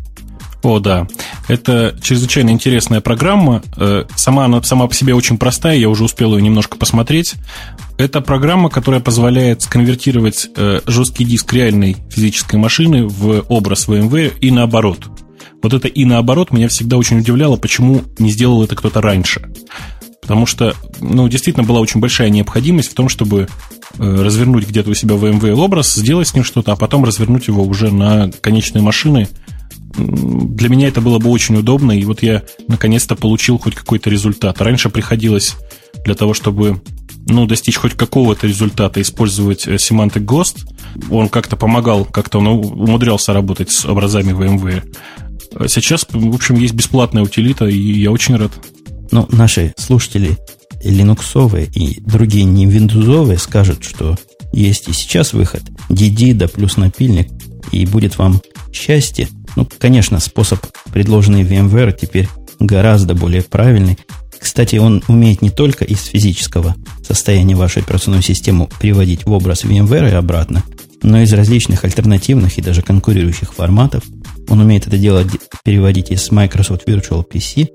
О, 0.66 0.80
да. 0.80 1.06
Это 1.46 1.96
чрезвычайно 2.02 2.50
интересная 2.50 3.00
программа. 3.00 3.62
Э, 3.76 4.02
сама 4.16 4.46
она 4.46 4.60
сама 4.64 4.88
по 4.88 4.94
себе 4.96 5.14
очень 5.14 5.38
простая, 5.38 5.76
я 5.76 5.88
уже 5.88 6.02
успел 6.02 6.36
ее 6.36 6.42
немножко 6.42 6.76
посмотреть. 6.76 7.34
Это 7.98 8.20
программа, 8.20 8.68
которая 8.68 9.00
позволяет 9.00 9.62
сконвертировать 9.62 10.48
э, 10.56 10.80
жесткий 10.84 11.24
диск 11.24 11.52
реальной 11.52 11.96
физической 12.10 12.56
машины 12.56 13.06
в 13.06 13.44
образ 13.48 13.86
VMware 13.86 14.38
и 14.40 14.50
наоборот. 14.50 15.06
Вот 15.62 15.72
это 15.72 15.86
и 15.86 16.04
наоборот 16.04 16.50
меня 16.50 16.66
всегда 16.66 16.96
очень 16.96 17.20
удивляло, 17.20 17.56
почему 17.56 18.02
не 18.18 18.30
сделал 18.32 18.64
это 18.64 18.74
кто-то 18.74 19.00
раньше. 19.00 19.48
Потому 20.20 20.46
что, 20.46 20.74
ну, 21.00 21.28
действительно 21.28 21.64
была 21.64 21.78
очень 21.78 22.00
большая 22.00 22.28
необходимость 22.28 22.90
в 22.90 22.94
том, 22.94 23.08
чтобы 23.08 23.46
э, 23.98 24.02
развернуть 24.02 24.66
где-то 24.66 24.90
у 24.90 24.94
себя 24.94 25.14
VMware 25.14 25.54
образ, 25.54 25.94
сделать 25.94 26.26
с 26.26 26.34
ним 26.34 26.42
что-то, 26.42 26.72
а 26.72 26.76
потом 26.76 27.04
развернуть 27.04 27.46
его 27.46 27.62
уже 27.62 27.92
на 27.92 28.32
конечные 28.40 28.82
машины. 28.82 29.28
Для 29.96 30.68
меня 30.68 30.88
это 30.88 31.00
было 31.00 31.18
бы 31.18 31.30
очень 31.30 31.56
удобно, 31.56 31.92
и 31.92 32.04
вот 32.04 32.22
я 32.22 32.42
наконец-то 32.68 33.16
получил 33.16 33.58
хоть 33.58 33.74
какой-то 33.74 34.10
результат. 34.10 34.60
Раньше 34.60 34.90
приходилось 34.90 35.56
для 36.04 36.14
того, 36.14 36.34
чтобы 36.34 36.80
ну, 37.26 37.46
достичь 37.46 37.76
хоть 37.76 37.94
какого-то 37.94 38.46
результата, 38.46 39.00
использовать 39.02 39.66
э, 39.66 39.74
Semantic 39.74 40.24
Ghost. 40.24 40.66
Он 41.10 41.28
как-то 41.28 41.56
помогал, 41.56 42.04
как-то 42.04 42.38
он 42.38 42.46
умудрялся 42.46 43.32
работать 43.32 43.70
с 43.72 43.84
образами 43.84 44.32
VMware. 44.32 44.96
Сейчас, 45.68 46.06
в 46.08 46.34
общем, 46.34 46.56
есть 46.56 46.74
бесплатная 46.74 47.22
утилита, 47.22 47.66
и 47.66 47.76
я 47.76 48.12
очень 48.12 48.36
рад. 48.36 48.52
Но 49.10 49.26
наши 49.30 49.74
слушатели 49.76 50.36
линуксовые 50.84 51.66
и 51.66 52.00
другие 52.00 52.44
не 52.44 52.66
виндузовые 52.66 53.38
скажут, 53.38 53.84
что 53.84 54.16
есть 54.52 54.88
и 54.88 54.92
сейчас 54.92 55.32
выход 55.32 55.62
DD 55.88 56.34
да 56.34 56.48
плюс 56.48 56.76
напильник, 56.76 57.28
и 57.72 57.86
будет 57.86 58.18
вам 58.18 58.40
счастье. 58.72 59.28
Ну, 59.56 59.66
конечно, 59.78 60.20
способ, 60.20 60.60
предложенный 60.92 61.42
VMware, 61.42 61.96
теперь 61.98 62.28
гораздо 62.60 63.14
более 63.14 63.42
правильный. 63.42 63.98
Кстати, 64.38 64.76
он 64.76 65.02
умеет 65.08 65.42
не 65.42 65.50
только 65.50 65.84
из 65.84 66.04
физического 66.04 66.76
состояния 67.02 67.56
вашей 67.56 67.82
операционной 67.82 68.22
системы 68.22 68.68
приводить 68.78 69.24
в 69.24 69.32
образ 69.32 69.64
VMware 69.64 70.10
и 70.10 70.14
обратно, 70.14 70.62
но 71.02 71.20
из 71.22 71.32
различных 71.32 71.84
альтернативных 71.84 72.58
и 72.58 72.62
даже 72.62 72.82
конкурирующих 72.82 73.54
форматов. 73.54 74.04
Он 74.48 74.60
умеет 74.60 74.86
это 74.86 74.98
делать, 74.98 75.28
переводить 75.64 76.10
из 76.10 76.30
Microsoft 76.30 76.86
Virtual 76.86 77.24
PC 77.28 77.68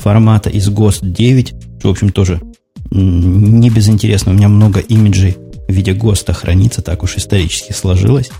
формата 0.00 0.50
из 0.50 0.68
GOST 0.68 1.00
9, 1.02 1.54
что, 1.78 1.88
в 1.88 1.90
общем, 1.92 2.10
тоже 2.10 2.40
не 2.90 3.70
безинтересно. 3.70 4.32
У 4.32 4.34
меня 4.34 4.48
много 4.48 4.80
имиджей 4.80 5.36
в 5.68 5.72
виде 5.72 5.92
ГОСТа 5.92 6.32
хранится, 6.32 6.82
так 6.82 7.02
уж 7.02 7.16
исторически 7.16 7.72
сложилось. 7.72 8.30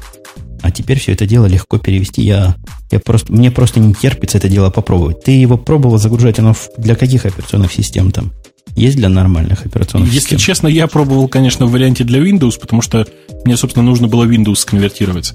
А 0.63 0.71
теперь 0.71 0.99
все 0.99 1.13
это 1.13 1.27
дело 1.27 1.47
легко 1.47 1.79
перевести. 1.79 2.23
Я, 2.23 2.57
я 2.91 3.01
просто, 3.01 3.33
мне 3.33 3.51
просто 3.51 3.81
не 3.81 3.95
терпится 3.95 4.39
это 4.39 4.49
дело 4.49 4.71
попробовать. 4.71 5.23
Ты 5.25 5.33
его 5.33 5.57
пробовал 5.57 5.99
загружать? 5.99 6.39
Оно 6.39 6.55
для 6.77 6.95
каких 6.95 7.27
операционных 7.27 7.73
систем 7.73 8.11
там? 8.11 8.33
Есть 8.77 8.97
для 8.97 9.09
нормальных 9.09 9.67
операционных 9.67 10.09
Если 10.09 10.21
систем? 10.21 10.37
Если 10.39 10.47
честно, 10.47 10.69
я 10.69 10.87
пробовал, 10.87 11.29
конечно, 11.29 11.67
в 11.67 11.73
варианте 11.73 12.05
для 12.05 12.21
Windows, 12.21 12.59
потому 12.61 12.83
что 12.83 13.07
мне, 13.45 13.57
собственно, 13.57 13.85
нужно 13.85 14.07
было 14.07 14.25
Windows 14.25 14.57
сконвертировать. 14.57 15.35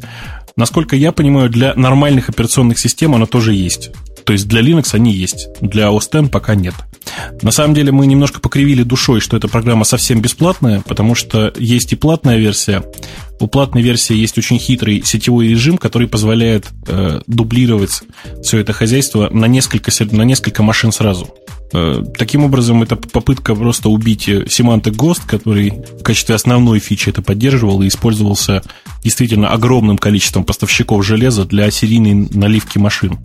Насколько 0.56 0.96
я 0.96 1.12
понимаю, 1.12 1.50
для 1.50 1.74
нормальных 1.76 2.30
операционных 2.30 2.80
систем 2.80 3.14
оно 3.14 3.26
тоже 3.26 3.54
есть. 3.54 3.92
То 4.26 4.34
есть 4.34 4.48
для 4.48 4.62
Linux 4.62 4.90
они 4.94 5.14
есть, 5.14 5.48
для 5.62 5.88
OS 5.88 6.22
X 6.22 6.30
пока 6.30 6.56
нет. 6.56 6.74
На 7.42 7.52
самом 7.52 7.76
деле 7.76 7.92
мы 7.92 8.08
немножко 8.08 8.40
покривили 8.40 8.84
душой, 8.84 9.20
что 9.20 9.38
эта 9.38 9.48
программа 9.48 9.86
совсем 9.86 10.22
бесплатная, 10.22 10.82
потому 10.82 11.16
что 11.16 11.54
есть 11.58 11.94
и 11.94 11.96
платная 11.96 12.38
версия. 12.38 12.84
У 13.40 13.48
платной 13.48 13.84
версии 13.84 14.16
есть 14.16 14.38
очень 14.38 14.58
хитрый 14.58 15.04
сетевой 15.06 15.50
режим, 15.50 15.78
который 15.78 16.08
позволяет 16.08 16.68
э, 16.88 17.20
дублировать 17.28 18.02
все 18.42 18.60
это 18.60 18.74
хозяйство 18.74 19.30
на 19.30 19.46
несколько, 19.46 19.92
на 20.12 20.24
несколько 20.24 20.64
машин 20.64 20.92
сразу. 20.92 21.30
Э, 21.74 22.02
таким 22.18 22.46
образом, 22.46 22.82
это 22.84 22.96
попытка 22.96 23.54
просто 23.54 23.90
убить 23.90 24.30
Semantic 24.30 24.96
Ghost, 24.96 25.22
который 25.28 25.72
в 25.72 26.04
качестве 26.04 26.36
основной 26.36 26.80
фичи 26.80 27.10
это 27.10 27.22
поддерживал 27.22 27.82
и 27.82 27.90
использовался 27.90 28.64
действительно 29.04 29.50
огромным 29.50 29.98
количеством 29.98 30.46
поставщиков 30.46 31.06
железа 31.06 31.44
для 31.44 31.70
серийной 31.70 32.30
наливки 32.32 32.78
машин. 32.78 33.20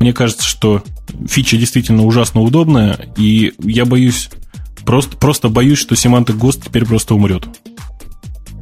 Мне 0.00 0.12
кажется, 0.12 0.44
что 0.44 0.82
фича 1.28 1.56
действительно 1.56 2.04
ужасно 2.04 2.42
удобная, 2.42 3.08
и 3.16 3.52
я 3.62 3.84
боюсь, 3.84 4.30
просто, 4.84 5.16
просто 5.16 5.48
боюсь, 5.48 5.78
что 5.78 5.94
Semantic 5.94 6.38
Ghost 6.38 6.62
теперь 6.64 6.84
просто 6.84 7.14
умрет. 7.14 7.46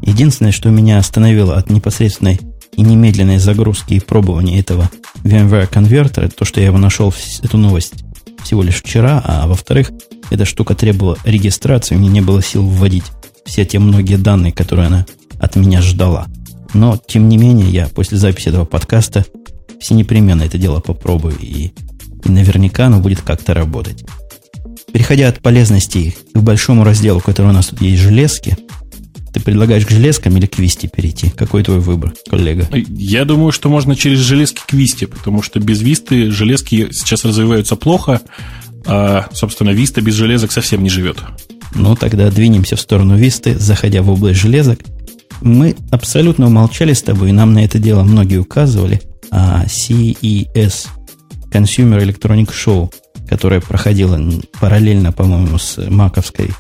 Единственное, 0.02 0.52
что 0.52 0.70
меня 0.70 0.98
остановило 0.98 1.56
от 1.56 1.70
непосредственной 1.70 2.40
и 2.76 2.82
немедленной 2.82 3.38
загрузки 3.38 3.94
и 3.94 4.00
пробования 4.00 4.60
этого 4.60 4.90
VMware 5.22 5.66
конвертера, 5.66 6.28
то, 6.28 6.44
что 6.44 6.60
я 6.60 6.66
его 6.66 6.78
нашел, 6.78 7.14
эту 7.42 7.58
новость 7.58 8.04
всего 8.42 8.62
лишь 8.62 8.82
вчера, 8.82 9.22
а 9.24 9.46
во-вторых, 9.46 9.90
эта 10.30 10.44
штука 10.44 10.74
требовала 10.74 11.18
регистрации, 11.24 11.94
меня 11.94 12.10
не 12.10 12.20
было 12.20 12.42
сил 12.42 12.66
вводить 12.66 13.04
все 13.44 13.64
те 13.64 13.78
многие 13.78 14.16
данные, 14.16 14.52
которые 14.52 14.86
она 14.86 15.06
от 15.38 15.56
меня 15.56 15.82
ждала. 15.82 16.26
Но, 16.74 16.98
тем 17.06 17.28
не 17.28 17.36
менее, 17.36 17.68
я 17.68 17.88
после 17.88 18.16
записи 18.16 18.48
этого 18.48 18.64
подкаста 18.64 19.26
все 19.82 19.94
непременно 19.94 20.44
это 20.44 20.58
дело 20.58 20.78
попробую, 20.80 21.36
и, 21.38 21.72
и 22.24 22.28
наверняка 22.28 22.86
оно 22.86 23.00
будет 23.00 23.20
как-то 23.20 23.52
работать. 23.52 24.04
Переходя 24.92 25.28
от 25.28 25.40
полезностей 25.40 26.16
к 26.32 26.38
большому 26.38 26.84
разделу, 26.84 27.20
который 27.20 27.48
у 27.48 27.52
нас 27.52 27.66
тут 27.66 27.82
есть 27.82 28.00
железки, 28.00 28.56
ты 29.32 29.40
предлагаешь 29.40 29.86
к 29.86 29.90
железкам 29.90 30.36
или 30.36 30.46
к 30.46 30.58
Висте 30.58 30.88
перейти? 30.88 31.30
Какой 31.30 31.64
твой 31.64 31.80
выбор, 31.80 32.14
коллега? 32.30 32.68
Я 32.74 33.24
думаю, 33.24 33.50
что 33.50 33.68
можно 33.68 33.96
через 33.96 34.20
железки 34.20 34.60
к 34.66 34.72
Висте, 34.72 35.08
потому 35.08 35.42
что 35.42 35.58
без 35.58 35.80
Висты 35.82 36.30
железки 36.30 36.90
сейчас 36.92 37.24
развиваются 37.24 37.74
плохо, 37.74 38.20
а, 38.86 39.26
собственно, 39.32 39.70
Виста 39.70 40.00
без 40.00 40.14
железок 40.14 40.52
совсем 40.52 40.82
не 40.82 40.90
живет. 40.90 41.18
Ну, 41.74 41.96
тогда 41.96 42.30
двинемся 42.30 42.76
в 42.76 42.80
сторону 42.80 43.16
Висты, 43.16 43.58
заходя 43.58 44.02
в 44.02 44.10
область 44.10 44.38
железок. 44.38 44.80
Мы 45.40 45.74
абсолютно 45.90 46.46
умолчали 46.46 46.92
с 46.92 47.02
тобой, 47.02 47.30
и 47.30 47.32
нам 47.32 47.52
на 47.52 47.64
это 47.64 47.80
дело 47.80 48.04
многие 48.04 48.36
указывали– 48.36 49.02
а 49.32 49.64
CES, 49.64 50.88
Consumer 51.50 52.04
Electronic 52.04 52.50
Show, 52.50 52.92
которая 53.28 53.60
проходила 53.60 54.20
параллельно, 54.60 55.10
по-моему, 55.10 55.58
с 55.58 55.78
маковской 55.88 56.50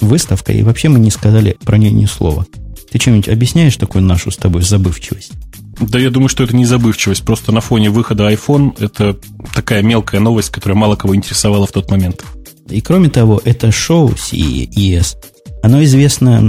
выставкой, 0.00 0.58
и 0.58 0.62
вообще 0.62 0.88
мы 0.88 0.98
не 0.98 1.10
сказали 1.10 1.56
про 1.64 1.76
нее 1.76 1.92
ни 1.92 2.06
слова. 2.06 2.46
Ты 2.90 2.98
чем-нибудь 2.98 3.28
объясняешь 3.28 3.76
такую 3.76 4.02
нашу 4.02 4.30
с 4.30 4.36
тобой 4.36 4.62
забывчивость? 4.62 5.32
Да 5.80 5.98
я 5.98 6.10
думаю, 6.10 6.28
что 6.28 6.44
это 6.44 6.56
не 6.56 6.64
забывчивость. 6.64 7.24
Просто 7.24 7.52
на 7.52 7.60
фоне 7.60 7.90
выхода 7.90 8.32
iPhone 8.32 8.74
это 8.78 9.18
такая 9.52 9.82
мелкая 9.82 10.20
новость, 10.20 10.50
которая 10.50 10.78
мало 10.78 10.96
кого 10.96 11.14
интересовала 11.14 11.66
в 11.66 11.72
тот 11.72 11.90
момент. 11.90 12.24
И 12.70 12.80
кроме 12.80 13.10
того, 13.10 13.40
это 13.44 13.70
шоу 13.70 14.12
CES, 14.12 15.16
оно 15.62 15.82
известно 15.84 16.40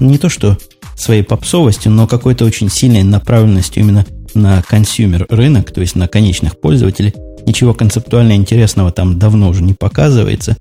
не 0.00 0.18
то 0.18 0.28
что 0.28 0.58
своей 0.96 1.22
попсовостью, 1.22 1.92
но 1.92 2.06
какой-то 2.06 2.44
очень 2.44 2.70
сильной 2.70 3.02
направленностью 3.02 3.82
именно 3.82 4.06
на 4.34 4.62
consumer 4.62 5.26
рынок, 5.28 5.72
то 5.72 5.80
есть 5.80 5.96
на 5.96 6.08
конечных 6.08 6.60
пользователей, 6.60 7.14
ничего 7.46 7.74
концептуально 7.74 8.34
интересного 8.34 8.92
там 8.92 9.18
давно 9.18 9.48
уже 9.48 9.62
не 9.62 9.74
показывается. 9.74 10.56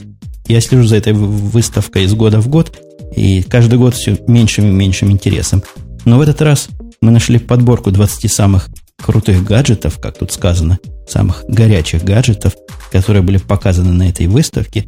Я 0.47 0.62
слежу 0.62 0.86
за 0.88 0.95
этой 0.95 1.13
выставкой 1.13 2.05
из 2.05 2.13
года 2.13 2.41
в 2.41 2.47
год, 2.47 2.75
и 3.15 3.43
каждый 3.43 3.77
год 3.77 3.95
все 3.95 4.17
меньшим 4.27 4.65
и 4.65 4.71
меньшим 4.71 5.12
интересом. 5.12 5.63
Но 6.05 6.17
в 6.17 6.21
этот 6.21 6.41
раз 6.41 6.69
мы 7.01 7.12
нашли 7.12 7.39
подборку 7.39 7.91
20 7.91 8.32
самых 8.32 8.69
крутых 9.01 9.43
гаджетов, 9.43 9.99
как 9.99 10.17
тут 10.17 10.32
сказано, 10.32 10.79
самых 11.08 11.43
горячих 11.47 12.03
гаджетов, 12.03 12.53
которые 12.91 13.21
были 13.21 13.38
показаны 13.38 13.93
на 13.93 14.10
этой 14.10 14.27
выставке. 14.27 14.86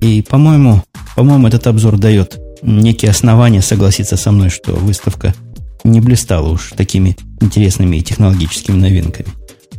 И, 0.00 0.22
по-моему, 0.22 0.82
по-моему, 1.14 1.48
этот 1.48 1.66
обзор 1.66 1.98
дает 1.98 2.38
некие 2.62 3.10
основания 3.10 3.62
согласиться 3.62 4.16
со 4.16 4.30
мной, 4.32 4.50
что 4.50 4.72
выставка 4.72 5.34
не 5.86 6.00
блистала 6.00 6.48
уж 6.48 6.72
такими 6.76 7.16
интересными 7.40 8.00
технологическими 8.00 8.76
новинками. 8.76 9.28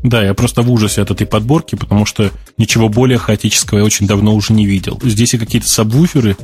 Да, 0.03 0.23
я 0.23 0.33
просто 0.33 0.61
в 0.61 0.71
ужасе 0.71 1.01
от 1.01 1.11
этой 1.11 1.25
подборки, 1.25 1.75
потому 1.75 2.05
что 2.05 2.31
ничего 2.57 2.87
более 2.87 3.17
хаотического 3.17 3.79
я 3.79 3.83
очень 3.83 4.07
давно 4.07 4.35
уже 4.35 4.53
не 4.53 4.65
видел. 4.65 4.99
Здесь 5.03 5.33
и 5.33 5.37
какие-то 5.37 5.67
сабвуферы, 5.67 6.37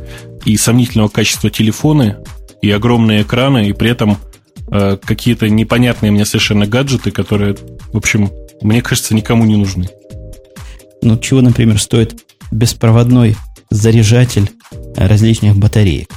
и 0.44 0.58
сомнительного 0.58 1.08
качества 1.08 1.50
телефоны, 1.50 2.18
и 2.62 2.70
огромные 2.72 3.22
экраны, 3.22 3.70
и 3.70 3.74
при 3.74 3.92
этом 3.92 4.18
э, 4.70 4.98
какие-то 5.02 5.50
непонятные 5.50 6.12
мне 6.12 6.26
совершенно 6.26 6.66
гаджеты, 6.66 7.12
которые, 7.12 7.56
в 7.92 7.98
общем, 7.98 8.32
мне 8.62 8.82
кажется, 8.82 9.14
никому 9.14 9.46
не 9.46 9.56
нужны. 9.56 9.88
Ну, 11.02 11.18
чего, 11.18 11.42
например, 11.42 11.80
стоит 11.80 12.16
беспроводной 12.52 13.36
заряжатель 13.70 14.50
различных 14.96 15.58
батареек? 15.58 16.10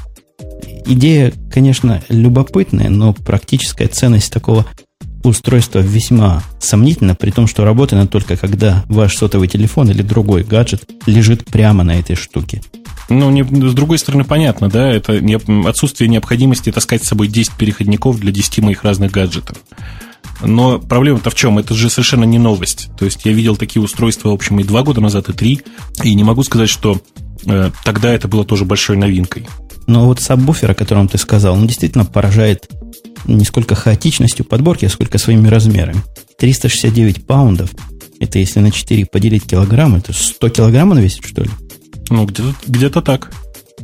Идея, 0.86 1.32
конечно, 1.50 2.02
любопытная, 2.08 2.88
но 2.90 3.12
практическая 3.12 3.88
ценность 3.88 4.32
такого 4.32 4.64
устройства 5.24 5.80
весьма 5.80 6.42
сомнительна, 6.60 7.14
при 7.14 7.30
том, 7.30 7.46
что 7.48 7.64
работает 7.64 8.00
она 8.00 8.08
только 8.08 8.36
когда 8.36 8.84
ваш 8.88 9.16
сотовый 9.16 9.48
телефон 9.48 9.90
или 9.90 10.02
другой 10.02 10.44
гаджет 10.44 10.88
лежит 11.06 11.44
прямо 11.44 11.82
на 11.82 11.98
этой 11.98 12.14
штуке. 12.14 12.62
Ну, 13.08 13.30
не, 13.30 13.42
с 13.42 13.74
другой 13.74 13.98
стороны, 13.98 14.24
понятно, 14.24 14.68
да, 14.68 14.90
это 14.90 15.20
не, 15.20 15.38
отсутствие 15.68 16.08
необходимости 16.08 16.72
таскать 16.72 17.04
с 17.04 17.08
собой 17.08 17.28
10 17.28 17.52
переходников 17.52 18.18
для 18.18 18.32
10 18.32 18.58
моих 18.60 18.82
разных 18.84 19.12
гаджетов. 19.12 19.58
Но 20.42 20.78
проблема-то 20.78 21.30
в 21.30 21.34
чем? 21.34 21.58
Это 21.58 21.74
же 21.74 21.88
совершенно 21.88 22.24
не 22.24 22.38
новость. 22.38 22.90
То 22.98 23.04
есть 23.04 23.24
я 23.24 23.32
видел 23.32 23.56
такие 23.56 23.82
устройства, 23.82 24.30
в 24.30 24.34
общем, 24.34 24.60
и 24.60 24.64
два 24.64 24.82
года 24.82 25.00
назад, 25.00 25.28
и 25.28 25.32
три, 25.32 25.60
и 26.02 26.14
не 26.14 26.24
могу 26.24 26.42
сказать, 26.42 26.68
что 26.68 27.00
тогда 27.84 28.12
это 28.12 28.28
было 28.28 28.44
тоже 28.44 28.64
большой 28.64 28.96
новинкой. 28.96 29.46
Но 29.86 30.06
вот 30.06 30.20
сабвуфер, 30.20 30.72
о 30.72 30.74
котором 30.74 31.08
ты 31.08 31.16
сказал, 31.18 31.54
он 31.54 31.66
действительно 31.66 32.04
поражает 32.04 32.68
не 33.24 33.44
сколько 33.44 33.74
хаотичностью 33.74 34.44
подборки, 34.44 34.84
а 34.84 34.88
сколько 34.88 35.18
своими 35.18 35.48
размерами. 35.48 36.02
369 36.38 37.26
паундов, 37.26 37.70
это 38.20 38.38
если 38.38 38.60
на 38.60 38.70
4 38.70 39.06
поделить 39.06 39.44
килограмм, 39.44 39.96
это 39.96 40.12
100 40.12 40.48
килограмм 40.50 40.92
он 40.92 40.98
весит, 40.98 41.24
что 41.24 41.42
ли? 41.42 41.50
Ну, 42.10 42.24
где-то, 42.24 42.54
где-то 42.66 43.02
так. 43.02 43.32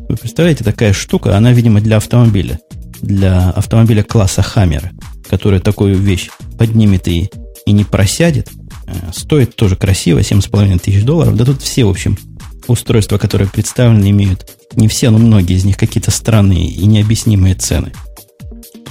Вы 0.09 0.17
представляете, 0.17 0.65
такая 0.65 0.93
штука, 0.93 1.37
она, 1.37 1.53
видимо, 1.53 1.81
для 1.81 1.97
автомобиля. 1.97 2.61
Для 3.01 3.51
автомобиля 3.51 4.03
класса 4.03 4.43
Хаммера, 4.43 4.93
который 5.29 5.61
такую 5.61 5.97
вещь 5.97 6.31
поднимет 6.59 7.09
и, 7.09 7.31
и 7.67 7.73
не 7.73 7.85
просядет. 7.85 8.49
Э, 8.87 9.11
стоит 9.13 9.57
тоже 9.57 9.75
красиво, 9.75 10.21
7,5 10.21 10.79
тысяч 10.79 11.03
долларов. 11.03 11.37
Да 11.37 11.45
тут 11.45 11.63
все, 11.63 11.85
в 11.85 11.91
общем, 11.91 12.17
устройства, 12.69 13.19
которые 13.19 13.49
представлены, 13.49 14.11
имеют 14.11 14.51
не 14.75 14.89
все, 14.89 15.11
но 15.11 15.19
многие 15.19 15.57
из 15.57 15.65
них 15.65 15.77
какие-то 15.77 16.11
странные 16.11 16.67
и 16.67 16.87
необъяснимые 16.87 17.55
цены. 17.55 17.93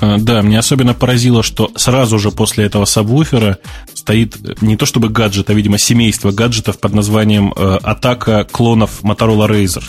Э, 0.02 0.18
да, 0.20 0.42
мне 0.42 0.60
особенно 0.60 0.94
поразило, 0.94 1.44
что 1.44 1.72
сразу 1.76 2.20
же 2.20 2.32
после 2.32 2.66
этого 2.66 2.86
сабвуфера 2.86 3.60
стоит 3.94 4.62
не 4.62 4.76
то 4.76 4.86
чтобы 4.86 5.10
гаджет, 5.10 5.50
а, 5.50 5.54
видимо, 5.54 5.78
семейство 5.78 6.32
гаджетов 6.32 6.80
под 6.80 6.94
названием 6.94 7.54
э, 7.56 7.80
«Атака 7.82 8.46
клонов 8.50 9.04
Motorola 9.04 9.48
Razer». 9.50 9.84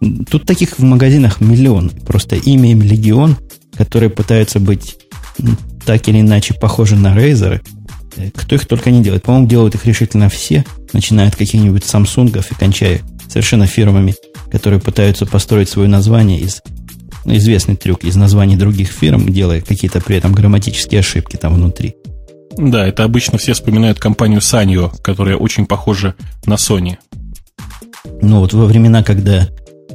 Тут 0.30 0.44
таких 0.44 0.78
в 0.78 0.82
магазинах 0.82 1.40
миллион. 1.40 1.90
Просто 1.90 2.36
имя 2.36 2.70
им 2.70 2.82
легион, 2.82 3.36
которые 3.76 4.10
пытаются 4.10 4.60
быть 4.60 4.96
так 5.84 6.08
или 6.08 6.20
иначе 6.20 6.54
похожи 6.54 6.96
на 6.96 7.16
Razer. 7.16 7.60
Кто 8.34 8.54
их 8.56 8.66
только 8.66 8.90
не 8.90 9.02
делает. 9.02 9.22
По-моему, 9.22 9.48
делают 9.48 9.74
их 9.74 9.86
решительно 9.86 10.28
все, 10.28 10.64
начиная 10.92 11.28
от 11.28 11.36
каких-нибудь 11.36 11.84
Самсунгов 11.84 12.50
и 12.50 12.54
кончая 12.54 13.00
совершенно 13.28 13.66
фирмами, 13.66 14.14
которые 14.50 14.80
пытаются 14.80 15.26
построить 15.26 15.68
свое 15.68 15.88
название 15.88 16.40
из 16.40 16.62
ну, 17.24 17.36
известный 17.36 17.76
трюк 17.76 18.04
из 18.04 18.16
названий 18.16 18.56
других 18.56 18.88
фирм, 18.88 19.32
делая 19.32 19.60
какие-то 19.60 20.00
при 20.00 20.16
этом 20.16 20.32
грамматические 20.32 21.00
ошибки 21.00 21.36
там 21.36 21.54
внутри. 21.54 21.96
Да, 22.56 22.86
это 22.86 23.04
обычно 23.04 23.36
все 23.36 23.52
вспоминают 23.52 23.98
компанию 23.98 24.40
Sanyo, 24.40 24.92
которая 25.02 25.36
очень 25.36 25.66
похожа 25.66 26.14
на 26.46 26.54
Sony. 26.54 26.96
Ну 28.22 28.40
вот 28.40 28.54
во 28.54 28.64
времена, 28.66 29.02
когда, 29.02 29.48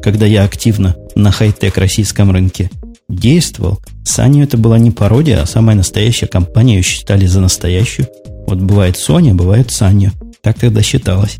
когда 0.03 0.25
я 0.25 0.43
активно 0.43 0.95
на 1.15 1.31
хай-тек 1.31 1.77
российском 1.77 2.31
рынке 2.31 2.69
действовал, 3.11 3.79
Sanyo 4.03 4.43
это 4.43 4.57
была 4.57 4.79
не 4.79 4.91
пародия, 4.91 5.41
а 5.41 5.45
самая 5.45 5.75
настоящая 5.75 6.27
компания, 6.27 6.77
ее 6.77 6.83
считали 6.83 7.25
за 7.25 7.39
настоящую. 7.39 8.07
Вот 8.47 8.59
бывает 8.59 8.95
Sony, 8.95 9.33
бывает 9.33 9.67
Sanyo. 9.67 10.11
Так 10.41 10.59
тогда 10.59 10.81
считалось. 10.81 11.37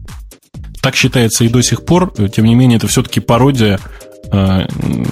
Так 0.82 0.96
считается 0.96 1.44
и 1.44 1.50
до 1.50 1.62
сих 1.62 1.86
пор. 1.86 2.14
Тем 2.30 2.46
не 2.46 2.56
менее, 2.56 2.78
это 2.78 2.88
все-таки 2.88 3.20
пародия 3.20 3.80
Э, 4.34 4.66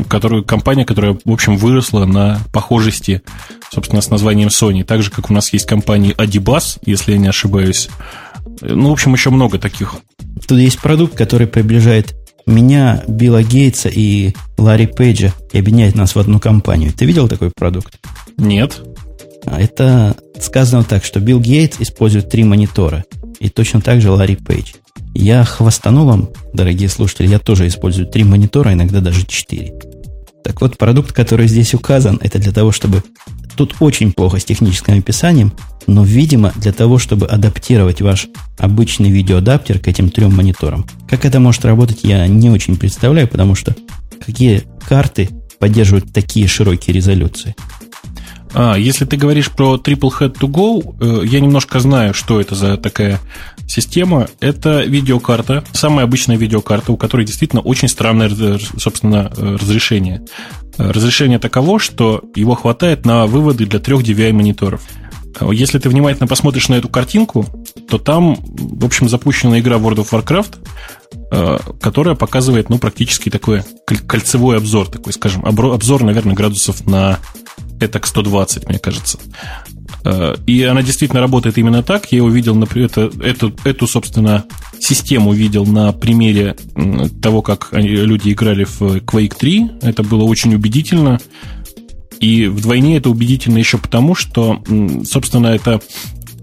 которую, 0.08 0.46
компания, 0.46 0.86
которая, 0.86 1.18
в 1.26 1.32
общем, 1.32 1.58
выросла 1.58 2.06
на 2.06 2.40
похожести, 2.54 3.22
собственно, 3.70 4.02
с 4.02 4.10
названием 4.10 4.48
Sony. 4.48 4.86
Так 4.86 5.04
же, 5.04 5.12
как 5.12 5.30
у 5.30 5.34
нас 5.34 5.52
есть 5.52 5.66
компании 5.66 6.16
Adibas, 6.16 6.80
если 6.86 7.14
я 7.14 7.18
не 7.18 7.28
ошибаюсь. 7.28 7.90
Ну, 8.62 8.90
в 8.90 8.94
общем, 8.94 9.14
еще 9.14 9.30
много 9.30 9.60
таких. 9.60 9.96
Тут 10.48 10.58
есть 10.58 10.80
продукт, 10.80 11.16
который 11.16 11.48
приближает 11.48 12.16
меня, 12.50 13.04
Билла 13.08 13.44
Гейтса 13.44 13.90
и 13.90 14.34
Ларри 14.58 14.88
Пейджа 14.88 15.34
и 15.52 15.60
объединяет 15.60 15.96
нас 15.96 16.16
в 16.16 16.20
одну 16.20 16.40
компанию. 16.40 16.92
Ты 16.92 17.06
видел 17.06 17.28
такой 17.28 17.52
продукт? 17.56 18.00
Нет. 18.38 18.82
А 19.46 19.62
это 19.62 20.16
сказано 20.40 20.84
так, 20.84 21.04
что 21.04 21.20
Билл 21.20 21.40
Гейтс 21.40 21.78
использует 21.80 22.30
три 22.30 22.44
монитора. 22.44 23.06
И 23.40 23.50
точно 23.50 23.82
так 23.82 24.02
же 24.02 24.12
Ларри 24.12 24.36
Пейдж. 24.36 24.74
Я 25.14 25.44
хвастану 25.44 26.06
вам, 26.06 26.30
дорогие 26.54 26.90
слушатели, 26.90 27.28
я 27.28 27.40
тоже 27.40 27.68
использую 27.68 28.08
три 28.08 28.24
монитора, 28.24 28.74
иногда 28.74 29.02
даже 29.02 29.26
четыре. 29.26 29.74
Так 30.44 30.62
вот, 30.62 30.78
продукт, 30.78 31.12
который 31.12 31.48
здесь 31.48 31.74
указан, 31.74 32.20
это 32.22 32.40
для 32.40 32.52
того, 32.52 32.72
чтобы... 32.72 33.04
Тут 33.60 33.76
очень 33.82 34.14
плохо 34.14 34.40
с 34.40 34.46
техническим 34.46 34.98
описанием, 34.98 35.52
но, 35.86 36.06
видимо, 36.06 36.54
для 36.56 36.72
того, 36.72 36.98
чтобы 36.98 37.26
адаптировать 37.26 38.00
ваш 38.00 38.28
обычный 38.58 39.12
видеоадаптер 39.12 39.80
к 39.80 39.90
этим 39.90 40.12
трем 40.12 40.34
мониторам. 40.34 40.86
Как 41.10 41.26
это 41.26 41.42
может 41.42 41.66
работать, 41.66 42.00
я 42.04 42.26
не 42.28 42.50
очень 42.50 42.78
представляю, 42.78 43.28
потому 43.28 43.56
что 43.56 43.76
какие 44.26 44.64
карты 44.88 45.28
поддерживают 45.60 46.14
такие 46.14 46.48
широкие 46.48 46.96
резолюции. 46.96 47.54
А, 48.54 48.76
если 48.76 49.04
ты 49.04 49.18
говоришь 49.18 49.50
про 49.50 49.76
Triple 49.76 50.10
Head 50.18 50.40
to 50.40 50.48
Go, 50.48 50.96
э, 51.02 51.28
я 51.28 51.42
немножко 51.42 51.82
знаю, 51.82 52.14
что 52.14 52.40
это 52.40 52.56
за 52.56 52.78
такая 52.78 53.20
система. 53.68 54.30
Это 54.40 54.84
видеокарта, 54.84 55.66
самая 55.74 56.06
обычная 56.06 56.38
видеокарта, 56.38 56.94
у 56.94 56.98
которой 56.98 57.26
действительно 57.26 57.62
очень 57.62 57.90
странное, 57.90 58.30
собственно, 58.78 59.32
э, 59.36 59.58
разрешение. 59.60 60.22
Э, 60.80 60.92
разрешение 60.92 61.40
таково, 61.40 61.78
что 61.78 62.24
его 62.36 62.56
хватает 62.56 63.06
на 63.06 63.28
выводы 63.28 63.66
для 63.66 63.80
трех 63.80 64.02
DVI 64.02 64.32
мониторов. 64.32 64.82
Если 65.52 65.78
ты 65.78 65.90
внимательно 65.90 66.28
посмотришь 66.28 66.70
на 66.70 66.76
эту 66.76 66.90
картинку, 66.90 67.46
то 67.88 67.98
там, 67.98 68.36
в 68.42 68.84
общем, 68.84 69.08
запущена 69.08 69.60
игра 69.60 69.78
World 69.78 70.08
of 70.08 70.10
Warcraft, 70.10 71.80
которая 71.80 72.16
показывает, 72.16 72.70
ну, 72.70 72.80
практически 72.80 73.30
такой 73.30 73.62
кольцевой 73.86 74.58
обзор, 74.58 74.88
такой, 74.88 75.14
скажем, 75.14 75.46
обзор, 75.46 76.04
наверное, 76.04 76.34
градусов 76.34 76.86
на 76.88 77.20
это 77.80 78.00
к 78.00 78.08
120, 78.08 78.68
мне 78.68 78.80
кажется. 78.80 79.20
Э, 80.04 80.36
и 80.46 80.64
она 80.64 80.82
действительно 80.82 81.22
работает 81.22 81.58
именно 81.58 81.84
так. 81.84 82.12
Я 82.12 82.24
увидел, 82.24 82.56
например, 82.56 82.90
это, 82.90 83.12
эту, 83.22 83.54
эту, 83.64 83.88
собственно, 83.88 84.46
систему 84.80 85.34
видел 85.34 85.66
на 85.66 85.92
примере 85.92 86.56
того, 87.22 87.42
как 87.42 87.70
люди 87.72 88.32
играли 88.32 88.64
в 88.64 88.82
Quake 88.82 89.36
3. 89.38 89.72
Это 89.82 90.04
было 90.04 90.24
очень 90.24 90.54
убедительно. 90.56 91.20
И 92.20 92.48
вдвойне 92.48 92.98
это 92.98 93.10
убедительно 93.10 93.58
еще 93.58 93.78
потому, 93.78 94.14
что, 94.14 94.62
собственно, 95.06 95.48
это 95.48 95.82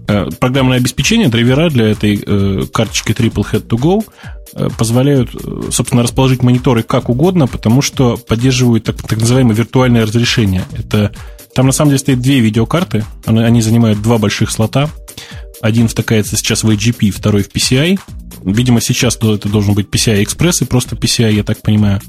э, 0.07 0.27
программное 0.39 0.77
обеспечение, 0.77 1.27
драйвера 1.27 1.69
для 1.69 1.89
этой 1.89 2.23
э, 2.25 2.63
карточки 2.73 3.11
Triple 3.11 3.45
Head 3.51 3.67
to 3.67 3.77
Go 3.77 4.03
позволяют, 4.75 5.29
собственно, 5.71 6.01
расположить 6.01 6.41
мониторы 6.41 6.81
как 6.81 7.09
угодно, 7.09 7.45
потому 7.45 7.83
что 7.83 8.17
поддерживают 8.17 8.85
так, 8.85 8.95
так 9.03 9.19
называемое 9.19 9.55
виртуальное 9.55 10.03
разрешение. 10.03 10.63
Это 10.75 11.11
там 11.57 11.65
на 11.65 11.71
самом 11.71 11.89
деле 11.89 11.97
стоит 11.97 12.21
две 12.21 12.39
видеокарты. 12.39 13.03
Они 13.25 13.63
занимают 13.63 13.99
два 13.99 14.19
больших 14.19 14.51
слота. 14.51 14.91
Один 15.59 15.87
втыкается 15.87 16.37
сейчас 16.37 16.63
в 16.63 16.69
AGP, 16.69 17.09
второй 17.09 17.41
в 17.41 17.51
PCI. 17.51 17.99
Видимо, 18.43 18.79
сейчас 18.79 19.15
это 19.15 19.49
должен 19.49 19.73
быть 19.73 19.87
PCI 19.89 20.23
Express 20.23 20.61
и 20.61 20.65
просто 20.65 20.95
PCI, 20.95 21.33
я 21.33 21.43
так 21.43 21.63
понимаю. 21.63 21.99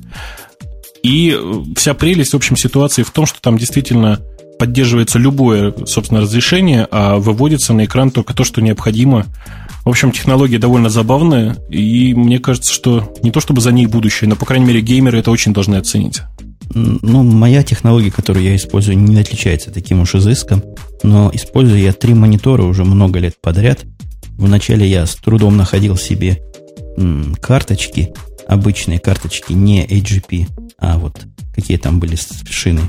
И 1.02 1.34
э, 1.34 1.74
вся 1.76 1.94
прелесть, 1.94 2.34
в 2.34 2.36
общем, 2.36 2.58
ситуации 2.58 3.02
в 3.02 3.10
том, 3.10 3.24
что 3.24 3.40
там 3.40 3.56
действительно 3.56 4.20
поддерживается 4.58 5.18
любое, 5.18 5.72
собственно, 5.86 6.20
разрешение, 6.20 6.86
а 6.90 7.16
выводится 7.16 7.72
на 7.72 7.86
экран 7.86 8.10
только 8.10 8.34
то, 8.34 8.44
что 8.44 8.60
необходимо. 8.60 9.24
В 9.86 9.88
общем, 9.88 10.12
технология 10.12 10.58
довольно 10.58 10.90
забавная, 10.90 11.56
и 11.70 12.12
мне 12.12 12.38
кажется, 12.38 12.70
что 12.70 13.14
не 13.22 13.30
то 13.30 13.40
чтобы 13.40 13.62
за 13.62 13.72
ней 13.72 13.86
будущее, 13.86 14.28
но, 14.28 14.36
по 14.36 14.44
крайней 14.44 14.66
мере, 14.66 14.82
геймеры 14.82 15.20
это 15.20 15.30
очень 15.30 15.54
должны 15.54 15.76
оценить. 15.76 16.20
Ну, 16.74 17.22
моя 17.22 17.62
технология, 17.62 18.10
которую 18.10 18.44
я 18.44 18.54
использую, 18.56 18.98
не 18.98 19.20
отличается 19.20 19.70
таким 19.70 20.00
уж 20.00 20.14
изыском, 20.14 20.62
но 21.02 21.30
использую 21.32 21.80
я 21.80 21.92
три 21.92 22.14
монитора 22.14 22.62
уже 22.62 22.84
много 22.84 23.18
лет 23.18 23.34
подряд. 23.40 23.84
Вначале 24.36 24.86
я 24.88 25.06
с 25.06 25.16
трудом 25.16 25.56
находил 25.56 25.96
себе 25.96 26.40
м, 26.96 27.34
карточки, 27.40 28.12
обычные 28.46 28.98
карточки, 28.98 29.52
не 29.52 29.84
AGP, 29.86 30.46
а 30.78 30.98
вот 30.98 31.20
какие 31.54 31.76
там 31.76 31.98
были 31.98 32.16
шины, 32.48 32.82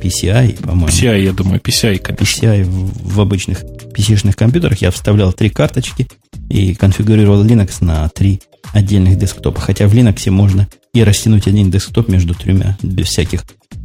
PCI, 0.00 0.62
по-моему. 0.62 0.88
PCI, 0.88 1.22
я 1.22 1.32
думаю, 1.32 1.60
PCI, 1.60 1.98
конечно. 1.98 2.46
PCI 2.46 2.64
в, 2.64 3.14
в 3.14 3.20
обычных 3.20 3.64
PC-шных 3.64 4.34
компьютерах 4.34 4.78
я 4.78 4.90
вставлял 4.90 5.32
три 5.32 5.50
карточки 5.50 6.08
и 6.48 6.74
конфигурировал 6.74 7.44
Linux 7.44 7.84
на 7.84 8.08
три 8.08 8.40
отдельных 8.72 9.18
десктопа. 9.18 9.60
Хотя 9.60 9.86
в 9.86 9.94
Linux 9.94 10.30
можно 10.30 10.68
и 10.94 11.04
растянуть 11.04 11.46
один 11.46 11.70
десктоп 11.70 12.08
между 12.08 12.34
тремя 12.34 12.76
без 12.82 13.06
всяких 13.06 13.44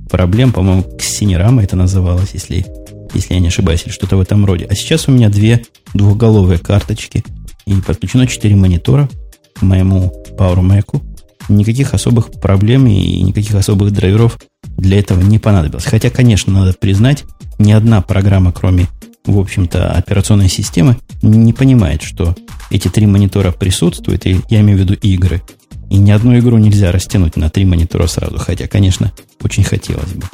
проблем. 0.10 0.52
По-моему, 0.52 0.84
Xenerama 0.98 1.64
это 1.64 1.78
называлось, 1.78 2.32
если, 2.34 2.66
если 3.14 3.34
я 3.34 3.40
не 3.40 3.48
ошибаюсь, 3.48 3.84
или 3.86 3.94
что-то 3.94 4.18
в 4.18 4.22
этом 4.22 4.46
роде. 4.46 4.68
А 4.70 4.76
сейчас 4.76 5.08
у 5.08 5.12
меня 5.12 5.30
две 5.30 5.64
двухголовые 5.94 6.60
карточки 6.60 7.24
и 7.66 7.74
подключено 7.76 8.28
четыре 8.28 8.58
монитора 8.58 9.10
к 9.54 9.62
моему 9.62 10.12
Power 10.38 10.60
Mac. 10.60 11.02
Никаких 11.48 11.94
особых 11.94 12.30
проблем 12.42 12.88
и 12.88 13.22
никаких 13.22 13.56
особых 13.56 13.94
драйверов 13.94 14.38
для 14.78 15.00
этого 15.00 15.22
не 15.22 15.40
понадобилось. 15.40 15.86
Хотя, 15.86 16.10
конечно, 16.10 16.52
надо 16.52 16.74
признать, 16.74 17.24
ни 17.58 17.72
одна 17.72 18.02
программа, 18.02 18.52
кроме, 18.52 18.88
в 19.26 19.40
общем-то, 19.40 19.92
операционной 19.92 20.50
системы, 20.50 20.98
не 21.22 21.54
понимает, 21.54 22.02
что 22.02 22.36
эти 22.70 22.90
три 22.90 23.06
монитора 23.06 23.54
присутствуют, 23.54 24.26
и 24.26 24.42
я 24.50 24.60
имею 24.60 24.78
в 24.78 24.82
виду 24.82 24.94
игры. 24.96 25.42
И 25.90 25.98
ни 25.98 26.12
одну 26.12 26.38
игру 26.38 26.58
нельзя 26.58 26.92
растянуть 26.92 27.38
на 27.38 27.50
три 27.50 27.66
монитора 27.66 28.08
сразу, 28.08 28.38
хотя, 28.38 28.68
конечно, 28.68 29.12
очень 29.42 29.64
хотелось 29.64 30.14
бы. 30.14 30.26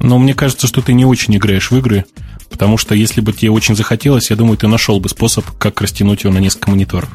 Но 0.00 0.18
мне 0.18 0.34
кажется, 0.34 0.66
что 0.66 0.82
ты 0.82 0.92
не 0.92 1.04
очень 1.04 1.36
играешь 1.36 1.70
в 1.70 1.76
игры, 1.76 2.04
потому 2.50 2.76
что 2.76 2.94
если 2.94 3.20
бы 3.20 3.32
тебе 3.32 3.50
очень 3.50 3.74
захотелось, 3.74 4.30
я 4.30 4.36
думаю, 4.36 4.56
ты 4.56 4.68
нашел 4.68 5.00
бы 5.00 5.08
способ, 5.08 5.44
как 5.58 5.80
растянуть 5.80 6.24
его 6.24 6.32
на 6.32 6.38
несколько 6.38 6.70
мониторов. 6.70 7.10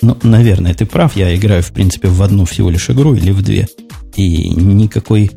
Ну, 0.00 0.16
наверное, 0.22 0.74
ты 0.74 0.86
прав. 0.86 1.16
Я 1.16 1.34
играю, 1.34 1.62
в 1.62 1.72
принципе, 1.72 2.08
в 2.08 2.22
одну 2.22 2.44
всего 2.44 2.70
лишь 2.70 2.88
игру 2.90 3.14
или 3.14 3.30
в 3.30 3.42
две. 3.42 3.68
И 4.16 4.48
никакой, 4.48 5.30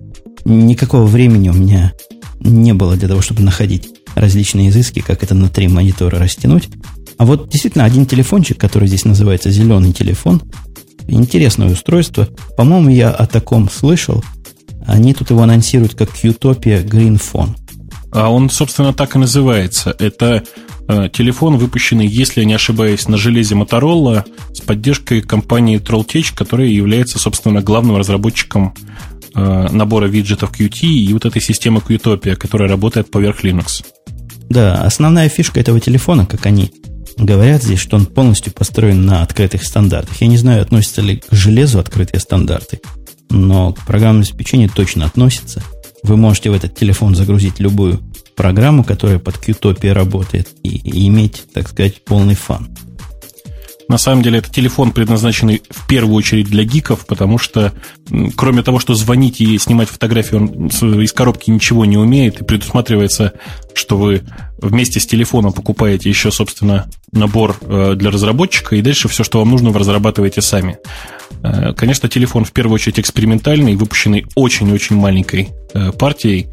никакого 0.45 1.05
времени 1.05 1.49
у 1.49 1.53
меня 1.53 1.93
не 2.39 2.73
было 2.73 2.95
для 2.95 3.07
того, 3.07 3.21
чтобы 3.21 3.41
находить 3.41 3.89
различные 4.15 4.69
изыски, 4.69 4.99
как 4.99 5.23
это 5.23 5.35
на 5.35 5.49
три 5.49 5.67
монитора 5.67 6.19
растянуть. 6.19 6.69
А 7.17 7.25
вот 7.25 7.49
действительно 7.49 7.85
один 7.85 8.05
телефончик, 8.05 8.57
который 8.57 8.87
здесь 8.87 9.05
называется 9.05 9.51
зеленый 9.51 9.93
телефон, 9.93 10.41
интересное 11.07 11.71
устройство. 11.71 12.27
По-моему, 12.57 12.89
я 12.89 13.11
о 13.11 13.25
таком 13.27 13.69
слышал. 13.69 14.23
Они 14.85 15.13
тут 15.13 15.29
его 15.29 15.43
анонсируют 15.43 15.95
как 15.95 16.09
Utopia 16.23 16.83
Green 16.83 17.21
Phone. 17.21 17.55
А 18.11 18.29
он, 18.29 18.49
собственно, 18.49 18.93
так 18.93 19.15
и 19.15 19.19
называется. 19.19 19.95
Это 19.97 20.43
э, 20.87 21.09
телефон, 21.13 21.57
выпущенный, 21.57 22.07
если 22.07 22.41
я 22.41 22.45
не 22.45 22.53
ошибаюсь, 22.53 23.07
на 23.07 23.17
железе 23.17 23.55
Motorola 23.55 24.25
с 24.53 24.61
поддержкой 24.61 25.21
компании 25.21 25.79
Trolltech, 25.79 26.33
которая 26.35 26.67
является, 26.67 27.19
собственно, 27.19 27.61
главным 27.61 27.95
разработчиком 27.95 28.73
э, 29.33 29.67
набора 29.71 30.07
виджетов 30.07 30.51
Qt 30.51 30.85
и 30.85 31.13
вот 31.13 31.25
этой 31.25 31.41
системы 31.41 31.79
Qtopia, 31.79 32.35
которая 32.35 32.67
работает 32.67 33.09
поверх 33.09 33.45
Linux. 33.45 33.85
Да, 34.49 34.83
основная 34.83 35.29
фишка 35.29 35.61
этого 35.61 35.79
телефона, 35.79 36.25
как 36.25 36.45
они 36.45 36.73
говорят 37.21 37.63
здесь, 37.63 37.79
что 37.79 37.97
он 37.97 38.05
полностью 38.05 38.53
построен 38.53 39.05
на 39.05 39.21
открытых 39.21 39.63
стандартах. 39.63 40.19
Я 40.21 40.27
не 40.27 40.37
знаю, 40.37 40.61
относятся 40.61 41.01
ли 41.01 41.17
к 41.17 41.25
железу 41.31 41.79
открытые 41.79 42.19
стандарты, 42.19 42.79
но 43.29 43.73
к 43.73 43.85
программному 43.85 44.23
обеспечению 44.23 44.69
точно 44.69 45.05
относится. 45.05 45.63
Вы 46.03 46.17
можете 46.17 46.49
в 46.49 46.53
этот 46.53 46.75
телефон 46.75 47.15
загрузить 47.15 47.59
любую 47.59 48.01
программу, 48.35 48.83
которая 48.83 49.19
под 49.19 49.35
Qtopia 49.35 49.93
работает, 49.93 50.49
и, 50.63 50.69
и 50.69 51.07
иметь, 51.07 51.43
так 51.53 51.69
сказать, 51.69 52.03
полный 52.03 52.35
фан. 52.35 52.69
На 53.91 53.97
самом 53.97 54.21
деле, 54.21 54.37
это 54.39 54.49
телефон, 54.49 54.93
предназначенный 54.93 55.63
в 55.69 55.85
первую 55.85 56.15
очередь 56.15 56.45
для 56.45 56.63
гиков, 56.63 57.05
потому 57.05 57.37
что, 57.37 57.73
кроме 58.37 58.63
того, 58.63 58.79
что 58.79 58.95
звонить 58.95 59.41
и 59.41 59.57
снимать 59.57 59.89
фотографии, 59.89 60.35
он 60.35 61.01
из 61.01 61.11
коробки 61.11 61.49
ничего 61.49 61.83
не 61.83 61.97
умеет, 61.97 62.39
и 62.39 62.45
предусматривается, 62.45 63.33
что 63.73 63.97
вы 63.97 64.21
вместе 64.59 65.01
с 65.01 65.05
телефоном 65.05 65.51
покупаете 65.51 66.07
еще, 66.07 66.31
собственно, 66.31 66.89
набор 67.11 67.57
э, 67.59 67.95
для 67.97 68.11
разработчика, 68.11 68.77
и 68.77 68.81
дальше 68.81 69.09
все, 69.09 69.25
что 69.25 69.39
вам 69.39 69.49
нужно, 69.51 69.71
вы 69.71 69.79
разрабатываете 69.79 70.41
сами. 70.41 70.77
Э, 71.43 71.73
конечно, 71.73 72.07
телефон 72.07 72.45
в 72.45 72.53
первую 72.53 72.75
очередь 72.75 72.97
экспериментальный, 72.97 73.75
выпущенный 73.75 74.25
очень-очень 74.35 74.95
маленькой 74.95 75.49
э, 75.73 75.91
партией, 75.91 76.47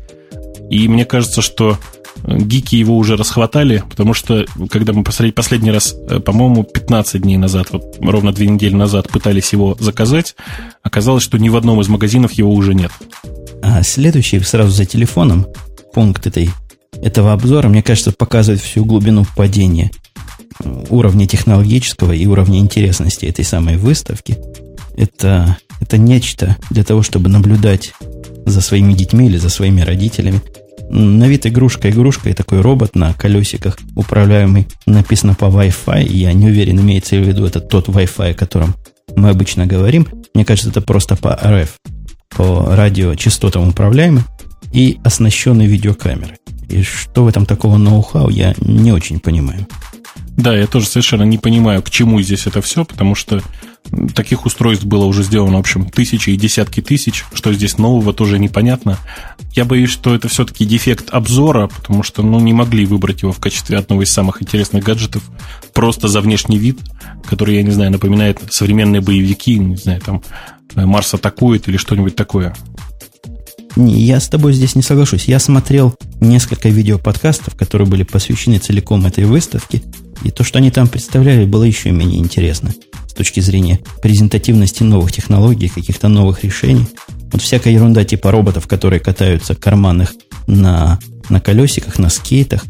и 0.71 0.89
мне 0.89 1.05
кажется, 1.05 1.43
что 1.43 1.79
гики 2.25 2.77
его 2.77 2.97
уже 2.97 3.17
расхватали, 3.17 3.83
потому 3.89 4.15
что, 4.15 4.47
когда 4.71 4.93
мы 4.93 5.05
последний 5.05 5.71
раз, 5.71 5.95
э, 6.09 6.21
по-моему, 6.21 6.65
15 6.65 7.23
дней 7.23 7.37
назад, 7.37 7.69
вот 7.71 7.97
ровно 8.01 8.33
две 8.33 8.49
недели 8.49 8.75
назад 8.75 9.09
пытались 9.09 9.53
его 9.53 9.77
заказать, 9.79 10.35
оказалось, 10.83 11.23
что 11.23 11.39
ни 11.39 11.49
в 11.49 11.57
одном 11.57 11.81
из 11.81 11.89
магазинов 11.89 12.33
его 12.33 12.53
уже 12.53 12.75
нет. 12.75 12.91
А 13.63 13.83
следующий 13.83 14.41
сразу 14.41 14.71
за 14.71 14.85
телефоном 14.85 15.47
пункт 15.93 16.27
этой, 16.27 16.51
этого 17.03 17.33
обзора, 17.33 17.69
мне 17.69 17.83
кажется, 17.83 18.13
показывает 18.13 18.61
всю 18.61 18.85
глубину 18.85 19.25
падения 19.37 19.91
уровня 20.91 21.27
технологического 21.27 22.13
и 22.13 22.27
уровня 22.27 22.59
интересности 22.59 23.27
этой 23.27 23.45
самой 23.45 23.77
выставки. 23.77 24.39
Это, 24.97 25.57
это 25.81 25.99
нечто 25.99 26.57
для 26.71 26.85
того, 26.85 27.03
чтобы 27.03 27.29
наблюдать 27.29 27.93
за 28.47 28.61
своими 28.61 28.93
детьми 28.93 29.27
или 29.27 29.37
за 29.37 29.49
своими 29.49 29.81
родителями, 29.81 30.41
на 30.91 31.25
вид 31.25 31.47
игрушка, 31.47 31.91
игрушка 31.91 32.31
и 32.31 32.35
такой 32.35 32.61
робот 32.61 32.95
на 32.95 33.13
колесиках, 33.13 33.79
управляемый, 33.95 34.67
написано 34.87 35.35
по 35.35 35.47
Wi-Fi, 35.47 36.09
я 36.11 36.33
не 36.33 36.47
уверен, 36.47 36.81
имеется 36.81 37.17
в 37.17 37.27
виду 37.27 37.45
это 37.45 37.61
тот 37.61 37.89
Wi-Fi, 37.89 38.31
о 38.31 38.35
котором 38.35 38.75
мы 39.15 39.31
обычно 39.31 39.67
говорим. 39.67 40.07
Мне 40.35 40.45
кажется, 40.45 40.71
это 40.71 40.81
просто 40.81 41.17
по 41.17 41.29
RF, 41.29 41.69
по 42.31 42.75
радиочастотам 42.75 43.69
управляемый 43.69 44.23
и 44.73 44.99
оснащенный 45.05 45.67
видеокамерой. 45.67 46.37
И 46.69 46.83
что 46.83 47.25
в 47.25 47.29
этом 47.29 47.47
такого 47.47 47.77
ноу-хау, 47.77 48.29
я 48.29 48.55
не 48.61 48.93
очень 48.93 49.21
понимаю. 49.21 49.67
Да, 50.37 50.57
я 50.57 50.67
тоже 50.67 50.87
совершенно 50.87 51.25
не 51.25 51.39
понимаю, 51.39 51.83
к 51.83 51.91
чему 51.91 52.21
здесь 52.23 52.47
это 52.47 52.63
все, 52.63 52.85
потому 52.85 53.15
что 53.15 53.43
таких 54.15 54.45
устройств 54.47 54.85
было 54.85 55.05
уже 55.05 55.23
сделано, 55.23 55.57
в 55.57 55.61
общем, 55.61 55.89
тысячи 55.89 56.31
и 56.31 56.37
десятки 56.37 56.81
тысяч. 56.81 57.25
Что 57.33 57.53
здесь 57.53 57.79
нового, 57.79 58.13
тоже 58.13 58.39
непонятно. 58.39 58.99
Я 59.55 59.65
боюсь, 59.65 59.91
что 59.91 60.15
это 60.15 60.29
все-таки 60.29 60.65
дефект 60.65 61.11
обзора, 61.11 61.69
потому 61.69 62.03
что, 62.03 62.23
ну, 62.23 62.39
не 62.41 62.53
могли 62.53 62.87
выбрать 62.87 63.23
его 63.23 63.33
в 63.33 63.39
качестве 63.39 63.79
одного 63.79 64.03
из 64.03 64.13
самых 64.13 64.43
интересных 64.43 64.85
гаджетов 64.85 65.23
просто 65.73 66.09
за 66.09 66.21
внешний 66.21 66.59
вид, 66.59 66.79
который, 67.25 67.57
я 67.57 67.63
не 67.63 67.71
знаю, 67.71 67.91
напоминает 67.91 68.41
современные 68.51 69.01
боевики, 69.01 69.59
не 69.59 69.77
знаю, 69.77 70.01
там, 70.01 70.23
Марс 70.75 71.15
атакует 71.15 71.69
или 71.69 71.77
что-нибудь 71.77 72.15
такое. 72.15 72.55
Не, 73.77 74.01
я 74.01 74.19
с 74.19 74.29
тобой 74.29 74.55
здесь 74.55 74.75
не 74.75 74.83
соглашусь. 74.83 75.27
Я 75.27 75.39
смотрел 75.39 75.95
несколько 76.21 76.69
видеоподкастов, 76.69 77.55
которые 77.55 77.87
были 77.87 78.03
посвящены 78.03 78.59
целиком 78.59 79.07
этой 79.07 79.25
выставке, 79.25 79.83
и 80.23 80.31
то, 80.31 80.45
что 80.45 80.59
они 80.59 80.71
там 80.71 80.89
представляли, 80.89 81.45
было 81.45 81.65
еще 81.65 81.91
менее 81.91 82.19
интересно 82.19 82.73
с 83.07 83.13
точки 83.13 83.41
зрения 83.41 83.81
презентативности 84.03 84.83
новых 84.83 85.13
технологий, 85.13 85.69
каких-то 85.69 86.09
новых 86.09 86.45
решений. 86.45 86.87
Вот 87.33 87.43
всякая 87.43 87.73
ерунда 87.73 88.05
типа 88.05 88.31
роботов, 88.31 88.67
которые 88.67 89.01
катаются 89.01 89.55
карманных 89.55 90.15
на, 90.47 90.99
на 91.29 91.41
колесиках, 91.41 91.99
на 91.99 92.09
скейтах. 92.11 92.65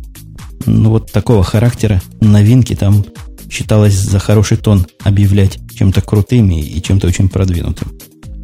Ну, 0.67 0.91
вот 0.91 1.13
такого 1.13 1.45
характера 1.45 2.03
новинки 2.21 2.75
там 2.75 3.05
считалось 3.51 3.95
за 3.95 4.19
хороший 4.19 4.57
тон 4.57 4.87
объявлять 5.03 5.59
чем-то 5.77 6.01
крутым 6.03 6.51
и 6.51 6.81
чем-то 6.83 7.07
очень 7.07 7.29
продвинутым. 7.29 7.93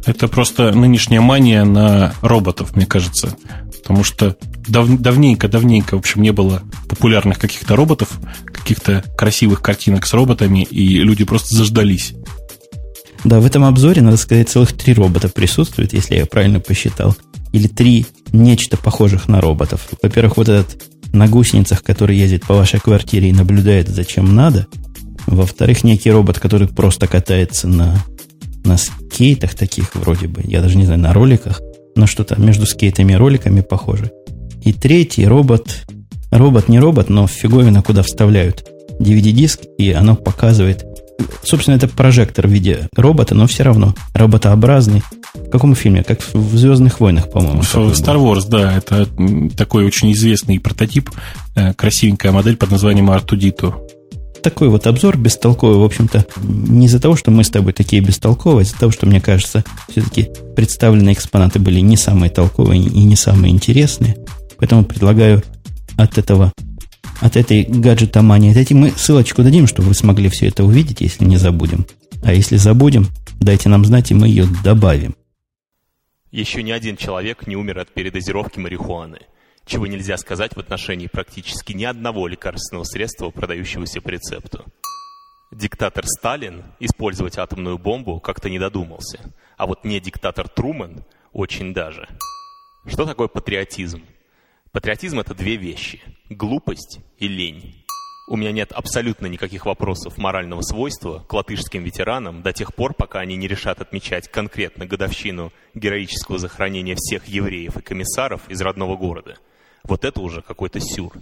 Это 0.05 0.27
просто 0.27 0.71
нынешняя 0.71 1.21
мания 1.21 1.63
на 1.63 2.13
роботов, 2.21 2.75
мне 2.75 2.85
кажется. 2.85 3.35
Потому 3.81 4.03
что 4.03 4.35
дав, 4.67 4.87
давненько-давненько, 4.87 5.95
в 5.95 5.99
общем, 5.99 6.21
не 6.21 6.31
было 6.31 6.61
популярных 6.87 7.39
каких-то 7.39 7.75
роботов, 7.75 8.19
каких-то 8.45 9.03
красивых 9.17 9.61
картинок 9.61 10.05
с 10.05 10.13
роботами, 10.13 10.63
и 10.63 10.99
люди 10.99 11.23
просто 11.23 11.55
заждались. 11.55 12.13
Да, 13.23 13.39
в 13.39 13.45
этом 13.45 13.63
обзоре, 13.63 14.01
надо 14.01 14.17
сказать, 14.17 14.49
целых 14.49 14.73
три 14.73 14.93
робота 14.93 15.29
присутствует, 15.29 15.93
если 15.93 16.15
я 16.15 16.25
правильно 16.27 16.59
посчитал. 16.59 17.15
Или 17.51 17.67
три 17.67 18.05
нечто 18.31 18.77
похожих 18.77 19.27
на 19.27 19.41
роботов. 19.41 19.87
Во-первых, 20.01 20.37
вот 20.37 20.49
этот 20.49 20.83
на 21.13 21.27
гусеницах, 21.27 21.81
который 21.81 22.17
ездит 22.17 22.45
по 22.45 22.53
вашей 22.53 22.79
квартире 22.79 23.29
и 23.29 23.33
наблюдает, 23.33 23.87
зачем 23.87 24.35
надо. 24.35 24.67
Во-вторых, 25.25 25.83
некий 25.83 26.11
робот, 26.11 26.39
который 26.39 26.67
просто 26.67 27.07
катается 27.07 27.67
на, 27.67 27.97
на 28.65 28.77
скейтах 28.77 29.55
таких 29.55 29.95
вроде 29.95 30.27
бы. 30.27 30.41
Я 30.43 30.61
даже 30.61 30.77
не 30.77 30.85
знаю, 30.85 30.99
на 30.99 31.13
роликах. 31.13 31.61
Но 31.95 32.07
что-то 32.07 32.39
между 32.39 32.65
скейтами 32.65 33.13
и 33.13 33.15
роликами 33.15 33.61
похоже. 33.61 34.11
И 34.63 34.73
третий 34.73 35.25
робот, 35.25 35.85
робот 36.31 36.67
не 36.67 36.79
робот, 36.79 37.09
но 37.09 37.27
фиговина, 37.27 37.81
куда 37.81 38.03
вставляют 38.03 38.67
DVD-диск, 38.99 39.61
и 39.77 39.91
оно 39.91 40.15
показывает 40.15 40.85
Собственно, 41.43 41.75
это 41.75 41.87
прожектор 41.87 42.47
в 42.47 42.51
виде 42.51 42.89
робота, 42.95 43.35
но 43.35 43.47
все 43.47 43.63
равно 43.63 43.93
роботообразный. 44.13 45.03
В 45.33 45.49
каком 45.49 45.75
фильме? 45.75 46.03
Как 46.03 46.19
в 46.33 46.57
«Звездных 46.57 46.99
войнах», 46.99 47.29
по-моему. 47.29 47.61
Star 47.61 48.17
Wars, 48.17 48.47
да. 48.49 48.75
Это 48.75 49.07
такой 49.55 49.85
очень 49.85 50.11
известный 50.13 50.59
прототип. 50.59 51.09
Э, 51.55 51.73
красивенькая 51.73 52.31
модель 52.31 52.57
под 52.57 52.71
названием 52.71 53.11
Артудиту. 53.11 53.87
Такой 54.45 54.69
вот 54.69 54.85
обзор 54.85 55.17
бестолковый, 55.17 55.79
в 55.79 55.83
общем-то, 55.83 56.23
не 56.43 56.85
из-за 56.85 56.99
того, 56.99 57.15
что 57.15 57.31
мы 57.31 57.43
с 57.43 57.49
тобой 57.49 57.73
такие 57.73 57.99
бестолковые, 57.99 58.59
а 58.59 58.63
из-за 58.63 58.77
того, 58.77 58.91
что, 58.91 59.07
мне 59.07 59.19
кажется, 59.19 59.63
все-таки 59.89 60.29
представленные 60.55 61.15
экспонаты 61.15 61.57
были 61.57 61.79
не 61.79 61.97
самые 61.97 62.29
толковые 62.29 62.79
и 62.79 63.03
не 63.03 63.15
самые 63.15 63.51
интересные. 63.51 64.17
Поэтому 64.57 64.85
предлагаю 64.85 65.41
от 65.97 66.19
этого 66.19 66.53
от 67.21 67.37
этой 67.37 67.63
гаджетомании, 67.63 68.55
от 68.55 68.69
мы 68.69 68.91
ссылочку 68.95 69.41
дадим, 69.41 69.65
чтобы 69.65 69.87
вы 69.87 69.95
смогли 69.95 70.29
все 70.29 70.47
это 70.47 70.63
увидеть, 70.63 71.01
если 71.01 71.25
не 71.25 71.37
забудем. 71.37 71.87
А 72.23 72.31
если 72.31 72.57
забудем, 72.57 73.07
дайте 73.39 73.67
нам 73.69 73.83
знать, 73.83 74.11
и 74.11 74.13
мы 74.13 74.27
ее 74.27 74.45
добавим. 74.63 75.15
Еще 76.31 76.61
ни 76.61 76.71
один 76.71 76.97
человек 76.97 77.47
не 77.47 77.55
умер 77.55 77.79
от 77.79 77.91
передозировки 77.91 78.59
марихуаны, 78.59 79.21
чего 79.65 79.87
нельзя 79.87 80.17
сказать 80.17 80.55
в 80.55 80.59
отношении 80.59 81.07
практически 81.07 81.73
ни 81.73 81.83
одного 81.83 82.27
лекарственного 82.27 82.83
средства, 82.83 83.29
продающегося 83.29 84.01
по 84.01 84.09
рецепту. 84.09 84.65
Диктатор 85.51 86.05
Сталин 86.05 86.63
использовать 86.79 87.37
атомную 87.37 87.77
бомбу 87.77 88.19
как-то 88.19 88.49
не 88.49 88.59
додумался, 88.59 89.33
а 89.57 89.67
вот 89.67 89.83
не 89.83 89.99
диктатор 89.99 90.49
Трумэн 90.49 91.03
очень 91.33 91.73
даже. 91.73 92.07
Что 92.85 93.05
такое 93.05 93.27
патриотизм? 93.27 94.03
Патриотизм– 94.71 95.19
это 95.21 95.33
две 95.33 95.55
вещи– 95.55 96.01
глупость 96.29 96.99
и 97.17 97.27
лень. 97.27 97.85
У 98.27 98.37
меня 98.37 98.51
нет 98.51 98.71
абсолютно 98.71 99.27
никаких 99.27 99.67
вопросов 99.67 100.17
морального 100.17 100.61
свойства 100.61 101.19
к 101.19 101.31
латышским 101.31 101.83
ветеранам 101.83 102.41
до 102.41 102.53
тех 102.53 102.73
пор, 102.73 102.95
пока 102.95 103.19
они 103.19 103.35
не 103.35 103.47
решат 103.47 103.81
отмечать 103.81 104.27
конкретно 104.29 104.87
годовщину 104.87 105.53
героического 105.75 106.39
захоронения 106.39 106.95
всех 106.97 107.27
евреев 107.27 107.77
и 107.77 107.81
комиссаров 107.81 108.49
из 108.49 108.59
родного 108.61 108.97
города. 108.97 109.37
Вот 109.87 110.03
это 110.03 110.19
уже 110.21 110.41
какой-то 110.41 110.79
сюр. 110.79 111.13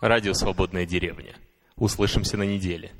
Радио 0.00 0.34
«Свободная 0.34 0.86
деревня». 0.86 1.34
Услышимся 1.76 2.36
на 2.36 2.44
неделе. 2.44 2.92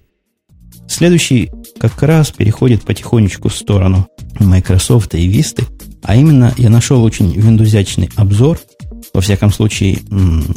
Следующий 0.89 1.51
как 1.79 2.03
раз 2.03 2.31
переходит 2.31 2.83
потихонечку 2.83 3.49
в 3.49 3.55
сторону 3.55 4.09
Microsoft 4.41 5.15
и 5.15 5.31
Vista. 5.31 5.65
А 6.03 6.17
именно 6.17 6.53
я 6.57 6.71
нашел 6.71 7.03
очень 7.03 7.33
виндузячный 7.33 8.11
обзор– 8.17 8.59
во 9.13 9.21
всяком 9.21 9.53
случае, 9.53 10.01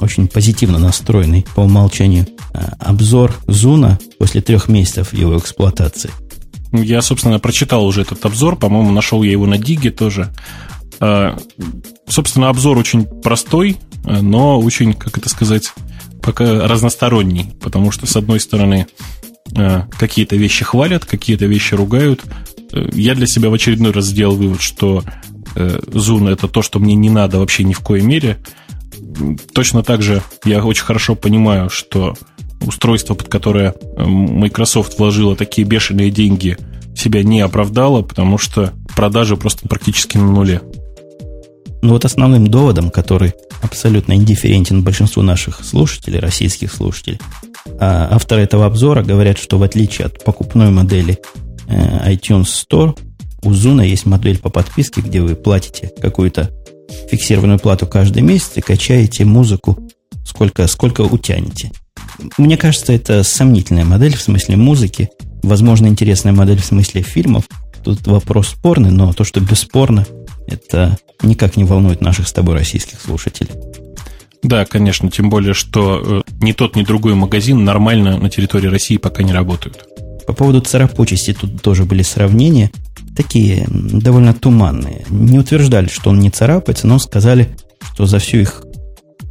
очень 0.02 0.28
позитивно 0.28 0.80
настроенный 0.80 1.46
по 1.56 1.62
умолчанию 1.62 2.26
э, 2.54 2.60
обзор 2.80 3.36
Зуна 3.46 4.00
после 4.18 4.42
трех 4.42 4.68
месяцев 4.68 5.14
его 5.14 5.38
эксплуатации. 5.38 6.10
Я, 6.72 7.02
собственно, 7.02 7.40
прочитал 7.40 7.86
уже 7.86 8.02
этот 8.02 8.26
обзор, 8.26 8.58
по-моему, 8.58 8.92
нашел 8.92 9.22
я 9.24 9.32
его 9.32 9.46
на 9.46 9.58
Диге 9.58 9.92
тоже. 9.92 10.34
Э, 11.00 11.38
собственно, 12.08 12.50
обзор 12.50 12.78
очень 12.78 13.06
простой, 13.06 13.78
э, 14.06 14.22
но 14.22 14.60
очень, 14.60 14.94
как 14.94 15.18
это 15.18 15.30
сказать, 15.30 15.74
пока 16.22 16.68
разносторонний, 16.68 17.54
потому 17.62 17.92
что, 17.92 18.06
с 18.06 18.16
одной 18.16 18.40
стороны, 18.40 18.88
какие-то 19.98 20.36
вещи 20.36 20.66
хвалят, 20.66 21.06
какие-то 21.06 21.46
вещи 21.46 21.74
ругают. 21.74 22.22
Я 22.92 23.16
для 23.16 23.28
себя 23.28 23.50
в 23.50 23.54
очередной 23.54 23.92
раз 23.92 24.08
сделал 24.08 24.36
вывод, 24.36 24.62
что 24.62 25.04
Zoom 25.56 26.30
это 26.30 26.50
то, 26.50 26.62
что 26.62 26.80
мне 26.80 26.96
не 26.96 27.10
надо 27.10 27.40
вообще 27.40 27.64
ни 27.64 27.72
в 27.72 27.80
коей 27.80 28.04
мере. 28.04 28.44
Точно 29.54 29.84
так 29.84 30.02
же 30.02 30.22
я 30.44 30.66
очень 30.66 30.84
хорошо 30.84 31.16
понимаю, 31.16 31.70
что 31.70 32.14
устройство, 32.62 33.14
под 33.14 33.28
которое 33.28 33.74
э, 33.74 34.06
Microsoft 34.06 34.98
вложила 34.98 35.36
такие 35.36 35.68
бешеные 35.68 36.12
деньги, 36.12 36.58
себя 36.96 37.24
не 37.24 37.42
оправдало, 37.42 38.02
потому 38.02 38.38
что 38.38 38.74
продажи 38.96 39.38
просто 39.38 39.68
практически 39.68 40.18
на 40.18 40.32
нуле. 40.32 40.62
Ну 41.82 41.94
вот 41.94 42.06
основным 42.06 42.48
доводом, 42.48 42.90
который 42.90 43.34
абсолютно 43.62 44.14
индифферентен 44.14 44.84
большинству 44.84 45.22
наших 45.22 45.64
слушателей, 45.64 46.20
российских 46.20 46.74
слушателей, 46.74 47.20
а 47.80 48.08
авторы 48.12 48.42
этого 48.42 48.66
обзора 48.66 49.04
говорят, 49.04 49.38
что 49.38 49.58
в 49.58 49.64
отличие 49.64 50.08
от 50.08 50.24
покупной 50.24 50.72
модели 50.72 51.20
э, 51.68 52.14
iTunes 52.14 52.46
Store, 52.46 52.98
у 53.44 53.54
Зуна 53.54 53.84
есть 53.84 54.06
модель 54.06 54.40
по 54.40 54.50
подписке, 54.50 55.02
где 55.02 55.22
вы 55.22 55.36
платите 55.36 55.92
какую-то 56.02 56.50
фиксированную 57.10 57.60
плату 57.60 57.86
каждый 57.86 58.22
месяц 58.22 58.54
и 58.56 58.62
качаете 58.62 59.26
музыку 59.26 59.78
сколько, 60.26 60.68
сколько 60.68 61.02
утянете. 61.02 61.72
Мне 62.38 62.58
кажется, 62.58 62.94
это 62.94 63.24
сомнительная 63.24 63.86
модель 63.86 64.16
в 64.16 64.22
смысле 64.22 64.58
музыки. 64.58 65.10
Возможно, 65.44 65.88
интересная 65.88 66.34
модель 66.34 66.60
в 66.60 66.66
смысле 66.66 67.02
фильмов. 67.02 67.46
Тут 67.84 68.06
вопрос 68.08 68.50
спорный, 68.50 68.92
но 68.92 69.14
то, 69.14 69.24
что 69.24 69.40
бесспорно, 69.40 70.06
это 70.48 70.98
никак 71.22 71.58
не 71.58 71.64
волнует 71.64 72.02
наших 72.02 72.28
с 72.28 72.34
тобой 72.34 72.56
российских 72.56 73.00
слушателей. 73.00 73.52
Да, 74.44 74.66
конечно, 74.66 75.10
тем 75.10 75.30
более, 75.30 75.54
что 75.54 76.24
э, 76.28 76.32
ни 76.42 76.52
тот, 76.52 76.76
ни 76.76 76.84
другой 76.84 77.16
магазин 77.16 77.66
нормально 77.66 78.18
на 78.18 78.30
территории 78.30 78.68
России 78.68 78.98
пока 78.98 79.24
не 79.24 79.34
работают. 79.34 79.86
По 80.28 80.34
поводу 80.34 80.62
царапучести 80.62 81.34
тут 81.34 81.62
тоже 81.62 81.86
были 81.86 82.04
сравнения 82.04 82.72
такие 83.16 83.66
довольно 83.68 84.34
туманные. 84.34 85.06
Не 85.10 85.40
утверждали, 85.40 85.88
что 85.88 86.12
он 86.12 86.20
не 86.20 86.30
царапается, 86.30 86.86
но 86.86 87.00
сказали, 87.00 87.58
что 87.94 88.06
за 88.06 88.20
всю 88.20 88.38
их, 88.38 88.62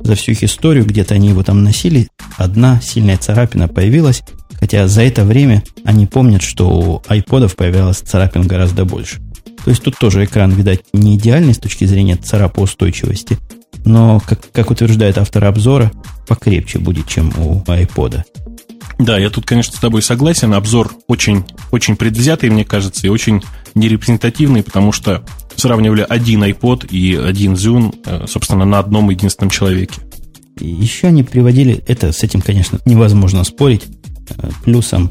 за 0.00 0.14
всю 0.14 0.32
их 0.32 0.42
историю, 0.42 0.84
где-то 0.84 1.14
они 1.14 1.28
его 1.28 1.42
там 1.42 1.62
носили, 1.62 2.08
одна 2.36 2.80
сильная 2.80 3.16
царапина 3.16 3.68
появилась, 3.68 4.22
хотя 4.58 4.88
за 4.88 5.02
это 5.02 5.24
время 5.24 5.62
они 5.84 6.06
помнят, 6.06 6.42
что 6.42 6.68
у 6.68 7.02
айподов 7.08 7.56
появилась 7.56 7.98
царапин 7.98 8.46
гораздо 8.46 8.84
больше. 8.84 9.20
То 9.64 9.70
есть 9.70 9.82
тут 9.82 9.98
тоже 9.98 10.24
экран, 10.24 10.52
видать, 10.52 10.80
не 10.92 11.16
идеальный 11.16 11.54
с 11.54 11.58
точки 11.58 11.84
зрения 11.86 12.16
царапоустойчивости, 12.16 13.38
но, 13.84 14.20
как, 14.20 14.40
как 14.52 14.70
утверждает 14.70 15.18
автор 15.18 15.44
обзора, 15.44 15.90
покрепче 16.28 16.78
будет, 16.78 17.08
чем 17.08 17.32
у 17.38 17.64
айпода. 17.66 18.24
Да, 18.98 19.18
я 19.18 19.28
тут, 19.28 19.44
конечно, 19.44 19.76
с 19.76 19.80
тобой 19.80 20.02
согласен. 20.02 20.54
Обзор 20.54 20.92
очень, 21.06 21.44
очень 21.70 21.96
предвзятый, 21.96 22.48
мне 22.48 22.64
кажется, 22.64 23.06
и 23.06 23.10
очень 23.10 23.42
нерепрезентативный, 23.74 24.62
потому 24.62 24.90
что 24.92 25.22
сравнивали 25.56 26.04
один 26.08 26.44
iPod 26.44 26.88
и 26.88 27.14
один 27.16 27.54
Zune, 27.54 27.94
э, 28.04 28.26
собственно, 28.26 28.64
на 28.64 28.78
одном 28.78 29.10
единственном 29.10 29.50
человеке. 29.50 30.00
Еще 30.60 31.08
они 31.08 31.22
приводили, 31.22 31.82
это 31.86 32.12
с 32.12 32.22
этим, 32.22 32.40
конечно, 32.40 32.80
невозможно 32.84 33.44
спорить, 33.44 33.82
э, 34.30 34.50
плюсом 34.64 35.10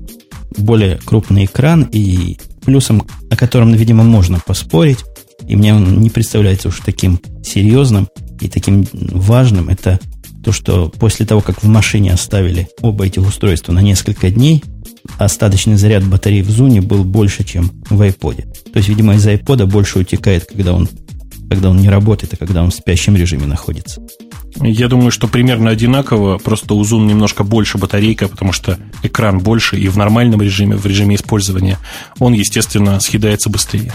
более 0.57 0.97
крупный 0.97 1.45
экран 1.45 1.87
и 1.91 2.37
плюсом, 2.65 3.05
о 3.29 3.35
котором, 3.35 3.73
видимо, 3.73 4.03
можно 4.03 4.39
поспорить, 4.39 4.99
и 5.47 5.55
мне 5.55 5.73
он 5.73 6.01
не 6.01 6.09
представляется 6.09 6.69
уж 6.69 6.79
таким 6.83 7.19
серьезным 7.43 8.07
и 8.39 8.47
таким 8.47 8.87
важным, 8.93 9.69
это 9.69 9.99
то, 10.43 10.51
что 10.51 10.89
после 10.89 11.25
того, 11.25 11.41
как 11.41 11.63
в 11.63 11.67
машине 11.67 12.13
оставили 12.13 12.67
оба 12.81 13.05
этих 13.05 13.27
устройства 13.27 13.73
на 13.73 13.81
несколько 13.81 14.29
дней, 14.29 14.63
остаточный 15.17 15.75
заряд 15.75 16.03
батареи 16.03 16.41
в 16.41 16.49
зуне 16.49 16.81
был 16.81 17.03
больше, 17.03 17.43
чем 17.43 17.71
в 17.89 18.01
iPod. 18.01 18.71
То 18.71 18.77
есть, 18.77 18.89
видимо, 18.89 19.15
из 19.15 19.25
iPod 19.27 19.65
больше 19.65 19.99
утекает, 19.99 20.45
когда 20.45 20.73
он, 20.73 20.89
когда 21.49 21.69
он 21.69 21.77
не 21.77 21.89
работает, 21.89 22.33
а 22.33 22.37
когда 22.37 22.63
он 22.63 22.71
в 22.71 22.75
спящем 22.75 23.15
режиме 23.15 23.45
находится. 23.45 24.01
Я 24.61 24.87
думаю, 24.87 25.11
что 25.11 25.27
примерно 25.27 25.69
одинаково, 25.69 26.37
просто 26.37 26.73
у 26.75 26.81
Zoom 26.83 27.05
немножко 27.07 27.43
больше 27.43 27.77
батарейка, 27.77 28.29
потому 28.29 28.53
что 28.53 28.79
экран 29.03 29.39
больше, 29.39 29.77
и 29.77 29.89
в 29.89 29.97
нормальном 29.97 30.41
режиме, 30.41 30.77
в 30.77 30.85
режиме 30.85 31.15
использования, 31.15 31.77
он, 32.19 32.33
естественно, 32.33 32.99
съедается 33.01 33.49
быстрее. 33.49 33.93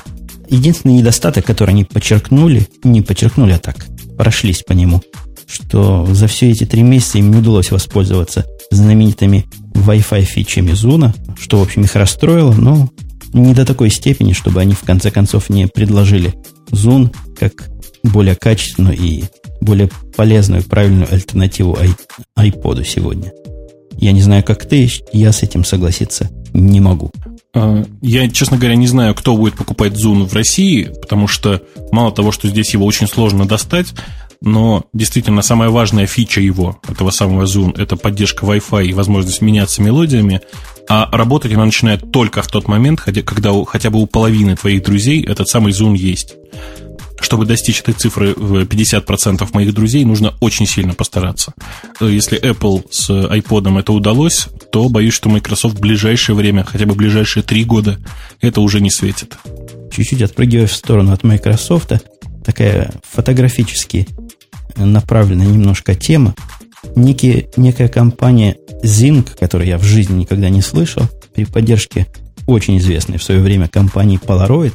Единственный 0.50 0.96
недостаток, 0.96 1.46
который 1.46 1.70
они 1.70 1.84
подчеркнули, 1.84 2.68
не 2.84 3.00
подчеркнули, 3.00 3.52
а 3.52 3.58
так, 3.58 3.86
прошлись 4.18 4.62
по 4.62 4.72
нему, 4.72 5.00
что 5.46 6.06
за 6.12 6.26
все 6.26 6.50
эти 6.50 6.66
три 6.66 6.82
месяца 6.82 7.18
им 7.18 7.30
не 7.30 7.38
удалось 7.38 7.70
воспользоваться 7.70 8.44
знаменитыми 8.70 9.46
Wi-Fi 9.74 10.22
фичами 10.22 10.72
Зуна, 10.72 11.14
что, 11.38 11.58
в 11.58 11.62
общем, 11.62 11.82
их 11.82 11.94
расстроило, 11.94 12.52
но 12.52 12.90
не 13.32 13.54
до 13.54 13.64
такой 13.64 13.90
степени, 13.90 14.32
чтобы 14.32 14.60
они 14.60 14.74
в 14.74 14.80
конце 14.80 15.10
концов 15.10 15.50
не 15.50 15.66
предложили 15.66 16.34
Зун 16.70 17.10
как 17.38 17.70
более 18.02 18.34
качественную 18.34 18.96
и 18.96 19.24
более 19.60 19.90
полезную, 20.16 20.62
правильную 20.62 21.12
альтернативу 21.12 21.78
iPod 22.36 22.84
сегодня. 22.84 23.32
Я 23.96 24.12
не 24.12 24.22
знаю, 24.22 24.42
как 24.42 24.66
ты, 24.66 24.88
я 25.12 25.32
с 25.32 25.42
этим 25.42 25.64
согласиться 25.64 26.30
не 26.54 26.80
могу. 26.80 27.10
А, 27.54 27.84
я, 28.00 28.28
честно 28.30 28.56
говоря, 28.56 28.76
не 28.76 28.86
знаю, 28.86 29.14
кто 29.14 29.36
будет 29.36 29.54
покупать 29.54 29.92
Zune 29.92 30.26
в 30.26 30.34
России, 30.34 30.90
потому 31.00 31.26
что 31.26 31.62
мало 31.92 32.12
того, 32.12 32.32
что 32.32 32.48
здесь 32.48 32.72
его 32.72 32.86
очень 32.86 33.06
сложно 33.06 33.46
достать, 33.46 33.88
но 34.42 34.84
действительно 34.92 35.42
самая 35.42 35.70
важная 35.70 36.06
фича 36.06 36.40
его, 36.40 36.80
этого 36.88 37.10
самого 37.10 37.44
Zoom, 37.44 37.80
это 37.80 37.96
поддержка 37.96 38.46
Wi-Fi 38.46 38.86
и 38.86 38.94
возможность 38.94 39.42
меняться 39.42 39.82
мелодиями, 39.82 40.40
а 40.88 41.08
работать 41.12 41.52
она 41.52 41.66
начинает 41.66 42.10
только 42.10 42.42
в 42.42 42.48
тот 42.48 42.66
момент, 42.66 43.00
когда 43.00 43.52
хотя 43.64 43.90
бы 43.90 44.00
у 44.00 44.06
половины 44.06 44.56
твоих 44.56 44.82
друзей 44.82 45.24
этот 45.24 45.48
самый 45.48 45.72
Zoom 45.72 45.96
есть. 45.96 46.36
Чтобы 47.20 47.44
достичь 47.44 47.80
этой 47.80 47.92
цифры 47.92 48.32
в 48.34 48.62
50% 48.62 49.46
моих 49.52 49.74
друзей, 49.74 50.04
нужно 50.06 50.34
очень 50.40 50.66
сильно 50.66 50.94
постараться. 50.94 51.52
Если 52.00 52.40
Apple 52.40 52.86
с 52.90 53.10
iPod 53.10 53.78
это 53.78 53.92
удалось, 53.92 54.48
то 54.72 54.88
боюсь, 54.88 55.12
что 55.12 55.28
Microsoft 55.28 55.76
в 55.76 55.80
ближайшее 55.80 56.34
время, 56.34 56.64
хотя 56.64 56.86
бы 56.86 56.94
ближайшие 56.94 57.42
три 57.42 57.64
года, 57.64 57.98
это 58.40 58.62
уже 58.62 58.80
не 58.80 58.90
светит. 58.90 59.36
Чуть-чуть 59.92 60.22
отпрыгивая 60.22 60.66
в 60.66 60.72
сторону 60.72 61.12
от 61.12 61.22
Microsoft, 61.22 61.92
такая 62.44 62.92
фотографически 63.02 64.08
направленная 64.76 65.46
немножко 65.46 65.94
тема. 65.94 66.34
некие, 66.96 67.48
некая 67.56 67.88
компания 67.88 68.56
Zinc, 68.82 69.38
которую 69.38 69.68
я 69.68 69.78
в 69.78 69.82
жизни 69.82 70.20
никогда 70.20 70.48
не 70.48 70.62
слышал, 70.62 71.02
при 71.34 71.44
поддержке 71.44 72.06
очень 72.46 72.78
известной 72.78 73.18
в 73.18 73.22
свое 73.22 73.40
время 73.40 73.68
компании 73.68 74.18
Polaroid, 74.18 74.74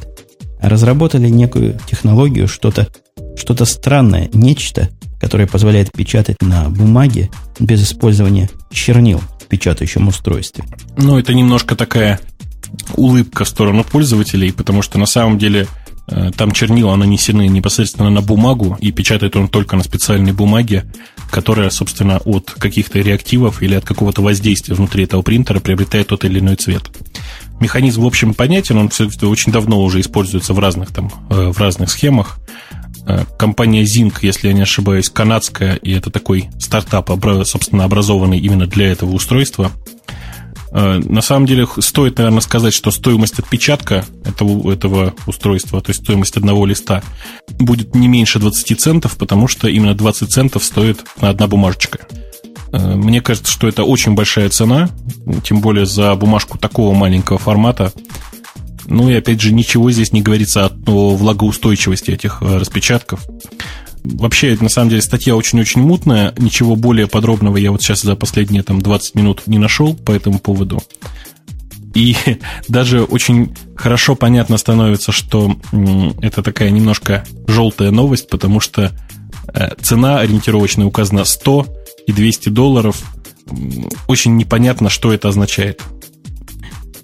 разработали 0.60 1.28
некую 1.28 1.78
технологию, 1.88 2.48
что-то 2.48 2.88
что 3.36 3.64
странное, 3.64 4.30
нечто, 4.32 4.88
которое 5.20 5.46
позволяет 5.46 5.92
печатать 5.92 6.40
на 6.40 6.68
бумаге 6.68 7.30
без 7.58 7.82
использования 7.82 8.50
чернил 8.70 9.20
в 9.40 9.46
печатающем 9.46 10.08
устройстве. 10.08 10.64
Ну, 10.96 11.18
это 11.18 11.34
немножко 11.34 11.76
такая 11.76 12.20
улыбка 12.94 13.44
в 13.44 13.48
сторону 13.48 13.84
пользователей, 13.84 14.52
потому 14.52 14.82
что 14.82 14.98
на 14.98 15.06
самом 15.06 15.38
деле 15.38 15.66
там 16.06 16.52
чернила 16.52 16.94
нанесены 16.94 17.48
непосредственно 17.48 18.10
на 18.10 18.22
бумагу, 18.22 18.76
и 18.80 18.92
печатает 18.92 19.36
он 19.36 19.48
только 19.48 19.76
на 19.76 19.82
специальной 19.82 20.32
бумаге, 20.32 20.84
которая, 21.30 21.70
собственно, 21.70 22.18
от 22.18 22.52
каких-то 22.52 23.00
реактивов 23.00 23.62
или 23.62 23.74
от 23.74 23.84
какого-то 23.84 24.22
воздействия 24.22 24.74
внутри 24.74 25.04
этого 25.04 25.22
принтера 25.22 25.60
приобретает 25.60 26.08
тот 26.08 26.24
или 26.24 26.38
иной 26.38 26.56
цвет. 26.56 26.90
Механизм, 27.60 28.02
в 28.02 28.06
общем, 28.06 28.34
понятен, 28.34 28.78
он 28.78 28.90
очень 29.22 29.52
давно 29.52 29.82
уже 29.82 30.00
используется 30.00 30.52
в 30.52 30.58
разных, 30.58 30.92
там, 30.92 31.10
э, 31.30 31.50
в 31.50 31.58
разных 31.58 31.90
схемах. 31.90 32.38
Э, 33.06 33.24
компания 33.38 33.82
Zinc, 33.84 34.18
если 34.22 34.48
я 34.48 34.54
не 34.54 34.62
ошибаюсь, 34.62 35.08
канадская, 35.08 35.76
и 35.76 35.92
это 35.92 36.10
такой 36.10 36.50
стартап, 36.58 37.10
собственно, 37.44 37.84
образованный 37.84 38.38
именно 38.38 38.66
для 38.66 38.88
этого 38.88 39.12
устройства. 39.12 39.72
Э, 40.76 40.98
на 40.98 41.22
самом 41.22 41.46
деле, 41.46 41.66
стоит, 41.78 42.18
наверное, 42.18 42.42
сказать, 42.42 42.74
что 42.74 42.90
стоимость 42.90 43.38
отпечатка 43.38 44.04
этого, 44.26 44.70
этого 44.70 45.14
устройства, 45.26 45.80
то 45.80 45.88
есть 45.88 46.02
стоимость 46.02 46.36
одного 46.36 46.66
листа, 46.66 47.02
будет 47.58 47.94
не 47.94 48.08
меньше 48.08 48.38
20 48.38 48.78
центов, 48.78 49.16
потому 49.16 49.48
что 49.48 49.68
именно 49.68 49.94
20 49.94 50.30
центов 50.30 50.62
стоит 50.62 51.02
одна 51.18 51.46
бумажечка. 51.46 52.00
Э, 52.72 52.94
мне 52.94 53.22
кажется, 53.22 53.50
что 53.50 53.68
это 53.68 53.84
очень 53.84 54.12
большая 54.12 54.50
цена, 54.50 54.90
тем 55.42 55.62
более 55.62 55.86
за 55.86 56.14
бумажку 56.14 56.58
такого 56.58 56.92
маленького 56.92 57.38
формата. 57.38 57.90
Ну 58.84 59.08
и 59.08 59.14
опять 59.14 59.40
же, 59.40 59.54
ничего 59.54 59.90
здесь 59.90 60.12
не 60.12 60.20
говорится 60.20 60.66
о 60.66 61.16
влагоустойчивости 61.16 62.10
этих 62.10 62.42
э, 62.42 62.58
распечатков. 62.58 63.26
Вообще, 64.14 64.56
на 64.60 64.68
самом 64.68 64.90
деле, 64.90 65.02
статья 65.02 65.36
очень-очень 65.36 65.80
мутная. 65.80 66.32
Ничего 66.38 66.76
более 66.76 67.06
подробного 67.06 67.56
я 67.56 67.72
вот 67.72 67.82
сейчас 67.82 68.02
за 68.02 68.14
последние 68.14 68.62
там, 68.62 68.80
20 68.80 69.14
минут 69.14 69.42
не 69.46 69.58
нашел 69.58 69.94
по 69.94 70.12
этому 70.12 70.38
поводу. 70.38 70.82
И 71.94 72.16
даже 72.68 73.02
очень 73.02 73.54
хорошо 73.74 74.14
понятно 74.14 74.58
становится, 74.58 75.12
что 75.12 75.56
это 76.22 76.42
такая 76.42 76.70
немножко 76.70 77.24
желтая 77.48 77.90
новость, 77.90 78.28
потому 78.28 78.60
что 78.60 78.92
э, 79.52 79.74
цена 79.80 80.20
ориентировочная 80.20 80.86
указана 80.86 81.24
100 81.24 81.66
и 82.06 82.12
200 82.12 82.50
долларов. 82.50 83.02
Очень 84.08 84.36
непонятно, 84.36 84.88
что 84.88 85.12
это 85.12 85.28
означает. 85.28 85.82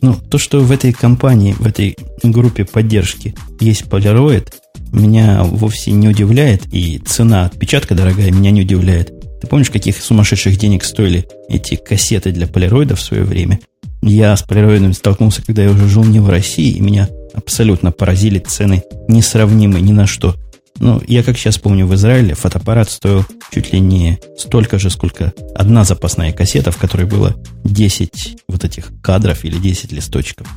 Ну, 0.02 0.14
то, 0.14 0.36
что 0.38 0.60
в 0.60 0.72
этой 0.72 0.92
компании, 0.92 1.54
в 1.56 1.66
этой 1.66 1.96
группе 2.24 2.64
поддержки 2.64 3.34
есть 3.60 3.82
Polaroid, 3.82 4.52
меня 4.90 5.42
вовсе 5.44 5.92
не 5.92 6.08
удивляет, 6.08 6.62
и 6.72 6.98
цена 6.98 7.46
отпечатка 7.46 7.94
дорогая 7.94 8.32
меня 8.32 8.50
не 8.50 8.62
удивляет. 8.62 9.12
Ты 9.40 9.46
помнишь, 9.46 9.70
каких 9.70 10.02
сумасшедших 10.02 10.58
денег 10.58 10.84
стоили 10.84 11.26
эти 11.48 11.76
кассеты 11.76 12.32
для 12.32 12.46
полироида 12.46 12.96
в 12.96 13.00
свое 13.00 13.22
время? 13.22 13.60
Я 14.02 14.36
с 14.36 14.42
полироидами 14.42 14.92
столкнулся, 14.92 15.42
когда 15.42 15.62
я 15.62 15.70
уже 15.70 15.88
жил 15.88 16.04
не 16.04 16.18
в 16.18 16.28
России, 16.28 16.72
и 16.72 16.80
меня 16.80 17.08
абсолютно 17.32 17.92
поразили 17.92 18.40
цены 18.40 18.82
несравнимые 19.08 19.82
ни 19.82 19.92
на 19.92 20.06
что. 20.06 20.34
Ну, 20.82 21.00
я 21.06 21.22
как 21.22 21.38
сейчас 21.38 21.58
помню, 21.58 21.86
в 21.86 21.94
Израиле 21.94 22.34
фотоаппарат 22.34 22.90
стоил 22.90 23.24
чуть 23.52 23.72
ли 23.72 23.78
не 23.78 24.18
столько 24.36 24.80
же, 24.80 24.90
сколько 24.90 25.32
одна 25.54 25.84
запасная 25.84 26.32
кассета, 26.32 26.72
в 26.72 26.76
которой 26.76 27.06
было 27.06 27.36
10 27.62 28.38
вот 28.48 28.64
этих 28.64 28.90
кадров 29.00 29.44
или 29.44 29.58
10 29.58 29.92
листочков. 29.92 30.48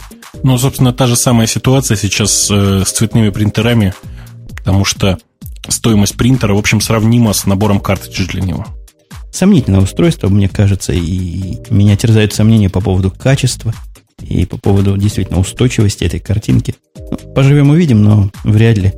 Ну, 0.42 0.58
собственно, 0.58 0.94
та 0.94 1.06
же 1.06 1.16
самая 1.16 1.46
ситуация 1.46 1.96
сейчас 1.96 2.50
э, 2.50 2.82
с 2.84 2.92
цветными 2.92 3.30
принтерами, 3.30 3.94
потому 4.50 4.84
что 4.84 5.20
стоимость 5.68 6.18
принтера, 6.18 6.56
в 6.56 6.58
общем, 6.58 6.82
сравнима 6.82 7.32
с 7.32 7.46
набором 7.46 7.80
картриджей 7.80 8.26
для 8.26 8.42
него. 8.42 8.66
Сомнительное 9.32 9.82
устройство, 9.82 10.28
мне 10.28 10.50
кажется, 10.50 10.92
и 10.92 11.60
меня 11.70 11.96
терзают 11.98 12.34
сомнения 12.34 12.72
по 12.72 12.82
поводу 12.82 13.12
качества 13.12 13.76
и 14.20 14.48
по 14.48 14.58
поводу 14.58 14.98
действительно 14.98 15.40
устойчивости 15.40 16.04
этой 16.04 16.20
картинки. 16.20 16.74
Ну, 16.98 17.34
поживем 17.36 17.70
увидим, 17.70 18.02
но 18.02 18.32
вряд 18.44 18.80
ли 18.80 18.92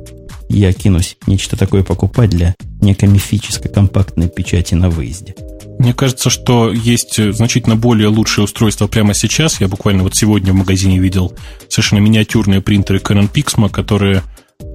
я 0.48 0.72
кинусь 0.72 1.16
нечто 1.26 1.56
такое 1.56 1.82
покупать 1.82 2.30
для 2.30 2.54
некой 2.80 3.08
мифической 3.08 3.70
компактной 3.70 4.28
печати 4.28 4.74
на 4.74 4.90
выезде. 4.90 5.34
Мне 5.78 5.94
кажется, 5.94 6.28
что 6.28 6.72
есть 6.72 7.22
значительно 7.34 7.76
более 7.76 8.08
лучшие 8.08 8.44
устройства 8.44 8.88
прямо 8.88 9.14
сейчас. 9.14 9.60
Я 9.60 9.68
буквально 9.68 10.02
вот 10.02 10.16
сегодня 10.16 10.52
в 10.52 10.56
магазине 10.56 10.98
видел 10.98 11.34
совершенно 11.68 12.00
миниатюрные 12.00 12.60
принтеры 12.60 12.98
Canon 12.98 13.30
Pixma, 13.30 13.70
которые 13.70 14.22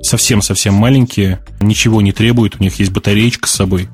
совсем-совсем 0.02 0.74
маленькие, 0.74 1.40
ничего 1.60 2.02
не 2.02 2.14
требуют, 2.14 2.56
у 2.60 2.64
них 2.64 2.80
есть 2.80 2.92
батареечка 2.92 3.48
с 3.50 3.52
собой. 3.52 3.90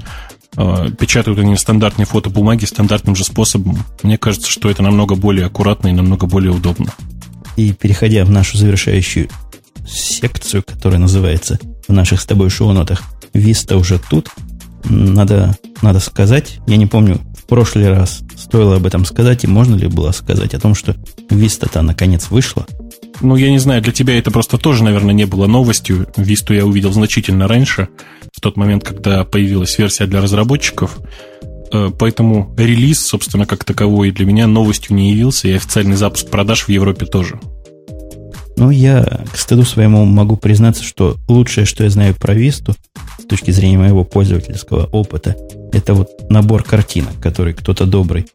А, 0.56 0.90
печатают 0.92 1.40
они 1.40 1.56
стандартные 1.56 2.06
фотобумаги 2.06 2.66
стандартным 2.66 3.16
же 3.16 3.24
способом. 3.24 3.80
Мне 4.04 4.18
кажется, 4.18 4.50
что 4.50 4.70
это 4.70 4.84
намного 4.84 5.16
более 5.16 5.46
аккуратно 5.46 5.88
и 5.88 5.94
намного 5.94 6.28
более 6.28 6.52
удобно. 6.52 6.94
И 7.56 7.74
переходя 7.74 8.24
в 8.26 8.30
нашу 8.30 8.58
завершающую 8.58 9.30
секцию, 9.92 10.64
которая 10.64 11.00
называется 11.00 11.60
в 11.88 11.94
наших 11.94 12.22
с 12.22 12.26
тобой 12.26 12.50
шоу-нотах 12.50 13.04
«Виста 13.34 13.78
уже 13.78 14.00
тут». 14.10 14.30
Надо, 14.86 15.58
надо 15.82 16.00
сказать, 16.00 16.60
я 16.68 16.78
не 16.78 16.86
помню, 16.86 17.20
в 17.38 17.44
прошлый 17.46 17.90
раз 17.90 18.22
стоило 18.38 18.78
об 18.78 18.86
этом 18.86 19.04
сказать, 19.06 19.44
и 19.44 19.48
можно 19.48 19.76
ли 19.76 19.88
было 19.88 20.12
сказать 20.12 20.54
о 20.54 20.60
том, 20.60 20.74
что 20.74 20.96
Виста-то 21.30 21.82
наконец 21.82 22.30
вышла. 22.30 22.66
Ну, 23.22 23.36
я 23.36 23.50
не 23.50 23.60
знаю, 23.60 23.82
для 23.82 23.92
тебя 23.92 24.18
это 24.18 24.32
просто 24.32 24.58
тоже, 24.58 24.84
наверное, 24.84 25.14
не 25.14 25.26
было 25.26 25.48
новостью. 25.48 26.08
Висту 26.16 26.54
я 26.54 26.66
увидел 26.66 26.94
значительно 26.94 27.48
раньше, 27.48 27.90
в 28.32 28.40
тот 28.40 28.56
момент, 28.56 28.84
когда 28.84 29.26
появилась 29.26 29.78
версия 29.78 30.06
для 30.06 30.22
разработчиков. 30.22 30.98
Э, 31.74 31.90
поэтому 31.98 32.54
релиз, 32.58 33.06
собственно, 33.06 33.46
как 33.46 33.66
таковой 33.66 34.12
для 34.12 34.26
меня 34.26 34.48
новостью 34.48 34.96
не 34.96 35.12
явился, 35.12 35.50
и 35.50 35.54
официальный 35.54 35.98
запуск 35.98 36.30
продаж 36.30 36.64
в 36.64 36.70
Европе 36.70 37.06
тоже. 37.06 37.40
Ну, 38.60 38.72
я, 38.72 39.24
к 39.32 39.38
стыду 39.38 39.64
своему, 39.64 40.04
могу 40.04 40.36
признаться, 40.36 40.84
что 40.84 41.16
лучшее, 41.30 41.66
что 41.66 41.86
я 41.86 41.90
знаю 41.90 42.14
про 42.14 42.34
Висту, 42.34 42.76
с 43.18 43.24
точки 43.24 43.52
зрения 43.52 43.78
моего 43.78 44.04
пользовательского 44.04 44.86
опыта, 44.88 45.38
это 45.72 45.94
вот 45.94 46.10
набор 46.30 46.64
картинок, 46.64 47.18
который 47.22 47.54
кто-то 47.54 47.86
добрый 47.86 48.28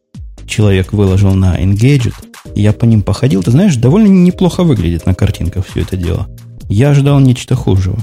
человек 0.47 0.95
выложил 0.95 1.35
на 1.35 1.63
Engadget. 1.63 2.15
Я 2.55 2.73
по 2.73 2.87
ним 2.87 3.03
походил. 3.03 3.43
Ты 3.43 3.51
знаешь, 3.51 3.77
довольно 3.77 4.07
неплохо 4.07 4.65
выглядит 4.65 5.05
на 5.05 5.15
картинках 5.15 5.67
все 5.67 5.83
это 5.83 5.97
дело. 5.97 6.27
Я 6.71 6.91
ожидал 6.91 7.21
нечто 7.21 7.55
хужего. 7.55 7.99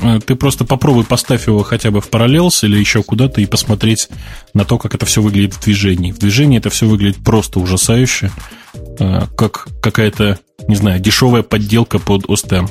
Э, 0.00 0.18
ты 0.24 0.34
просто 0.34 0.64
попробуй 0.64 1.04
поставь 1.04 1.46
его 1.46 1.62
хотя 1.62 1.90
бы 1.90 2.00
в 2.00 2.08
параллелс 2.08 2.64
или 2.64 2.78
еще 2.78 3.02
куда-то 3.02 3.42
и 3.42 3.46
посмотреть 3.46 4.08
на 4.54 4.64
то, 4.64 4.78
как 4.78 4.94
это 4.94 5.04
все 5.04 5.20
выглядит 5.20 5.54
в 5.54 5.62
движении. 5.62 6.12
В 6.12 6.18
движении 6.18 6.58
это 6.58 6.70
все 6.70 6.86
выглядит 6.86 7.18
просто 7.18 7.60
ужасающе, 7.60 8.30
как 8.98 9.68
какая-то 9.80 10.38
не 10.68 10.76
знаю, 10.76 11.00
дешевая 11.00 11.42
подделка 11.42 11.98
под 11.98 12.24
OSTEM. 12.26 12.68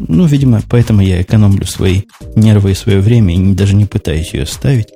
Ну, 0.00 0.26
видимо, 0.26 0.60
поэтому 0.68 1.02
я 1.02 1.22
экономлю 1.22 1.66
свои 1.66 2.02
нервы 2.34 2.72
и 2.72 2.74
свое 2.74 3.00
время 3.00 3.34
и 3.34 3.54
даже 3.54 3.76
не 3.76 3.86
пытаюсь 3.86 4.34
ее 4.34 4.46
ставить. 4.46 4.88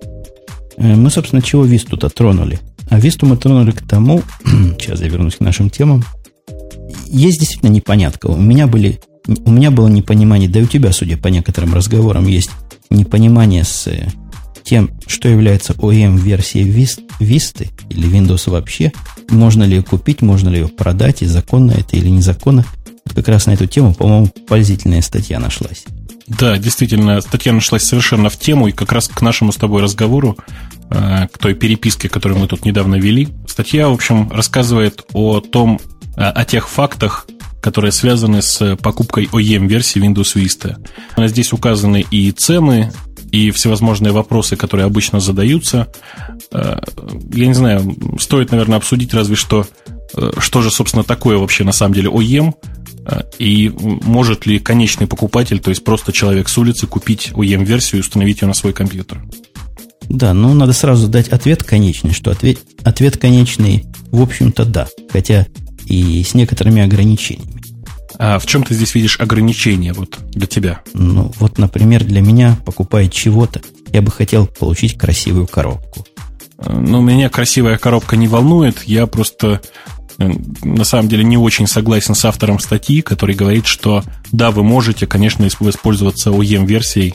Э, 0.76 0.94
мы, 0.94 1.10
собственно, 1.10 1.40
чего 1.40 1.64
Висту-то 1.64 2.08
тронули? 2.08 2.58
А 2.90 2.98
Висту 2.98 3.26
мы 3.26 3.36
тронули 3.36 3.70
к 3.70 3.86
тому, 3.86 4.22
сейчас 4.44 5.00
я 5.00 5.08
вернусь 5.08 5.36
к 5.36 5.40
нашим 5.40 5.70
темам, 5.70 6.04
есть 7.06 7.38
действительно 7.38 7.70
непонятка. 7.70 8.26
У 8.26 8.40
меня 8.40 8.66
были, 8.66 8.98
у 9.26 9.50
меня 9.50 9.70
было 9.70 9.88
непонимание, 9.88 10.48
да 10.48 10.60
и 10.60 10.64
у 10.64 10.66
тебя, 10.66 10.92
судя 10.92 11.16
по 11.16 11.28
некоторым 11.28 11.74
разговорам, 11.74 12.26
есть 12.26 12.50
непонимание 12.90 13.62
с 13.62 13.86
э, 13.86 14.08
тем, 14.68 14.90
что 15.06 15.28
является 15.28 15.72
OEM-версией 15.72 16.68
Vista 17.20 17.68
или 17.88 18.08
Windows 18.08 18.50
вообще, 18.50 18.92
можно 19.30 19.64
ли 19.64 19.76
ее 19.76 19.82
купить, 19.82 20.20
можно 20.20 20.50
ли 20.50 20.60
ее 20.60 20.68
продать, 20.68 21.22
и 21.22 21.26
законно 21.26 21.72
это 21.72 21.96
или 21.96 22.08
незаконно. 22.08 22.66
Вот 23.04 23.14
как 23.14 23.28
раз 23.28 23.46
на 23.46 23.52
эту 23.52 23.66
тему, 23.66 23.94
по-моему, 23.94 24.28
пользительная 24.46 25.00
статья 25.00 25.38
нашлась. 25.40 25.84
Да, 26.26 26.58
действительно, 26.58 27.22
статья 27.22 27.52
нашлась 27.54 27.84
совершенно 27.84 28.28
в 28.28 28.38
тему, 28.38 28.68
и 28.68 28.72
как 28.72 28.92
раз 28.92 29.08
к 29.08 29.22
нашему 29.22 29.52
с 29.52 29.56
тобой 29.56 29.82
разговору, 29.82 30.36
э, 30.90 31.28
к 31.32 31.38
той 31.38 31.54
переписке, 31.54 32.10
которую 32.10 32.38
мы 32.38 32.46
тут 32.46 32.66
недавно 32.66 32.96
вели, 32.96 33.28
статья, 33.46 33.88
в 33.88 33.94
общем, 33.94 34.30
рассказывает 34.30 35.06
о 35.14 35.40
том, 35.40 35.80
о 36.14 36.44
тех 36.44 36.68
фактах, 36.68 37.26
которые 37.60 37.92
связаны 37.92 38.42
с 38.42 38.76
покупкой 38.76 39.28
OEM-версии 39.32 40.00
Windows 40.00 40.36
Vista. 40.36 40.76
Здесь 41.28 41.52
указаны 41.52 42.04
и 42.10 42.30
цены, 42.32 42.92
и 43.30 43.50
всевозможные 43.50 44.12
вопросы, 44.12 44.56
которые 44.56 44.86
обычно 44.86 45.20
задаются. 45.20 45.88
Э, 46.52 46.78
я 47.32 47.46
не 47.46 47.54
знаю, 47.54 47.96
стоит, 48.18 48.50
наверное, 48.50 48.78
обсудить 48.78 49.14
разве 49.14 49.36
что, 49.36 49.66
э, 50.14 50.30
что 50.38 50.62
же, 50.62 50.70
собственно, 50.70 51.04
такое 51.04 51.38
вообще 51.38 51.64
на 51.64 51.72
самом 51.72 51.94
деле 51.94 52.10
OEM, 52.10 52.54
э, 53.04 53.22
и 53.38 53.70
может 53.78 54.46
ли 54.46 54.58
конечный 54.58 55.06
покупатель, 55.06 55.60
то 55.60 55.70
есть 55.70 55.84
просто 55.84 56.12
человек 56.12 56.48
с 56.48 56.56
улицы, 56.56 56.86
купить 56.86 57.32
OEM-версию 57.34 57.98
и 57.98 58.00
установить 58.00 58.42
ее 58.42 58.48
на 58.48 58.54
свой 58.54 58.72
компьютер. 58.72 59.22
Да, 60.08 60.32
но 60.32 60.54
надо 60.54 60.72
сразу 60.72 61.06
дать 61.06 61.28
ответ 61.28 61.62
конечный, 61.62 62.14
что 62.14 62.30
ответ, 62.30 62.58
ответ 62.82 63.18
конечный, 63.18 63.84
в 64.10 64.22
общем-то, 64.22 64.64
да. 64.64 64.88
Хотя 65.10 65.46
и 65.88 66.22
с 66.22 66.34
некоторыми 66.34 66.82
ограничениями. 66.82 67.58
А 68.18 68.38
в 68.38 68.46
чем 68.46 68.64
ты 68.64 68.74
здесь 68.74 68.94
видишь 68.94 69.20
ограничения 69.20 69.92
вот 69.92 70.18
для 70.30 70.46
тебя? 70.46 70.80
Ну, 70.92 71.32
вот, 71.38 71.58
например, 71.58 72.04
для 72.04 72.20
меня, 72.20 72.58
покупая 72.64 73.08
чего-то, 73.08 73.60
я 73.92 74.02
бы 74.02 74.10
хотел 74.10 74.46
получить 74.46 74.98
красивую 74.98 75.46
коробку. 75.46 76.04
Ну, 76.58 77.00
меня 77.00 77.28
красивая 77.28 77.78
коробка 77.78 78.16
не 78.16 78.26
волнует. 78.26 78.82
Я 78.84 79.06
просто 79.06 79.60
э, 80.18 80.30
на 80.62 80.84
самом 80.84 81.08
деле 81.08 81.22
не 81.22 81.36
очень 81.36 81.68
согласен 81.68 82.16
с 82.16 82.24
автором 82.24 82.58
статьи, 82.58 83.02
который 83.02 83.36
говорит, 83.36 83.66
что 83.66 84.02
да, 84.32 84.50
вы 84.50 84.64
можете, 84.64 85.06
конечно, 85.06 85.48
воспользоваться 85.60 86.30
OEM-версией 86.30 87.14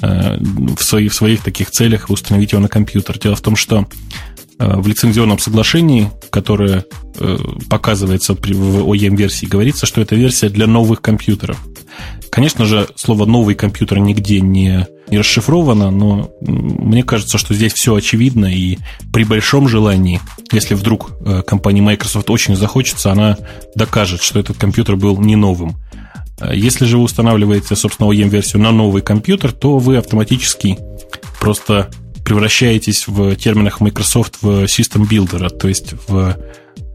э, 0.00 0.38
в, 0.38 0.80
своих, 0.84 1.12
в 1.12 1.16
своих 1.16 1.42
таких 1.42 1.72
целях 1.72 2.08
и 2.08 2.12
установить 2.12 2.52
его 2.52 2.62
на 2.62 2.68
компьютер. 2.68 3.18
Дело 3.18 3.34
в 3.34 3.40
том, 3.40 3.56
что 3.56 3.80
э, 3.80 4.35
в 4.58 4.86
лицензионном 4.86 5.38
соглашении, 5.38 6.10
которое 6.30 6.84
показывается 7.68 8.34
в 8.34 8.38
OEM-версии, 8.38 9.46
говорится, 9.46 9.86
что 9.86 10.00
это 10.00 10.14
версия 10.14 10.48
для 10.48 10.66
новых 10.66 11.02
компьютеров. 11.02 11.58
Конечно 12.30 12.66
же, 12.66 12.86
слово 12.96 13.24
«новый 13.24 13.54
компьютер» 13.54 13.98
нигде 13.98 14.40
не, 14.40 14.86
не 15.08 15.18
расшифровано, 15.18 15.90
но 15.90 16.30
мне 16.42 17.02
кажется, 17.02 17.38
что 17.38 17.54
здесь 17.54 17.72
все 17.72 17.94
очевидно, 17.94 18.46
и 18.46 18.78
при 19.10 19.24
большом 19.24 19.68
желании, 19.68 20.20
если 20.52 20.74
вдруг 20.74 21.12
э, 21.20 21.42
компания 21.46 21.80
Microsoft 21.80 22.28
очень 22.28 22.54
захочется, 22.54 23.10
она 23.10 23.38
докажет, 23.74 24.20
что 24.20 24.38
этот 24.38 24.58
компьютер 24.58 24.96
был 24.96 25.18
не 25.18 25.34
новым. 25.34 25.76
Э, 26.38 26.54
если 26.54 26.84
же 26.84 26.98
вы 26.98 27.04
устанавливаете, 27.04 27.74
собственно, 27.74 28.08
OEM-версию 28.08 28.60
на 28.60 28.70
новый 28.70 29.00
компьютер, 29.00 29.52
то 29.52 29.78
вы 29.78 29.96
автоматически 29.96 30.78
просто 31.40 31.88
превращаетесь 32.26 33.06
в 33.06 33.36
терминах 33.36 33.80
Microsoft 33.80 34.38
в 34.42 34.64
System 34.64 35.08
Builder, 35.08 35.48
то 35.48 35.68
есть 35.68 35.94
в 36.08 36.36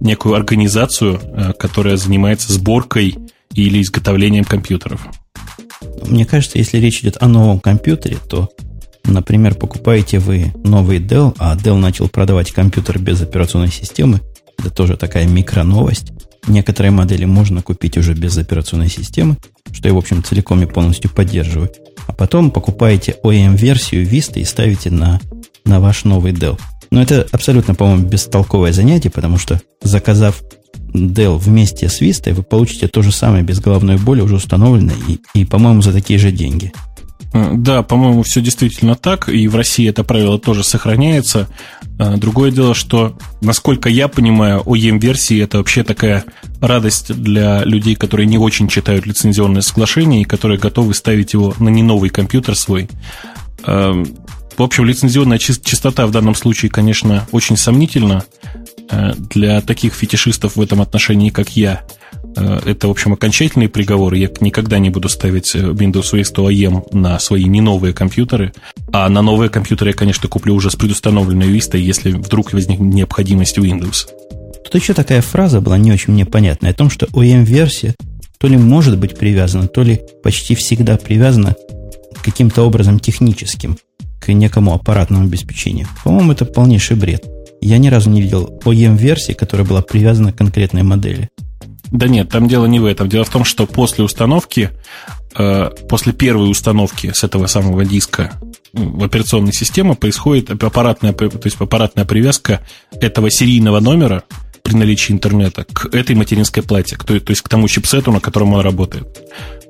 некую 0.02 0.36
организацию, 0.36 1.22
э, 1.24 1.54
которая 1.58 1.96
занимается 1.96 2.52
сборкой 2.52 3.16
или 3.54 3.82
изготовлением 3.82 4.44
компьютеров. 4.44 5.08
Мне 6.06 6.26
кажется, 6.26 6.58
если 6.58 6.80
речь 6.80 7.00
идет 7.00 7.16
о 7.22 7.30
новом 7.30 7.62
компьютере, 7.62 8.18
то, 8.30 8.50
например, 9.06 9.56
покупаете 9.56 10.20
вы 10.20 10.52
новый 10.66 11.00
Dell, 11.00 11.34
а 11.40 11.56
Dell 11.56 11.78
начал 11.78 12.10
продавать 12.10 12.52
компьютер 12.52 13.00
без 13.00 13.22
операционной 13.22 13.72
системы, 13.72 14.20
это 14.62 14.70
тоже 14.70 14.98
такая 14.98 15.28
микроновость. 15.28 16.14
Некоторые 16.48 16.92
модели 16.92 17.26
можно 17.26 17.62
купить 17.62 17.98
уже 17.98 18.14
без 18.14 18.38
операционной 18.38 18.90
системы, 18.90 19.38
что 19.72 19.88
я, 19.88 19.94
в 19.94 19.98
общем, 19.98 20.24
целиком 20.24 20.62
и 20.64 20.66
полностью 20.66 21.12
поддерживаю. 21.12 21.70
А 22.08 22.14
потом 22.14 22.52
покупаете 22.52 23.16
OEM-версию 23.24 24.08
Vista 24.08 24.40
и 24.40 24.46
ставите 24.46 24.90
на, 24.90 25.20
на 25.66 25.80
ваш 25.80 26.04
новый 26.04 26.34
Dell. 26.34 26.60
Но 26.90 27.02
это 27.02 27.28
абсолютно, 27.32 27.76
по-моему, 27.76 28.08
бестолковое 28.08 28.74
занятие, 28.74 29.10
потому 29.10 29.38
что 29.38 29.62
заказав 29.82 30.42
Dell 30.94 31.38
вместе 31.38 31.88
с 31.88 32.02
Vista, 32.02 32.34
вы 32.34 32.44
получите 32.44 32.88
то 32.88 33.02
же 33.02 33.12
самое 33.12 33.44
без 33.44 33.60
головной 33.60 33.98
боли, 33.98 34.22
уже 34.22 34.36
установленное, 34.36 34.96
и, 35.08 35.20
и 35.34 35.46
по-моему, 35.46 35.82
за 35.82 35.94
такие 35.94 36.20
же 36.20 36.32
деньги. 36.32 36.74
Э, 37.34 37.52
да, 37.54 37.84
по-моему, 37.84 38.24
все 38.24 38.42
действительно 38.42 38.96
так, 38.96 39.30
и 39.30 39.48
в 39.48 39.56
России 39.56 39.88
это 39.88 40.04
правило 40.04 40.38
тоже 40.40 40.64
сохраняется. 40.64 41.48
Э, 42.00 42.18
другое 42.18 42.52
дело, 42.52 42.76
что, 42.76 43.18
насколько 43.42 43.90
я 43.90 44.08
понимаю, 44.08 44.62
OEM-версии 44.66 45.42
это 45.42 45.58
вообще 45.58 45.84
такая 45.84 46.26
радость 46.60 47.14
для 47.14 47.64
людей, 47.64 47.96
которые 47.96 48.28
не 48.28 48.38
очень 48.38 48.68
читают 48.68 49.06
лицензионное 49.06 49.62
соглашение 49.62 50.22
и 50.22 50.26
которые 50.26 50.60
готовы 50.60 50.94
ставить 50.94 51.34
его 51.34 51.54
на 51.60 51.70
не 51.70 51.84
новый 51.84 52.10
компьютер 52.10 52.56
свой. 52.56 52.90
Э, 53.66 54.04
в 54.58 54.62
общем, 54.62 54.86
лицензионная 54.86 55.38
чистота 55.38 56.06
в 56.06 56.12
данном 56.12 56.36
случае, 56.36 56.70
конечно, 56.70 57.28
очень 57.32 57.58
сомнительна. 57.58 58.24
Для 59.30 59.62
таких 59.62 59.94
фетишистов 59.94 60.58
в 60.58 60.62
этом 60.62 60.82
отношении, 60.82 61.30
как 61.30 61.56
я, 61.56 61.82
это, 62.36 62.88
в 62.88 62.92
общем, 62.92 63.14
окончательный 63.14 63.70
приговор. 63.70 64.14
Я 64.14 64.30
никогда 64.40 64.80
не 64.80 64.90
буду 64.90 65.10
ставить 65.10 65.54
э, 65.56 65.60
Windows 65.60 66.14
Vista 66.14 66.48
OEM 66.48 66.84
на 66.94 67.20
свои 67.20 67.46
не 67.46 67.62
новые 67.62 67.94
компьютеры. 67.94 68.54
А 68.94 69.10
на 69.10 69.22
новые 69.22 69.50
компьютеры 69.50 69.92
я, 69.92 69.96
конечно, 69.96 70.30
куплю 70.30 70.56
уже 70.56 70.72
с 70.72 70.76
предустановленной 70.76 71.48
Vista, 71.48 71.78
если 71.78 72.12
вдруг 72.12 72.54
возникнет 72.54 72.94
необходимость 72.94 73.58
Windows. 73.58 74.08
Тут 74.64 74.82
еще 74.82 74.94
такая 74.94 75.22
фраза 75.22 75.60
была 75.60 75.78
не 75.78 75.92
очень 75.92 76.14
мне 76.14 76.26
понятная 76.26 76.72
о 76.72 76.74
том, 76.74 76.90
что 76.90 77.06
OEM-версия 77.08 77.96
то 78.40 78.48
ли 78.48 78.58
может 78.58 78.98
быть 78.98 79.18
привязана, 79.18 79.68
то 79.68 79.84
ли 79.84 80.02
почти 80.24 80.56
всегда 80.56 80.98
привязана 80.98 81.56
каким-то 82.24 82.64
образом 82.64 83.00
техническим 83.00 83.78
к 84.20 84.32
некому 84.34 84.74
аппаратному 84.74 85.26
обеспечению. 85.26 85.88
По-моему, 86.04 86.32
это 86.32 86.46
полнейший 86.46 86.96
бред. 86.96 87.26
Я 87.62 87.78
ни 87.78 87.90
разу 87.90 88.10
не 88.10 88.22
видел 88.22 88.60
OEM-версии, 88.64 89.34
которая 89.34 89.68
была 89.68 89.82
привязана 89.82 90.32
к 90.32 90.38
конкретной 90.38 90.84
модели. 90.84 91.30
Да 91.92 92.08
нет, 92.08 92.30
там 92.30 92.48
дело 92.48 92.66
не 92.66 92.80
в 92.80 92.86
этом. 92.86 93.10
Дело 93.10 93.26
в 93.26 93.30
том, 93.30 93.44
что 93.44 93.66
после 93.66 94.04
установки, 94.04 94.70
э, 95.38 95.70
после 95.90 96.14
первой 96.14 96.50
установки 96.50 97.12
с 97.14 97.24
этого 97.24 97.48
самого 97.48 97.84
диска 97.86 98.40
в 98.74 99.04
операционной 99.04 99.54
системе 99.54 99.96
происходит 99.96 100.52
аппаратная, 100.52 101.12
то 101.14 101.30
есть 101.44 101.58
аппаратная 101.60 102.06
привязка 102.06 102.62
этого 102.92 103.30
серийного 103.30 103.82
номера 103.82 104.24
при 104.64 104.76
наличии 104.76 105.12
интернета 105.12 105.66
к 105.66 105.94
этой 105.94 106.16
материнской 106.16 106.64
плате, 106.64 106.96
то, 106.96 107.20
то 107.20 107.32
есть 107.32 107.42
к 107.42 107.50
тому 107.50 107.68
чипсету, 107.68 108.12
на 108.12 108.22
котором 108.22 108.54
он 108.54 108.62
работает. 108.62 109.08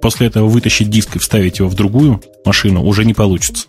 После 0.02 0.28
этого 0.28 0.48
вытащить 0.48 0.90
диск 0.90 1.16
и 1.16 1.20
вставить 1.20 1.60
его 1.60 1.70
в 1.70 1.76
другую 1.76 2.22
машину 2.46 2.84
уже 2.84 3.04
не 3.04 3.14
получится. 3.14 3.68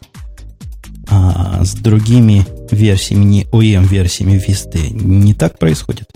А 1.09 1.65
с 1.65 1.75
другими 1.75 2.47
версиями, 2.71 3.25
не 3.25 3.45
OEM-версиями 3.45 4.43
Vista 4.47 4.79
не 4.91 5.35
так 5.35 5.59
происходит? 5.59 6.09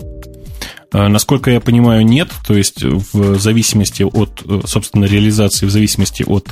А, 0.91 1.09
насколько 1.09 1.51
я 1.51 1.59
понимаю, 1.59 2.05
нет. 2.05 2.29
То 2.45 2.55
есть 2.55 2.83
в 2.83 3.39
зависимости 3.39 4.03
от, 4.03 4.43
собственно, 4.65 5.05
реализации, 5.05 5.65
в 5.65 5.71
зависимости 5.71 6.23
от 6.23 6.49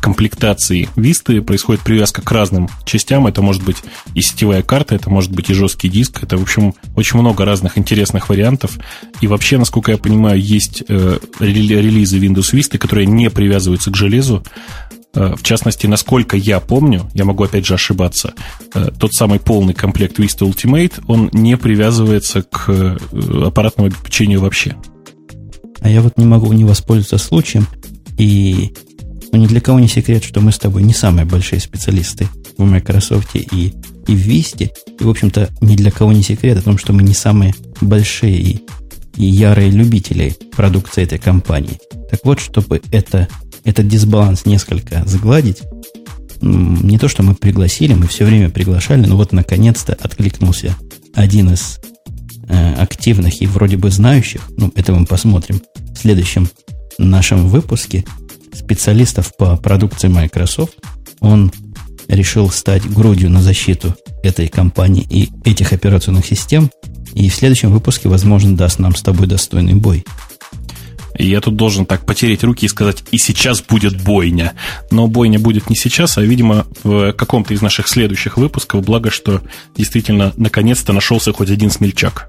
комплектации 0.00 0.88
Vista 0.96 1.40
происходит 1.40 1.82
привязка 1.82 2.22
к 2.22 2.30
разным 2.30 2.68
частям. 2.84 3.26
Это 3.26 3.42
может 3.42 3.64
быть 3.64 3.78
и 4.14 4.20
сетевая 4.20 4.62
карта, 4.62 4.94
это 4.94 5.10
может 5.10 5.32
быть 5.32 5.50
и 5.50 5.54
жесткий 5.54 5.88
диск. 5.88 6.22
Это, 6.22 6.36
в 6.36 6.42
общем, 6.42 6.74
очень 6.94 7.18
много 7.18 7.44
разных 7.44 7.78
интересных 7.78 8.28
вариантов. 8.28 8.78
И 9.20 9.26
вообще, 9.26 9.58
насколько 9.58 9.90
я 9.90 9.98
понимаю, 9.98 10.40
есть 10.40 10.84
э, 10.88 11.18
релизы 11.40 12.18
Windows 12.18 12.52
Vista, 12.52 12.78
которые 12.78 13.06
не 13.06 13.30
привязываются 13.30 13.90
к 13.90 13.96
железу. 13.96 14.44
Э, 15.16 15.34
в 15.34 15.42
частности, 15.42 15.86
насколько 15.86 16.36
я 16.36 16.60
помню, 16.60 17.10
я 17.14 17.24
могу 17.24 17.42
опять 17.44 17.66
же 17.66 17.74
ошибаться, 17.74 18.34
э, 18.74 18.90
тот 18.98 19.14
самый 19.14 19.40
полный 19.40 19.72
комплект 19.72 20.18
Vista 20.18 20.48
Ultimate, 20.48 21.02
он 21.08 21.30
не 21.32 21.56
привязывается 21.56 22.42
к 22.42 22.68
э, 22.68 22.96
аппаратному 23.46 23.88
обеспечению 23.88 24.42
вообще. 24.42 24.76
А 25.80 25.88
я 25.88 26.02
вот 26.02 26.18
не 26.18 26.26
могу 26.26 26.52
не 26.52 26.64
воспользоваться 26.64 27.18
случаем, 27.18 27.66
и 28.18 28.74
ну, 29.32 29.38
ни 29.38 29.46
для 29.46 29.60
кого 29.60 29.80
не 29.80 29.88
секрет, 29.88 30.22
что 30.22 30.40
мы 30.40 30.52
с 30.52 30.58
тобой 30.58 30.82
не 30.82 30.92
самые 30.92 31.24
большие 31.24 31.60
специалисты 31.60 32.28
в 32.58 32.64
Microsoft 32.64 33.34
и, 33.34 33.40
и 34.06 34.14
в 34.14 34.28
Vista, 34.28 34.70
и, 35.00 35.02
в 35.02 35.08
общем-то, 35.08 35.48
ни 35.62 35.76
для 35.76 35.90
кого 35.90 36.12
не 36.12 36.22
секрет 36.22 36.58
о 36.58 36.62
том, 36.62 36.76
что 36.76 36.92
мы 36.92 37.02
не 37.02 37.14
самые 37.14 37.54
большие 37.80 38.36
и, 38.38 38.60
и 39.16 39.24
ярые 39.24 39.70
любители 39.70 40.36
продукции 40.54 41.02
этой 41.02 41.18
компании. 41.18 41.78
Так 42.10 42.20
вот, 42.24 42.38
чтобы 42.38 42.82
это 42.92 43.28
этот 43.66 43.88
дисбаланс 43.88 44.46
несколько 44.46 45.02
загладить, 45.06 45.62
не 46.40 46.98
то, 46.98 47.08
что 47.08 47.22
мы 47.22 47.34
пригласили, 47.34 47.94
мы 47.94 48.06
все 48.06 48.24
время 48.24 48.48
приглашали, 48.48 49.04
но 49.06 49.16
вот 49.16 49.32
наконец-то 49.32 49.94
откликнулся 49.94 50.74
один 51.14 51.52
из 51.52 51.80
э, 52.48 52.74
активных 52.74 53.42
и 53.42 53.46
вроде 53.46 53.76
бы 53.76 53.90
знающих, 53.90 54.42
ну, 54.56 54.72
это 54.76 54.92
мы 54.92 55.04
посмотрим 55.04 55.60
в 55.94 55.98
следующем 55.98 56.48
нашем 56.98 57.48
выпуске, 57.48 58.04
специалистов 58.54 59.32
по 59.36 59.56
продукции 59.56 60.08
Microsoft. 60.08 60.74
Он 61.20 61.52
решил 62.08 62.50
стать 62.50 62.88
грудью 62.88 63.30
на 63.30 63.42
защиту 63.42 63.94
этой 64.22 64.48
компании 64.48 65.06
и 65.08 65.30
этих 65.44 65.72
операционных 65.72 66.26
систем. 66.26 66.70
И 67.14 67.28
в 67.28 67.34
следующем 67.34 67.70
выпуске, 67.70 68.08
возможно, 68.08 68.56
даст 68.56 68.78
нам 68.78 68.94
с 68.94 69.02
тобой 69.02 69.26
достойный 69.26 69.74
бой. 69.74 70.04
Я 71.18 71.40
тут 71.40 71.56
должен 71.56 71.86
так 71.86 72.04
потереть 72.04 72.44
руки 72.44 72.66
и 72.66 72.68
сказать, 72.68 73.04
и 73.10 73.18
сейчас 73.18 73.62
будет 73.62 74.02
бойня. 74.02 74.52
Но 74.90 75.06
бойня 75.06 75.38
будет 75.38 75.70
не 75.70 75.76
сейчас, 75.76 76.18
а, 76.18 76.22
видимо, 76.22 76.66
в 76.82 77.12
каком-то 77.12 77.54
из 77.54 77.62
наших 77.62 77.88
следующих 77.88 78.36
выпусков. 78.36 78.84
Благо, 78.84 79.10
что 79.10 79.42
действительно 79.76 80.32
наконец-то 80.36 80.92
нашелся 80.92 81.32
хоть 81.32 81.50
один 81.50 81.70
смельчак. 81.70 82.28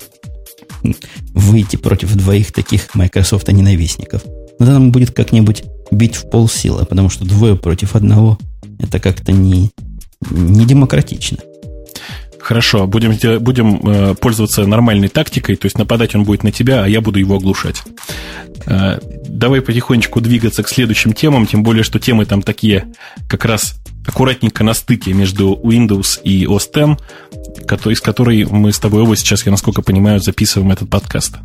Выйти 1.33 1.75
против 1.75 2.15
двоих 2.15 2.51
таких 2.51 2.93
Microsoft 2.95 3.47
ненавистников. 3.51 4.23
Надо 4.59 4.73
нам 4.73 4.91
будет 4.91 5.11
как-нибудь 5.11 5.63
бить 5.91 6.15
в 6.15 6.29
полсилы, 6.29 6.85
потому 6.85 7.09
что 7.09 7.25
двое 7.25 7.55
против 7.55 7.95
одного 7.95 8.38
это 8.79 8.99
как-то 8.99 9.31
не, 9.31 9.71
не 10.29 10.65
демократично. 10.65 11.38
Хорошо, 12.39 12.88
будем, 12.88 13.17
будем 13.39 13.77
э, 13.77 14.15
пользоваться 14.15 14.65
нормальной 14.65 15.07
тактикой, 15.07 15.55
то 15.55 15.65
есть 15.65 15.77
нападать 15.77 16.15
он 16.15 16.23
будет 16.23 16.43
на 16.43 16.51
тебя, 16.51 16.83
а 16.83 16.88
я 16.88 17.01
буду 17.01 17.19
его 17.19 17.35
оглушать. 17.35 17.83
Э, 18.65 18.99
давай 19.27 19.61
потихонечку 19.61 20.21
двигаться 20.21 20.63
к 20.63 20.69
следующим 20.69 21.13
темам, 21.13 21.45
тем 21.45 21.63
более, 21.63 21.83
что 21.83 21.99
темы 21.99 22.25
там 22.25 22.41
такие 22.41 22.88
как 23.27 23.45
раз 23.45 23.75
аккуратненько 24.05 24.63
на 24.63 24.73
стыке 24.73 25.13
между 25.13 25.59
Windows 25.61 26.21
и 26.23 26.45
OS 26.45 26.97
X, 27.65 27.88
из 27.88 28.01
которой 28.01 28.45
мы 28.45 28.71
с 28.71 28.79
тобой 28.79 29.03
оба 29.03 29.15
сейчас, 29.15 29.45
я 29.45 29.51
насколько 29.51 29.81
понимаю, 29.81 30.19
записываем 30.19 30.71
этот 30.71 30.89
подкаст. 30.89 31.38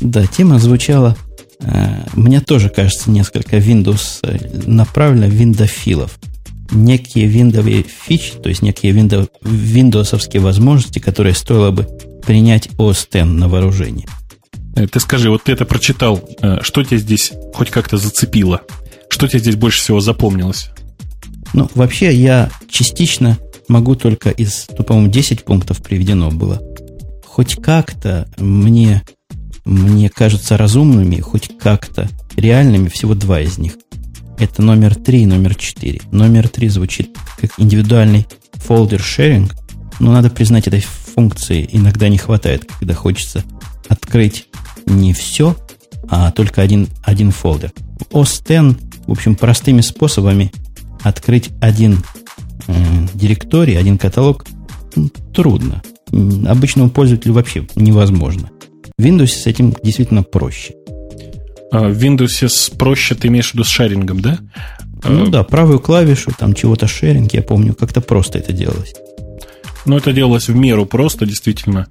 Да, 0.00 0.26
тема 0.26 0.58
звучала, 0.58 1.16
э, 1.60 2.02
мне 2.14 2.40
тоже 2.40 2.68
кажется, 2.68 3.10
несколько 3.10 3.56
Windows 3.56 4.20
э, 4.22 4.38
направлено 4.66 5.26
виндофилов. 5.26 6.18
Некие 6.70 7.26
виндовые 7.26 7.82
фичи, 7.82 8.34
то 8.34 8.48
есть 8.48 8.62
некие 8.62 8.92
виндов, 8.92 9.28
виндовсовские 9.42 10.42
возможности, 10.42 10.98
которые 10.98 11.34
стоило 11.34 11.70
бы 11.70 11.88
принять 12.26 12.66
X 12.66 13.08
на 13.12 13.48
вооружение. 13.48 14.06
Э, 14.76 14.86
ты 14.86 15.00
скажи, 15.00 15.30
вот 15.30 15.44
ты 15.44 15.52
это 15.52 15.64
прочитал, 15.64 16.28
что 16.62 16.84
тебя 16.84 16.98
здесь 16.98 17.32
хоть 17.54 17.70
как-то 17.70 17.96
зацепило? 17.96 18.62
Что 19.08 19.26
тебе 19.26 19.40
здесь 19.40 19.56
больше 19.56 19.80
всего 19.80 20.00
запомнилось? 20.00 20.70
Ну, 21.52 21.68
вообще, 21.74 22.14
я 22.14 22.50
частично 22.68 23.38
могу 23.68 23.94
только 23.94 24.30
из, 24.30 24.66
ну, 24.76 24.84
по-моему, 24.84 25.10
10 25.10 25.44
пунктов 25.44 25.82
приведено 25.82 26.30
было. 26.30 26.60
Хоть 27.24 27.56
как-то 27.56 28.28
мне, 28.38 29.02
мне 29.64 30.08
кажутся 30.10 30.56
разумными, 30.56 31.20
хоть 31.20 31.50
как-то 31.58 32.08
реальными 32.36 32.88
всего 32.88 33.14
два 33.14 33.40
из 33.40 33.58
них. 33.58 33.74
Это 34.40 34.62
номер 34.62 34.94
3 34.94 35.22
и 35.22 35.26
номер 35.26 35.54
4. 35.54 36.00
Номер 36.12 36.48
3 36.48 36.68
звучит 36.70 37.14
как 37.38 37.50
индивидуальный 37.58 38.26
folder 38.54 38.98
sharing, 38.98 39.52
но 39.98 40.12
надо 40.12 40.30
признать, 40.30 40.66
этой 40.66 40.80
функции 40.80 41.68
иногда 41.70 42.08
не 42.08 42.16
хватает, 42.16 42.64
когда 42.78 42.94
хочется 42.94 43.44
открыть 43.86 44.48
не 44.86 45.12
все, 45.12 45.54
а 46.08 46.30
только 46.30 46.62
один, 46.62 46.88
один 47.02 47.32
фолдер. 47.32 47.70
OS 48.12 48.72
X, 48.72 48.80
в 49.06 49.12
общем, 49.12 49.34
простыми 49.34 49.82
способами 49.82 50.50
открыть 51.02 51.50
один 51.60 52.02
э, 52.66 52.72
директорий, 53.12 53.76
один 53.76 53.98
каталог 53.98 54.46
трудно. 55.34 55.82
Обычному 56.48 56.88
пользователю 56.88 57.34
вообще 57.34 57.66
невозможно. 57.76 58.48
В 58.96 59.02
Windows 59.04 59.26
с 59.26 59.46
этим 59.46 59.74
действительно 59.82 60.22
проще. 60.22 60.74
А 61.72 61.88
в 61.88 61.98
Windows 61.98 62.76
проще 62.76 63.14
ты 63.14 63.28
имеешь 63.28 63.50
в 63.50 63.54
виду 63.54 63.64
с 63.64 63.68
шерингом, 63.68 64.20
да? 64.20 64.38
Ну 65.04 65.24
а... 65.24 65.26
да, 65.28 65.44
правую 65.44 65.78
клавишу, 65.78 66.32
там 66.36 66.54
чего-то 66.54 66.86
шеринг, 66.86 67.32
я 67.32 67.42
помню, 67.42 67.74
как-то 67.74 68.00
просто 68.00 68.38
это 68.38 68.52
делалось. 68.52 68.94
Ну, 69.86 69.96
это 69.96 70.12
делалось 70.12 70.48
в 70.48 70.54
меру 70.54 70.84
просто, 70.84 71.26
действительно 71.26 71.86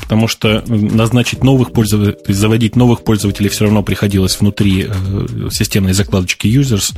потому 0.00 0.28
что 0.28 0.62
назначить 0.68 1.42
новых 1.42 1.72
пользователей, 1.72 2.12
то 2.12 2.28
есть 2.28 2.38
заводить 2.38 2.76
новых 2.76 3.02
пользователей 3.02 3.48
все 3.48 3.64
равно 3.64 3.82
приходилось 3.82 4.38
внутри 4.38 4.86
э, 4.88 5.48
системной 5.50 5.94
закладочки 5.94 6.46
users. 6.46 6.94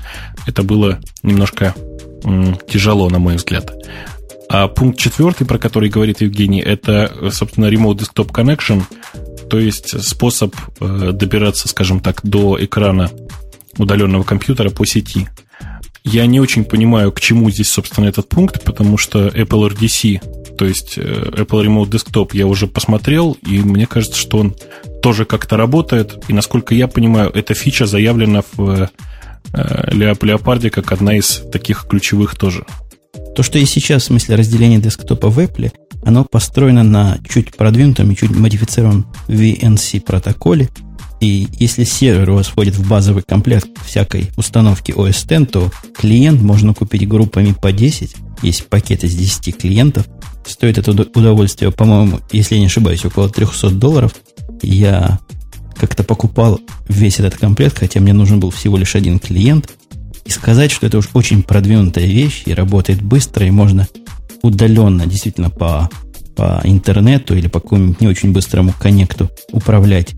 Это 0.46 0.62
было 0.62 0.98
немножко 1.22 1.74
тяжело, 2.68 3.08
на 3.08 3.18
мой 3.18 3.36
взгляд. 3.36 3.72
А 4.50 4.66
пункт 4.68 4.98
четвертый, 4.98 5.46
про 5.46 5.58
который 5.58 5.88
говорит 5.88 6.20
Евгений, 6.20 6.60
это, 6.60 7.12
собственно, 7.30 7.66
Remote 7.66 7.98
Desktop 7.98 8.30
Connection, 8.32 8.82
то 9.49 9.59
есть 9.59 10.03
способ 10.05 10.55
э, 10.80 11.11
добираться, 11.12 11.68
скажем 11.68 12.01
так, 12.01 12.20
до 12.22 12.62
экрана 12.62 13.11
удаленного 13.76 14.24
компьютера 14.24 14.70
по 14.70 14.84
сети. 14.84 15.28
Я 16.05 16.26
не 16.26 16.40
очень 16.40 16.64
понимаю, 16.64 17.12
к 17.12 17.20
чему 17.20 17.51
здесь, 17.51 17.68
собственно, 17.70 18.07
этот 18.07 18.28
пункт, 18.28 18.64
потому 18.64 18.96
что 18.96 19.28
Apple 19.28 19.70
RDC, 19.70 20.57
то 20.57 20.64
есть 20.64 20.96
э, 20.96 21.03
Apple 21.03 21.66
Remote 21.66 21.90
Desktop, 21.90 22.30
я 22.32 22.46
уже 22.46 22.66
посмотрел, 22.66 23.36
и 23.46 23.59
мне 23.59 23.86
кажется, 23.86 24.18
что 24.18 24.38
он 24.38 24.55
тоже 25.03 25.24
как-то 25.24 25.57
работает. 25.57 26.24
И, 26.28 26.32
насколько 26.32 26.74
я 26.74 26.88
понимаю, 26.88 27.30
эта 27.34 27.55
фича 27.55 27.86
заявлена 27.86 28.42
в 28.57 28.90
э, 29.53 29.90
Леопарде 29.92 30.70
как 30.70 30.92
одна 30.92 31.16
из 31.16 31.42
таких 31.53 31.86
ключевых 31.88 32.36
тоже. 32.36 32.64
То, 33.36 33.42
что 33.42 33.59
и 33.59 33.66
сейчас 33.66 34.05
в 34.05 34.07
смысле 34.07 34.36
разделения 34.36 34.78
десктопа 34.78 35.28
в 35.28 35.38
Apple, 35.38 35.72
оно 36.03 36.24
построено 36.24 36.82
на 36.82 37.18
чуть 37.28 37.57
продвинутом 37.57 38.11
и 38.11 38.16
чуть 38.16 38.30
модифицированном 38.30 39.12
VNC 39.28 40.01
протоколе, 40.01 40.68
и 41.20 41.49
если 41.59 41.84
сервер 41.84 42.30
у 42.30 42.34
вас 42.36 42.46
входит 42.46 42.76
в 42.76 42.88
базовый 42.88 43.22
комплект 43.22 43.68
всякой 43.84 44.30
установки 44.36 44.92
OS 44.92 45.26
X, 45.26 45.51
то 45.51 45.70
клиент 45.96 46.40
можно 46.42 46.74
купить 46.74 47.09
группами 47.09 47.55
по 47.61 47.72
10. 47.72 48.14
Есть 48.42 48.66
пакет 48.68 49.03
из 49.03 49.16
10 49.16 49.59
клиентов. 49.59 50.07
Стоит 50.46 50.78
это 50.78 50.92
удовольствие, 50.92 51.72
по-моему, 51.72 52.20
если 52.30 52.55
я 52.55 52.61
не 52.61 52.66
ошибаюсь, 52.66 53.05
около 53.05 53.28
300 53.28 53.70
долларов. 53.70 54.14
Я 54.62 55.18
как-то 55.76 56.05
покупал 56.05 56.61
весь 56.88 57.18
этот 57.18 57.36
комплект, 57.36 57.78
хотя 57.78 58.01
мне 58.01 58.12
нужен 58.12 58.38
был 58.38 58.51
всего 58.51 58.76
лишь 58.76 58.94
один 58.94 59.18
клиент. 59.18 59.70
И 60.24 60.30
сказать, 60.30 60.70
что 60.70 60.86
это 60.86 60.99
уж 60.99 61.09
очень 61.14 61.42
продвинутая 61.42 62.07
вещь 62.07 62.42
и 62.46 62.55
работает 62.55 63.03
быстро, 63.03 63.46
и 63.46 63.51
можно 63.51 63.88
удаленно, 64.43 65.07
действительно 65.07 65.51
по, 65.51 65.89
по 66.36 66.61
интернету 66.64 67.36
или 67.36 67.49
по 67.49 67.61
какому-нибудь 67.61 68.01
не 68.01 68.09
очень 68.09 68.32
быстрому 68.32 68.72
коннекту 68.78 69.30
управлять 69.53 70.14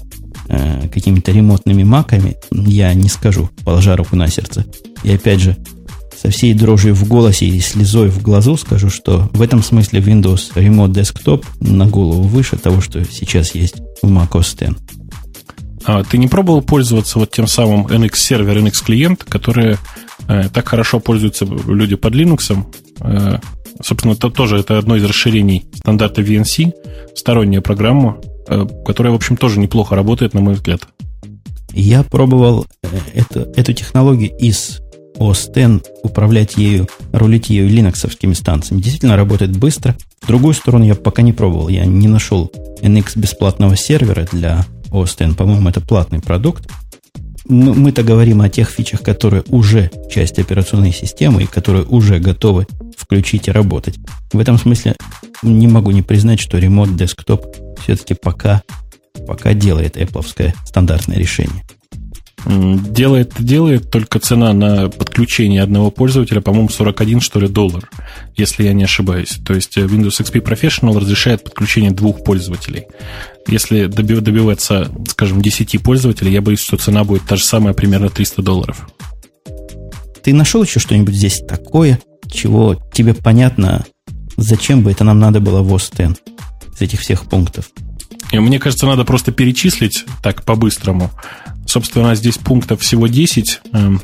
э, 0.49 0.89
какими-то 0.89 1.33
ремонтными 1.33 1.83
маками, 1.83 2.37
я 2.51 2.93
не 2.95 3.09
скажу, 3.09 3.51
положа 3.64 3.97
руку 3.97 4.16
на 4.16 4.29
сердце. 4.29 4.64
И 5.03 5.12
опять 5.12 5.41
же, 5.41 5.57
со 6.21 6.31
всей 6.31 6.53
дрожью 6.53 6.95
в 6.95 7.09
голосе 7.09 7.47
и 7.47 7.61
слезой 7.61 8.09
в 8.09 8.21
глазу 8.21 8.57
скажу, 8.57 8.91
что 8.91 9.31
в 9.33 9.41
этом 9.41 9.62
смысле 9.62 10.01
Windows 10.01 10.53
Remote 10.55 10.93
Desktop 10.93 11.47
на 11.61 11.87
голову 11.87 12.23
выше 12.23 12.57
того, 12.57 12.83
что 12.83 13.03
сейчас 13.05 13.55
есть 13.55 13.77
в 14.03 14.11
macOS 14.11 14.68
X. 14.68 14.77
А 15.85 16.05
ты 16.05 16.18
не 16.18 16.29
пробовал 16.29 16.61
пользоваться 16.61 17.18
вот 17.18 17.31
тем 17.31 17.47
самым 17.47 17.87
NX 17.87 18.16
сервер, 18.16 18.59
NX 18.59 18.85
клиент, 18.85 19.25
которые 19.25 19.79
э, 20.29 20.51
так 20.53 20.68
хорошо 20.68 21.01
пользуются 21.01 21.47
люди 21.47 21.97
под 21.97 22.14
Linux? 22.14 22.66
Э, 23.01 23.39
собственно, 23.83 24.12
это 24.12 24.31
тоже 24.31 24.59
это 24.59 24.78
одно 24.78 24.97
из 24.97 25.05
расширений 25.05 25.66
стандарта 25.74 26.22
VNC, 26.22 26.72
сторонняя 27.14 27.61
программа, 27.61 28.18
Э, 28.51 28.66
которая, 28.85 29.12
в 29.12 29.16
общем, 29.16 29.37
тоже 29.37 29.61
неплохо 29.61 29.95
работает, 29.95 30.35
на 30.35 30.41
мой 30.41 30.55
взгляд. 30.55 30.83
Я 31.72 32.03
пробовал 32.03 32.66
э, 32.83 32.89
эту, 33.14 33.41
эту 33.55 33.72
технологию 33.72 34.37
из 34.37 34.81
OS 35.16 35.85
управлять 36.03 36.57
ею, 36.57 36.89
рулить 37.12 37.49
ею 37.49 37.68
линоксовскими 37.68 38.33
станциями. 38.33 38.81
Действительно 38.81 39.16
работает 39.16 39.57
быстро. 39.57 39.97
В 40.20 40.26
другую 40.26 40.55
сторону 40.55 40.85
я 40.85 40.97
пока 40.97 41.22
не 41.22 41.33
пробовал. 41.33 41.68
Я 41.68 41.85
не 41.87 42.09
нашел 42.09 42.51
NX 42.83 43.16
бесплатного 43.20 43.76
сервера 43.76 44.26
для 44.33 44.66
OS. 44.91 45.35
По-моему, 45.37 45.68
это 45.68 45.81
платный 45.81 46.20
продукт. 46.20 46.68
Мы-то 47.51 48.05
говорим 48.05 48.40
о 48.42 48.48
тех 48.48 48.70
фичах, 48.70 49.03
которые 49.03 49.42
уже 49.48 49.90
часть 50.09 50.38
операционной 50.38 50.92
системы 50.92 51.42
и 51.42 51.46
которые 51.46 51.84
уже 51.84 52.20
готовы 52.20 52.66
включить 52.96 53.48
и 53.48 53.51
работать. 53.51 53.98
В 54.32 54.38
этом 54.38 54.57
смысле 54.57 54.94
не 55.42 55.66
могу 55.66 55.90
не 55.90 56.03
признать, 56.03 56.38
что 56.38 56.59
Remote 56.59 56.96
Desktop 56.96 57.76
все-таки 57.82 58.14
пока, 58.14 58.62
пока 59.26 59.53
делает 59.53 59.96
Apple 59.96 60.55
стандартное 60.64 61.18
решение. 61.18 61.64
Делает, 62.47 63.34
делает, 63.38 63.91
только 63.91 64.18
цена 64.18 64.53
на 64.53 64.88
подключение 64.88 65.62
одного 65.62 65.91
пользователя, 65.91 66.41
по-моему, 66.41 66.70
41, 66.70 67.20
что 67.20 67.38
ли, 67.38 67.49
доллар, 67.49 67.91
если 68.36 68.64
я 68.64 68.72
не 68.72 68.84
ошибаюсь. 68.84 69.38
То 69.45 69.53
есть 69.53 69.76
э, 69.76 69.82
Windows 69.82 70.20
XP 70.20 70.43
Professional 70.43 70.99
разрешает 70.99 71.45
подключение 71.45 71.91
двух 71.91 72.24
пользователей. 72.24 72.86
Если 73.47 73.86
добиваться, 73.86 74.91
скажем, 75.09 75.43
10 75.43 75.82
пользователей, 75.82 76.32
я 76.32 76.41
боюсь, 76.41 76.61
что 76.61 76.76
цена 76.76 77.05
будет 77.05 77.24
та 77.24 77.36
же 77.36 77.45
самая, 77.45 77.74
примерно 77.74 78.09
300 78.09 78.43
долларов. 78.43 78.88
Ты 80.22 80.32
нашел 80.32 80.62
еще 80.62 80.80
что-нибудь 80.80 81.14
здесь 81.14 81.43
такое, 81.47 82.01
чего 82.30 82.76
тебе 82.93 83.14
понятно, 83.14 83.84
зачем 84.36 84.82
бы 84.82 84.91
это 84.93 85.05
нам 85.05 85.18
надо 85.18 85.41
было 85.41 85.62
в 85.62 85.74
OS 85.74 86.16
из 86.74 86.80
этих 86.80 87.01
всех 87.01 87.24
пунктов? 87.24 87.70
И 88.32 88.38
мне 88.38 88.59
кажется, 88.59 88.86
надо 88.86 89.05
просто 89.05 89.32
перечислить 89.32 90.05
так 90.22 90.45
по-быстрому. 90.45 91.11
Собственно, 91.71 92.16
здесь 92.16 92.37
пунктов 92.37 92.81
всего 92.81 93.07
10. 93.07 93.61
Эм, 93.75 94.03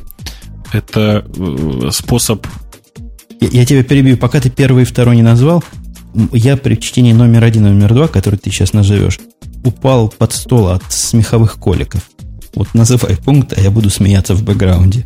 это 0.72 1.26
э, 1.36 1.88
способ... 1.90 2.46
Я, 3.40 3.48
я 3.48 3.66
тебя 3.66 3.82
перебью. 3.82 4.16
Пока 4.16 4.40
ты 4.40 4.50
первый 4.50 4.84
и 4.84 4.86
второй 4.86 5.16
не 5.16 5.22
назвал, 5.22 5.64
я 6.32 6.56
при 6.56 6.76
чтении 6.76 7.12
номер 7.12 7.42
один 7.42 7.66
и 7.66 7.70
номер 7.70 7.92
два, 7.92 8.06
который 8.06 8.38
ты 8.38 8.50
сейчас 8.52 8.72
назовешь, 8.72 9.18
упал 9.64 10.08
под 10.10 10.32
стол 10.32 10.68
от 10.68 10.84
смеховых 10.92 11.56
коликов. 11.56 12.02
Вот 12.54 12.72
называй 12.72 13.16
пункт, 13.16 13.52
а 13.58 13.60
я 13.60 13.72
буду 13.72 13.90
смеяться 13.90 14.36
в 14.36 14.44
бэкграунде. 14.44 15.04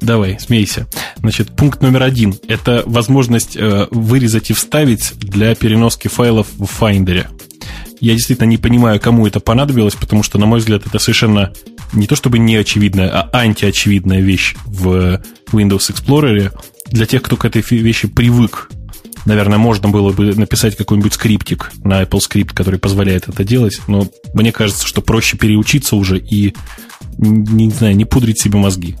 Давай, 0.00 0.40
смейся. 0.40 0.88
Значит, 1.18 1.54
пункт 1.54 1.82
номер 1.82 2.02
один– 2.02 2.34
это 2.48 2.82
возможность 2.84 3.56
э, 3.56 3.86
вырезать 3.92 4.50
и 4.50 4.54
вставить 4.54 5.12
для 5.20 5.54
переноски 5.54 6.08
файлов 6.08 6.48
в 6.58 6.64
Finder. 6.64 7.28
Я 8.02 8.14
действительно 8.14 8.48
не 8.48 8.58
понимаю, 8.58 8.98
кому 8.98 9.28
это 9.28 9.38
понадобилось, 9.38 9.94
потому 9.94 10.24
что, 10.24 10.36
на 10.36 10.44
мой 10.44 10.58
взгляд, 10.58 10.84
это 10.84 10.98
совершенно 10.98 11.52
не 11.92 12.08
то 12.08 12.16
чтобы 12.16 12.40
не 12.40 12.56
очевидная, 12.56 13.08
а 13.08 13.30
антиочевидная 13.32 14.20
вещь 14.20 14.56
в 14.66 15.22
Windows 15.52 15.88
Explorer. 15.92 16.52
Для 16.90 17.06
тех, 17.06 17.22
кто 17.22 17.36
к 17.36 17.44
этой 17.44 17.62
вещи 17.62 18.08
привык, 18.08 18.70
наверное, 19.24 19.58
можно 19.58 19.88
было 19.88 20.10
бы 20.10 20.34
написать 20.34 20.76
какой-нибудь 20.76 21.12
скриптик 21.12 21.70
на 21.84 22.02
Apple 22.02 22.18
Script, 22.18 22.52
который 22.54 22.80
позволяет 22.80 23.28
это 23.28 23.44
делать, 23.44 23.80
но 23.86 24.08
мне 24.34 24.50
кажется, 24.50 24.84
что 24.84 25.00
проще 25.00 25.36
переучиться 25.36 25.94
уже 25.94 26.18
и, 26.18 26.56
не 27.18 27.70
знаю, 27.70 27.94
не 27.94 28.04
пудрить 28.04 28.40
себе 28.40 28.58
мозги. 28.58 28.96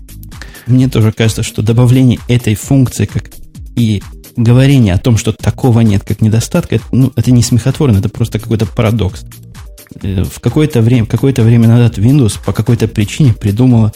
Мне 0.68 0.88
тоже 0.88 1.10
кажется, 1.10 1.42
что 1.42 1.60
добавление 1.60 2.20
этой 2.28 2.54
функции 2.54 3.06
как 3.06 3.32
И 3.74 4.00
говорение 4.36 4.94
о 4.94 4.98
том, 4.98 5.16
что 5.16 5.32
такого 5.32 5.80
нет, 5.80 6.02
как 6.04 6.20
недостатка, 6.20 6.76
это, 6.76 6.84
ну, 6.92 7.12
это 7.16 7.30
не 7.30 7.42
смехотворно, 7.42 7.98
это 7.98 8.08
просто 8.08 8.38
какой-то 8.38 8.66
парадокс. 8.66 9.24
Э, 10.02 10.24
в 10.24 10.40
какое-то 10.40 10.80
время, 10.80 11.06
какое-то 11.06 11.42
время 11.42 11.68
назад 11.68 11.98
Windows 11.98 12.38
по 12.44 12.52
какой-то 12.52 12.88
причине 12.88 13.34
придумала 13.34 13.92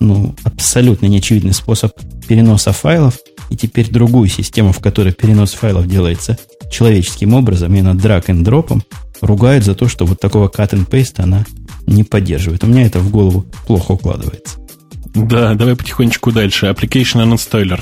ну, 0.00 0.34
абсолютно 0.44 1.06
неочевидный 1.06 1.54
способ 1.54 1.92
переноса 2.26 2.72
файлов, 2.72 3.18
и 3.50 3.56
теперь 3.56 3.90
другую 3.90 4.28
систему, 4.28 4.72
в 4.72 4.80
которой 4.80 5.12
перенос 5.12 5.52
файлов 5.52 5.86
делается 5.86 6.38
человеческим 6.70 7.34
образом, 7.34 7.74
именно 7.74 7.94
drag 7.94 8.26
and 8.26 8.42
dropом, 8.42 8.82
ругают 9.20 9.64
за 9.64 9.74
то, 9.74 9.88
что 9.88 10.06
вот 10.06 10.20
такого 10.20 10.48
cut 10.48 10.70
and 10.70 10.88
paste 10.88 11.22
она 11.22 11.44
не 11.86 12.04
поддерживает. 12.04 12.64
У 12.64 12.66
меня 12.66 12.82
это 12.82 13.00
в 13.00 13.10
голову 13.10 13.44
плохо 13.66 13.92
укладывается. 13.92 14.63
Да, 15.14 15.54
давай 15.54 15.76
потихонечку 15.76 16.32
дальше. 16.32 16.66
Application 16.66 17.24
Uninstaller. 17.24 17.80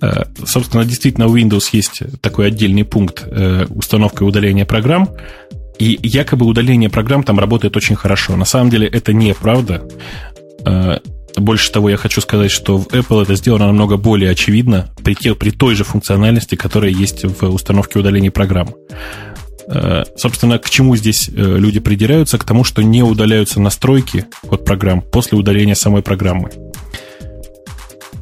Э, 0.00 0.24
собственно, 0.44 0.84
действительно, 0.84 1.28
у 1.28 1.36
Windows 1.36 1.68
есть 1.72 2.02
такой 2.20 2.48
отдельный 2.48 2.84
пункт 2.84 3.24
э, 3.24 3.66
установка 3.70 4.24
и 4.24 4.26
удаления 4.26 4.64
программ. 4.64 5.08
И 5.78 5.98
якобы 6.02 6.46
удаление 6.46 6.90
программ 6.90 7.22
там 7.22 7.38
работает 7.38 7.76
очень 7.76 7.96
хорошо. 7.96 8.36
На 8.36 8.44
самом 8.44 8.70
деле 8.70 8.88
это 8.88 9.12
неправда. 9.12 9.86
Э, 10.64 10.98
больше 11.36 11.70
того, 11.70 11.90
я 11.90 11.96
хочу 11.96 12.20
сказать, 12.20 12.50
что 12.50 12.78
в 12.78 12.88
Apple 12.88 13.22
это 13.22 13.36
сделано 13.36 13.66
намного 13.66 13.96
более 13.96 14.30
очевидно 14.30 14.88
при, 15.04 15.14
те, 15.14 15.34
при 15.34 15.50
той 15.50 15.74
же 15.74 15.84
функциональности, 15.84 16.54
которая 16.54 16.90
есть 16.90 17.24
в 17.24 17.44
установке 17.52 17.98
удаления 17.98 18.30
программ. 18.30 18.74
Э, 19.68 20.04
собственно, 20.16 20.58
к 20.58 20.70
чему 20.70 20.96
здесь 20.96 21.28
э, 21.28 21.32
люди 21.32 21.80
придираются? 21.80 22.38
К 22.38 22.44
тому, 22.44 22.64
что 22.64 22.82
не 22.82 23.02
удаляются 23.02 23.60
настройки 23.60 24.26
от 24.48 24.64
программ 24.64 25.02
после 25.02 25.38
удаления 25.38 25.74
самой 25.74 26.02
программы. 26.02 26.50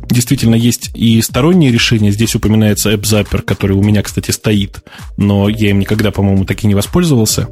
Действительно, 0.09 0.55
есть 0.55 0.90
и 0.95 1.20
сторонние 1.22 1.72
решения. 1.72 2.12
Здесь 2.12 2.34
упоминается 2.34 2.92
AppZapper, 2.92 3.42
который 3.42 3.76
у 3.76 3.82
меня, 3.82 4.03
кстати, 4.03 4.30
стоит, 4.30 4.82
но 5.16 5.49
я 5.49 5.70
им 5.70 5.80
никогда, 5.80 6.11
по-моему, 6.11 6.45
так 6.45 6.62
и 6.62 6.66
не 6.66 6.74
воспользовался. 6.74 7.49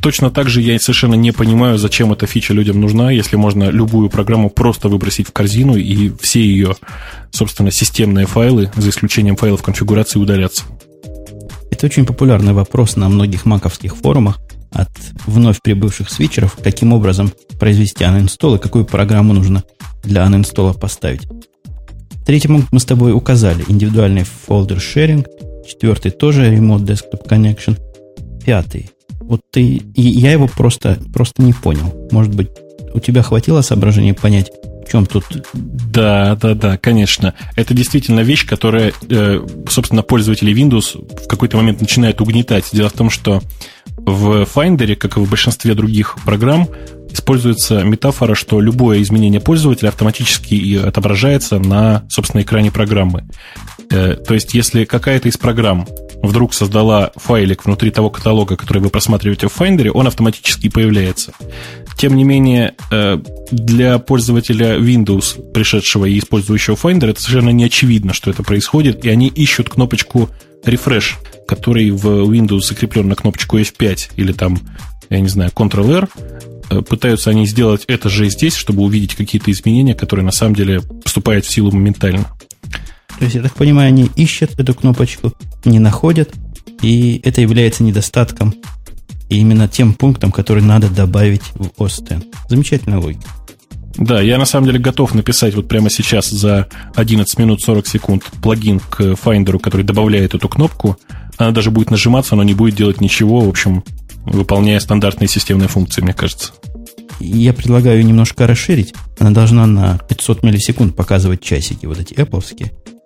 Точно 0.00 0.30
так 0.30 0.48
же 0.48 0.62
я 0.62 0.78
совершенно 0.78 1.14
не 1.14 1.32
понимаю, 1.32 1.78
зачем 1.78 2.12
эта 2.12 2.26
фича 2.26 2.54
людям 2.54 2.80
нужна, 2.80 3.10
если 3.10 3.36
можно 3.36 3.70
любую 3.70 4.08
программу 4.10 4.50
просто 4.50 4.88
выбросить 4.88 5.28
в 5.28 5.32
корзину 5.32 5.76
и 5.76 6.12
все 6.20 6.40
ее, 6.40 6.76
собственно, 7.30 7.70
системные 7.70 8.26
файлы, 8.26 8.70
за 8.76 8.90
исключением 8.90 9.36
файлов 9.36 9.62
конфигурации, 9.62 10.18
удалятся. 10.18 10.64
Это 11.70 11.86
очень 11.86 12.06
популярный 12.06 12.52
вопрос 12.52 12.96
на 12.96 13.08
многих 13.08 13.44
маковских 13.44 13.96
форумах 13.96 14.38
от 14.72 14.88
вновь 15.26 15.60
прибывших 15.62 16.10
свитчеров, 16.10 16.56
каким 16.62 16.92
образом 16.92 17.32
произвести 17.58 18.04
uninstall 18.04 18.56
и 18.56 18.60
какую 18.60 18.84
программу 18.84 19.32
нужно 19.32 19.64
для 20.02 20.24
uninstall 20.26 20.78
поставить. 20.78 21.28
Третий 22.24 22.48
пункт 22.48 22.68
мы 22.72 22.80
с 22.80 22.84
тобой 22.84 23.12
указали. 23.12 23.64
Индивидуальный 23.68 24.24
folder 24.48 24.78
sharing. 24.78 25.26
Четвертый 25.66 26.10
тоже 26.10 26.52
Remote 26.52 26.84
Desktop 26.84 27.28
Connection. 27.28 27.78
Пятый 28.44 28.90
вот 29.26 29.40
ты... 29.50 29.82
И 29.94 30.02
я 30.02 30.32
его 30.32 30.46
просто, 30.46 30.98
просто 31.12 31.42
не 31.42 31.52
понял. 31.52 32.08
Может 32.10 32.34
быть, 32.34 32.48
у 32.94 33.00
тебя 33.00 33.22
хватило 33.22 33.60
соображения 33.60 34.14
понять, 34.14 34.50
в 34.86 34.90
чем 34.90 35.06
тут... 35.06 35.24
Да, 35.54 36.36
да, 36.36 36.54
да, 36.54 36.76
конечно. 36.78 37.34
Это 37.56 37.74
действительно 37.74 38.20
вещь, 38.20 38.46
которая, 38.46 38.92
э, 39.08 39.46
собственно, 39.68 40.02
пользователи 40.02 40.54
Windows 40.54 41.24
в 41.24 41.26
какой-то 41.26 41.56
момент 41.56 41.80
начинают 41.80 42.20
угнетать. 42.20 42.66
Дело 42.72 42.88
в 42.88 42.92
том, 42.92 43.10
что 43.10 43.42
в 43.96 44.42
Finder, 44.42 44.94
как 44.94 45.16
и 45.16 45.20
в 45.20 45.28
большинстве 45.28 45.74
других 45.74 46.16
программ, 46.24 46.68
используется 47.10 47.82
метафора, 47.82 48.34
что 48.34 48.60
любое 48.60 49.02
изменение 49.02 49.40
пользователя 49.40 49.88
автоматически 49.88 50.76
отображается 50.76 51.58
на, 51.58 52.04
собственно, 52.08 52.42
экране 52.42 52.70
программы. 52.70 53.24
Э, 53.90 54.14
то 54.14 54.34
есть, 54.34 54.54
если 54.54 54.84
какая-то 54.84 55.28
из 55.28 55.36
программ 55.36 55.86
вдруг 56.22 56.54
создала 56.54 57.12
файлик 57.16 57.64
внутри 57.64 57.90
того 57.90 58.10
каталога, 58.10 58.56
который 58.56 58.82
вы 58.82 58.90
просматриваете 58.90 59.48
в 59.48 59.60
Finder, 59.60 59.90
он 59.90 60.06
автоматически 60.06 60.68
появляется. 60.68 61.32
Тем 61.96 62.16
не 62.16 62.24
менее, 62.24 62.74
э, 62.90 63.18
для 63.50 63.98
пользователя 63.98 64.78
Windows, 64.78 65.52
пришедшего 65.52 66.04
и 66.04 66.18
использующего 66.18 66.74
Finder, 66.74 67.10
это 67.10 67.20
совершенно 67.20 67.50
не 67.50 67.64
очевидно, 67.64 68.12
что 68.12 68.30
это 68.30 68.42
происходит, 68.42 69.04
и 69.04 69.08
они 69.08 69.28
ищут 69.28 69.70
кнопочку 69.70 70.28
Refresh, 70.64 71.14
который 71.46 71.90
в 71.90 72.06
Windows 72.30 72.60
закреплен 72.60 73.08
на 73.08 73.14
кнопочку 73.14 73.58
F5 73.58 74.10
или 74.16 74.32
там, 74.32 74.58
я 75.08 75.20
не 75.20 75.28
знаю, 75.28 75.50
Ctrl-R, 75.54 76.08
э, 76.68 76.82
пытаются 76.82 77.30
они 77.30 77.46
сделать 77.46 77.84
это 77.86 78.08
же 78.10 78.28
здесь, 78.28 78.54
чтобы 78.54 78.82
увидеть 78.82 79.14
какие-то 79.14 79.50
изменения, 79.50 79.94
которые 79.94 80.26
на 80.26 80.32
самом 80.32 80.54
деле 80.54 80.82
вступают 81.04 81.46
в 81.46 81.50
силу 81.50 81.70
моментально. 81.70 82.26
То 83.18 83.24
есть, 83.24 83.36
я 83.36 83.42
так 83.42 83.54
понимаю, 83.54 83.88
они 83.88 84.10
ищут 84.16 84.58
эту 84.58 84.74
кнопочку, 84.74 85.32
не 85.64 85.78
находят, 85.78 86.32
и 86.82 87.20
это 87.24 87.40
является 87.40 87.82
недостатком 87.82 88.54
и 89.28 89.38
именно 89.38 89.68
тем 89.68 89.94
пунктом, 89.94 90.30
который 90.30 90.62
надо 90.62 90.88
добавить 90.88 91.42
в 91.54 91.84
X. 91.84 92.02
Замечательная 92.48 92.98
логика. 92.98 93.28
Да, 93.98 94.20
я 94.20 94.38
на 94.38 94.44
самом 94.44 94.66
деле 94.66 94.78
готов 94.78 95.14
написать 95.14 95.54
вот 95.54 95.68
прямо 95.68 95.88
сейчас 95.88 96.28
за 96.28 96.68
11 96.96 97.38
минут 97.38 97.62
40 97.62 97.86
секунд 97.86 98.24
плагин 98.42 98.78
к 98.78 99.00
Finder, 99.00 99.58
который 99.58 99.84
добавляет 99.84 100.34
эту 100.34 100.48
кнопку. 100.48 100.98
Она 101.38 101.50
даже 101.50 101.70
будет 101.70 101.90
нажиматься, 101.90 102.36
но 102.36 102.42
не 102.42 102.54
будет 102.54 102.74
делать 102.74 103.00
ничего, 103.00 103.40
в 103.40 103.48
общем, 103.48 103.82
выполняя 104.24 104.78
стандартные 104.80 105.28
системные 105.28 105.68
функции, 105.68 106.02
мне 106.02 106.12
кажется. 106.12 106.52
Я 107.20 107.52
предлагаю 107.52 108.04
немножко 108.04 108.46
расширить. 108.46 108.94
Она 109.18 109.30
должна 109.30 109.66
на 109.66 109.98
500 110.08 110.42
миллисекунд 110.42 110.94
показывать 110.94 111.42
часики, 111.42 111.86
вот 111.86 111.98
эти 111.98 112.14
Apple. 112.14 112.42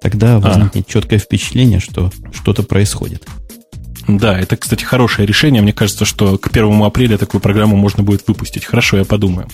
Тогда 0.01 0.37
а. 0.37 0.41
возникнет 0.41 0.87
а. 0.89 0.91
четкое 0.91 1.19
впечатление, 1.19 1.81
что 1.81 2.11
что-то 2.33 2.63
происходит. 2.63 3.27
Да, 4.09 4.39
это, 4.39 4.57
кстати, 4.57 4.83
хорошее 4.83 5.27
решение. 5.27 5.63
Мне 5.63 5.73
кажется, 5.73 6.05
что 6.05 6.39
к 6.39 6.49
1 6.49 6.83
апреля 6.83 7.19
такую 7.19 7.41
программу 7.41 7.77
можно 7.77 8.03
будет 8.03 8.27
выпустить. 8.27 8.65
Хорошо, 8.65 8.97
я 8.97 9.05
подумаю. 9.05 9.49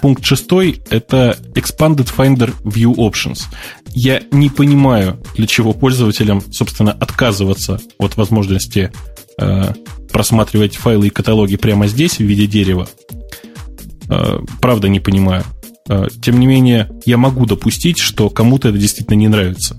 Пункт 0.00 0.24
шестой– 0.24 0.80
это 0.90 1.36
Expanded 1.54 2.08
Finder 2.16 2.54
View 2.62 2.94
Options. 2.94 3.40
Я 3.88 4.22
не 4.30 4.48
понимаю, 4.50 5.20
для 5.34 5.46
чего 5.46 5.72
пользователям, 5.72 6.42
собственно, 6.52 6.92
отказываться 6.92 7.80
от 7.98 8.16
возможности 8.16 8.92
э, 9.38 9.74
просматривать 10.12 10.76
файлы 10.76 11.08
и 11.08 11.10
каталоги 11.10 11.56
прямо 11.56 11.86
здесь 11.86 12.18
в 12.18 12.24
виде 12.24 12.46
дерева. 12.46 12.88
Э, 14.10 14.40
правда, 14.60 14.88
не 14.88 15.00
понимаю. 15.00 15.44
Э, 15.88 16.06
тем 16.22 16.40
не 16.40 16.46
менее, 16.46 16.90
я 17.04 17.16
могу 17.16 17.46
допустить, 17.46 17.98
что 17.98 18.30
кому-то 18.30 18.68
это 18.68 18.78
действительно 18.78 19.16
не 19.16 19.28
нравится 19.28 19.76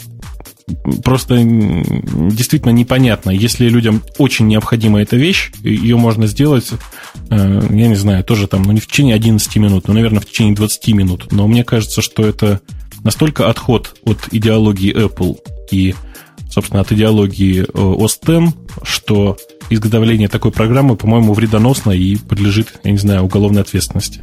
просто 1.03 1.39
действительно 1.43 2.71
непонятно. 2.71 3.31
Если 3.31 3.67
людям 3.69 4.03
очень 4.17 4.47
необходима 4.47 5.01
эта 5.01 5.15
вещь, 5.15 5.51
ее 5.63 5.97
можно 5.97 6.27
сделать, 6.27 6.69
э, 7.29 7.61
я 7.69 7.87
не 7.87 7.95
знаю, 7.95 8.23
тоже 8.23 8.47
там, 8.47 8.63
ну 8.63 8.71
не 8.71 8.79
в 8.79 8.87
течение 8.87 9.15
11 9.15 9.55
минут, 9.57 9.87
но, 9.87 9.93
наверное, 9.93 10.21
в 10.21 10.25
течение 10.25 10.55
20 10.55 10.87
минут. 10.89 11.31
Но 11.31 11.47
мне 11.47 11.63
кажется, 11.63 12.01
что 12.01 12.25
это 12.25 12.61
настолько 13.03 13.49
отход 13.49 13.95
от 14.03 14.27
идеологии 14.31 14.93
Apple 14.93 15.37
и, 15.71 15.95
собственно, 16.49 16.81
от 16.81 16.91
идеологии 16.91 17.63
OS 17.63 18.47
X, 18.47 18.55
что 18.83 19.37
изготовление 19.69 20.27
такой 20.27 20.51
программы, 20.51 20.95
по-моему, 20.95 21.33
вредоносно 21.33 21.91
и 21.91 22.15
подлежит, 22.15 22.79
я 22.83 22.91
не 22.91 22.97
знаю, 22.97 23.23
уголовной 23.23 23.61
ответственности. 23.61 24.21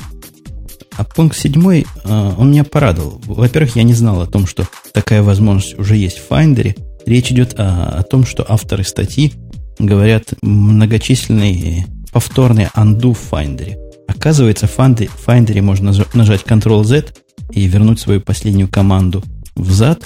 А 0.96 1.04
пункт 1.04 1.36
седьмой, 1.36 1.86
э, 2.04 2.32
он 2.38 2.50
меня 2.50 2.64
порадовал. 2.64 3.20
Во-первых, 3.26 3.76
я 3.76 3.82
не 3.82 3.92
знал 3.92 4.22
о 4.22 4.26
том, 4.26 4.46
что 4.46 4.66
такая 4.92 5.22
возможность 5.22 5.78
уже 5.78 5.96
есть 5.96 6.18
в 6.18 6.30
Finder. 6.30 6.74
Речь 7.04 7.30
идет 7.30 7.54
о, 7.58 7.98
о 7.98 8.02
том, 8.02 8.24
что 8.24 8.46
авторы 8.48 8.82
статьи 8.82 9.34
говорят 9.78 10.32
многочисленные 10.40 11.86
повторные 12.12 12.70
undo 12.74 13.12
в 13.12 13.32
Finder. 13.32 13.76
Оказывается, 14.08 14.66
в 14.66 14.78
Finder 14.78 15.60
можно 15.60 15.92
нажать 16.14 16.42
Ctrl-Z 16.42 17.12
и 17.50 17.66
вернуть 17.66 18.00
свою 18.00 18.22
последнюю 18.22 18.68
команду 18.68 19.22
взад. 19.54 20.02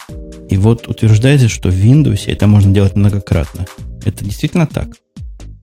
И 0.49 0.57
вот 0.57 0.89
утверждается, 0.89 1.49
что 1.49 1.69
в 1.69 1.75
Windows 1.75 2.23
это 2.27 2.49
можно 2.49 2.73
делать 2.73 2.97
многократно. 2.97 3.67
Это 4.05 4.25
действительно 4.25 4.67
так. 4.67 4.89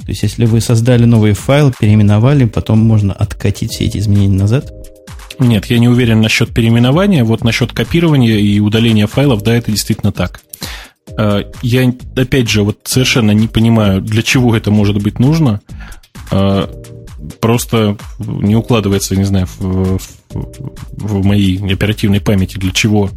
То 0.07 0.11
есть, 0.11 0.23
если 0.23 0.45
вы 0.45 0.61
создали 0.61 1.05
новый 1.05 1.33
файл, 1.33 1.71
переименовали, 1.77 2.45
потом 2.45 2.79
можно 2.79 3.13
откатить 3.13 3.73
все 3.73 3.85
эти 3.85 3.99
изменения 3.99 4.39
назад– 4.39 4.71
нет, 5.39 5.65
я 5.65 5.77
не 5.77 5.87
уверен 5.87 6.21
насчет 6.21 6.53
переименования. 6.53 7.23
Вот 7.23 7.43
насчет 7.43 7.71
копирования 7.71 8.37
и 8.37 8.59
удаления 8.59 9.07
файлов, 9.07 9.43
да, 9.43 9.55
это 9.55 9.71
действительно 9.71 10.11
так. 10.11 10.41
Э, 11.17 11.43
я, 11.61 11.93
опять 12.15 12.49
же, 12.49 12.63
вот 12.63 12.79
совершенно 12.85 13.31
не 13.31 13.47
понимаю, 13.47 14.01
для 14.01 14.23
чего 14.23 14.55
это 14.55 14.71
может 14.71 15.01
быть 15.01 15.19
нужно. 15.19 15.61
Э, 16.31 16.67
просто 17.39 17.97
не 18.19 18.55
укладывается, 18.55 19.15
не 19.15 19.25
знаю, 19.25 19.47
в, 19.59 19.99
в, 20.31 21.25
моей 21.25 21.57
оперативной 21.71 22.19
памяти, 22.19 22.57
для 22.57 22.71
чего 22.71 23.11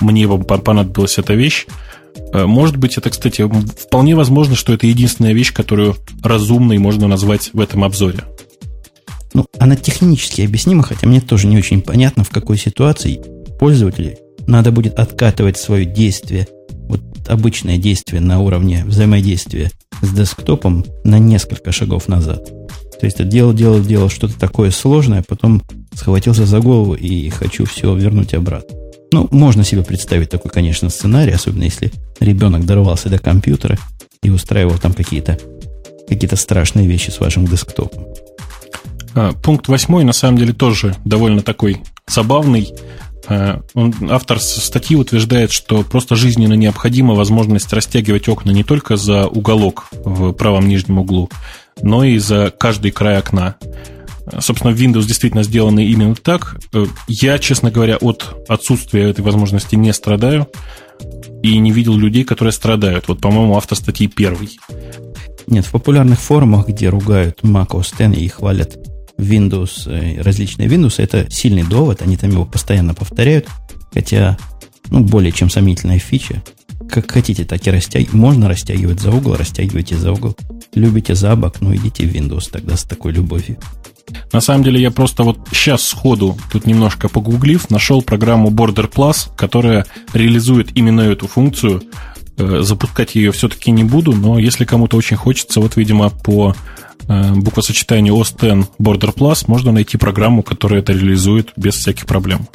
мне 0.00 0.26
понадобилась 0.26 1.18
эта 1.18 1.34
вещь. 1.34 1.66
Э, 2.32 2.46
может 2.46 2.76
быть, 2.76 2.96
это, 2.96 3.10
кстати, 3.10 3.48
вполне 3.80 4.14
возможно, 4.14 4.54
что 4.54 4.72
это 4.72 4.86
единственная 4.86 5.32
вещь, 5.32 5.52
которую 5.52 5.96
разумной 6.22 6.78
можно 6.78 7.08
назвать 7.08 7.50
в 7.52 7.60
этом 7.60 7.84
обзоре. 7.84 8.24
Ну, 9.34 9.46
она 9.58 9.76
технически 9.76 10.42
объяснима, 10.42 10.82
хотя 10.82 11.06
мне 11.06 11.20
тоже 11.20 11.46
не 11.46 11.58
очень 11.58 11.82
понятно, 11.82 12.24
в 12.24 12.30
какой 12.30 12.58
ситуации 12.58 13.20
пользователю 13.58 14.16
надо 14.46 14.72
будет 14.72 14.98
откатывать 14.98 15.58
свое 15.58 15.84
действие 15.84 16.48
переносит 17.18 17.28
обычное 17.28 17.78
действие 17.78 18.20
на 18.20 18.40
уровне 18.40 18.84
взаимодействия 18.86 19.70
с 20.02 20.10
десктопом 20.10 20.84
на 21.04 21.18
несколько 21.18 21.72
шагов 21.72 22.08
назад. 22.08 22.46
То 23.00 23.06
есть 23.06 23.28
делал, 23.28 23.52
делал, 23.52 23.80
делал 23.80 24.08
что-то 24.08 24.38
такое 24.38 24.70
сложное, 24.70 25.22
потом 25.26 25.62
схватился 25.94 26.46
за 26.46 26.60
голову 26.60 26.94
и 26.94 27.28
хочу 27.30 27.64
все 27.64 27.94
вернуть 27.94 28.34
обратно. 28.34 28.77
Ну, 29.10 29.28
можно 29.30 29.64
себе 29.64 29.82
представить 29.82 30.30
такой, 30.30 30.50
конечно, 30.50 30.90
сценарий, 30.90 31.32
особенно 31.32 31.64
если 31.64 31.92
ребенок 32.20 32.66
дорвался 32.66 33.08
до 33.08 33.18
компьютера 33.18 33.78
и 34.22 34.30
устраивал 34.30 34.78
там 34.78 34.92
какие-то 34.92 35.38
какие 36.08 36.34
страшные 36.34 36.86
вещи 36.86 37.10
с 37.10 37.20
вашим 37.20 37.46
десктопом. 37.46 38.06
А, 39.14 39.32
пункт 39.32 39.68
восьмой, 39.68 40.04
на 40.04 40.12
самом 40.12 40.38
деле, 40.38 40.52
тоже 40.52 40.94
довольно 41.04 41.42
такой 41.42 41.82
забавный. 42.06 42.72
А, 43.26 43.60
он, 43.74 43.94
автор 44.10 44.40
статьи 44.40 44.96
утверждает, 44.96 45.52
что 45.52 45.82
просто 45.82 46.16
жизненно 46.16 46.54
необходима 46.54 47.14
возможность 47.14 47.72
растягивать 47.72 48.28
окна 48.28 48.50
не 48.50 48.64
только 48.64 48.96
за 48.96 49.26
уголок 49.26 49.88
в 49.92 50.32
правом 50.32 50.68
нижнем 50.68 50.98
углу, 50.98 51.30
но 51.82 52.04
и 52.04 52.18
за 52.18 52.52
каждый 52.56 52.90
край 52.90 53.18
окна. 53.18 53.56
Собственно, 54.40 54.72
Windows 54.72 55.06
действительно 55.06 55.42
сделаны 55.42 55.86
именно 55.86 56.14
так. 56.14 56.58
Э, 56.72 56.86
я, 57.06 57.38
честно 57.38 57.70
говоря, 57.70 57.96
от 57.96 58.44
отсутствия 58.48 59.10
этой 59.10 59.22
возможности 59.22 59.74
не 59.74 59.92
страдаю 59.92 60.48
и 61.42 61.56
не 61.58 61.70
видел 61.70 61.96
людей, 61.96 62.24
которые 62.24 62.52
страдают. 62.52 63.08
Вот, 63.08 63.20
по-моему, 63.20 63.56
автор 63.56 63.76
статьи 63.76 64.06
первый. 64.08 64.58
Нет, 65.46 65.64
в 65.64 65.70
популярных 65.70 66.20
форумах, 66.20 66.68
где 66.68 66.88
ругают 66.88 67.40
Mac 67.42 67.68
OS 67.68 67.94
X 67.98 68.18
и 68.18 68.28
хвалят 68.28 68.76
Windows, 69.18 69.86
э, 69.86 70.20
различные 70.20 70.68
Windows, 70.68 70.94
это 70.98 71.26
сильный 71.30 71.64
довод, 71.64 72.02
они 72.02 72.16
там 72.16 72.30
его 72.30 72.44
постоянно 72.44 72.94
повторяют, 72.94 73.48
хотя, 73.92 74.36
ну, 74.90 75.00
более 75.00 75.32
чем 75.32 75.50
сомнительная 75.50 75.98
фича. 75.98 76.42
Как 76.90 77.10
хотите, 77.10 77.44
так 77.44 77.66
и 77.66 77.70
растягивать. 77.70 78.12
Можно 78.12 78.48
растягивать 78.48 79.00
за 79.00 79.10
угол, 79.10 79.34
растягивайте 79.34 79.96
за 79.96 80.12
угол. 80.12 80.36
Любите 80.74 81.14
за 81.14 81.34
бок, 81.36 81.60
ну 81.60 81.74
идите 81.74 82.06
в 82.06 82.14
Windows 82.14 82.50
тогда 82.50 82.76
с 82.76 82.84
такой 82.84 83.12
любовью. 83.12 83.58
На 84.32 84.40
самом 84.40 84.64
деле 84.64 84.80
я 84.80 84.90
просто 84.90 85.22
вот 85.22 85.38
сейчас 85.52 85.82
сходу, 85.82 86.36
тут 86.50 86.66
немножко 86.66 87.08
погуглив, 87.08 87.70
нашел 87.70 88.02
программу 88.02 88.50
Border 88.50 88.90
Plus, 88.90 89.28
которая 89.36 89.86
реализует 90.12 90.76
именно 90.76 91.02
эту 91.02 91.26
функцию. 91.26 91.82
Э, 92.38 92.60
запускать 92.62 93.14
ее 93.14 93.32
все-таки 93.32 93.70
не 93.70 93.84
буду, 93.84 94.12
но 94.12 94.38
если 94.38 94.64
кому-то 94.64 94.96
очень 94.96 95.16
хочется, 95.16 95.60
вот, 95.60 95.76
видимо, 95.76 96.10
по 96.10 96.54
э, 97.08 97.34
буквосочетанию 97.34 98.14
OS 98.14 98.34
X 98.34 98.68
Border 98.78 99.14
Plus 99.14 99.44
можно 99.46 99.72
найти 99.72 99.98
программу, 99.98 100.42
которая 100.42 100.80
это 100.80 100.92
реализует 100.92 101.52
без 101.56 101.74
всяких 101.74 102.06
проблем. 102.06 102.48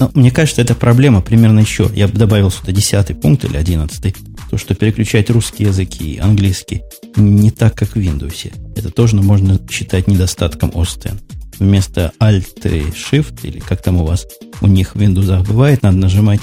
Ну, 0.00 0.10
мне 0.14 0.30
кажется, 0.30 0.62
эта 0.62 0.74
проблема 0.74 1.20
примерно 1.20 1.60
еще. 1.60 1.90
Я 1.94 2.08
бы 2.08 2.18
добавил 2.18 2.50
сюда 2.50 2.72
десятый 2.72 3.14
пункт 3.14 3.44
или 3.44 3.56
одиннадцатый. 3.56 4.14
То, 4.50 4.58
что 4.58 4.74
переключать 4.74 5.30
русский 5.30 5.64
язык 5.64 6.00
и 6.00 6.18
английский 6.18 6.82
не 7.16 7.50
так, 7.50 7.74
как 7.74 7.90
в 7.90 7.96
Windows. 7.96 8.52
Это 8.76 8.90
тоже 8.90 9.16
можно 9.16 9.58
считать 9.70 10.08
недостатком 10.08 10.70
OS 10.70 10.98
X. 11.04 11.14
Вместо 11.58 12.12
Alt 12.20 12.68
и 12.68 12.90
Shift, 12.90 13.40
или 13.44 13.60
как 13.60 13.82
там 13.82 14.00
у 14.00 14.06
вас 14.06 14.26
у 14.60 14.66
них 14.66 14.96
в 14.96 14.98
Windows 15.00 15.46
бывает, 15.46 15.82
надо 15.82 15.96
нажимать 15.98 16.40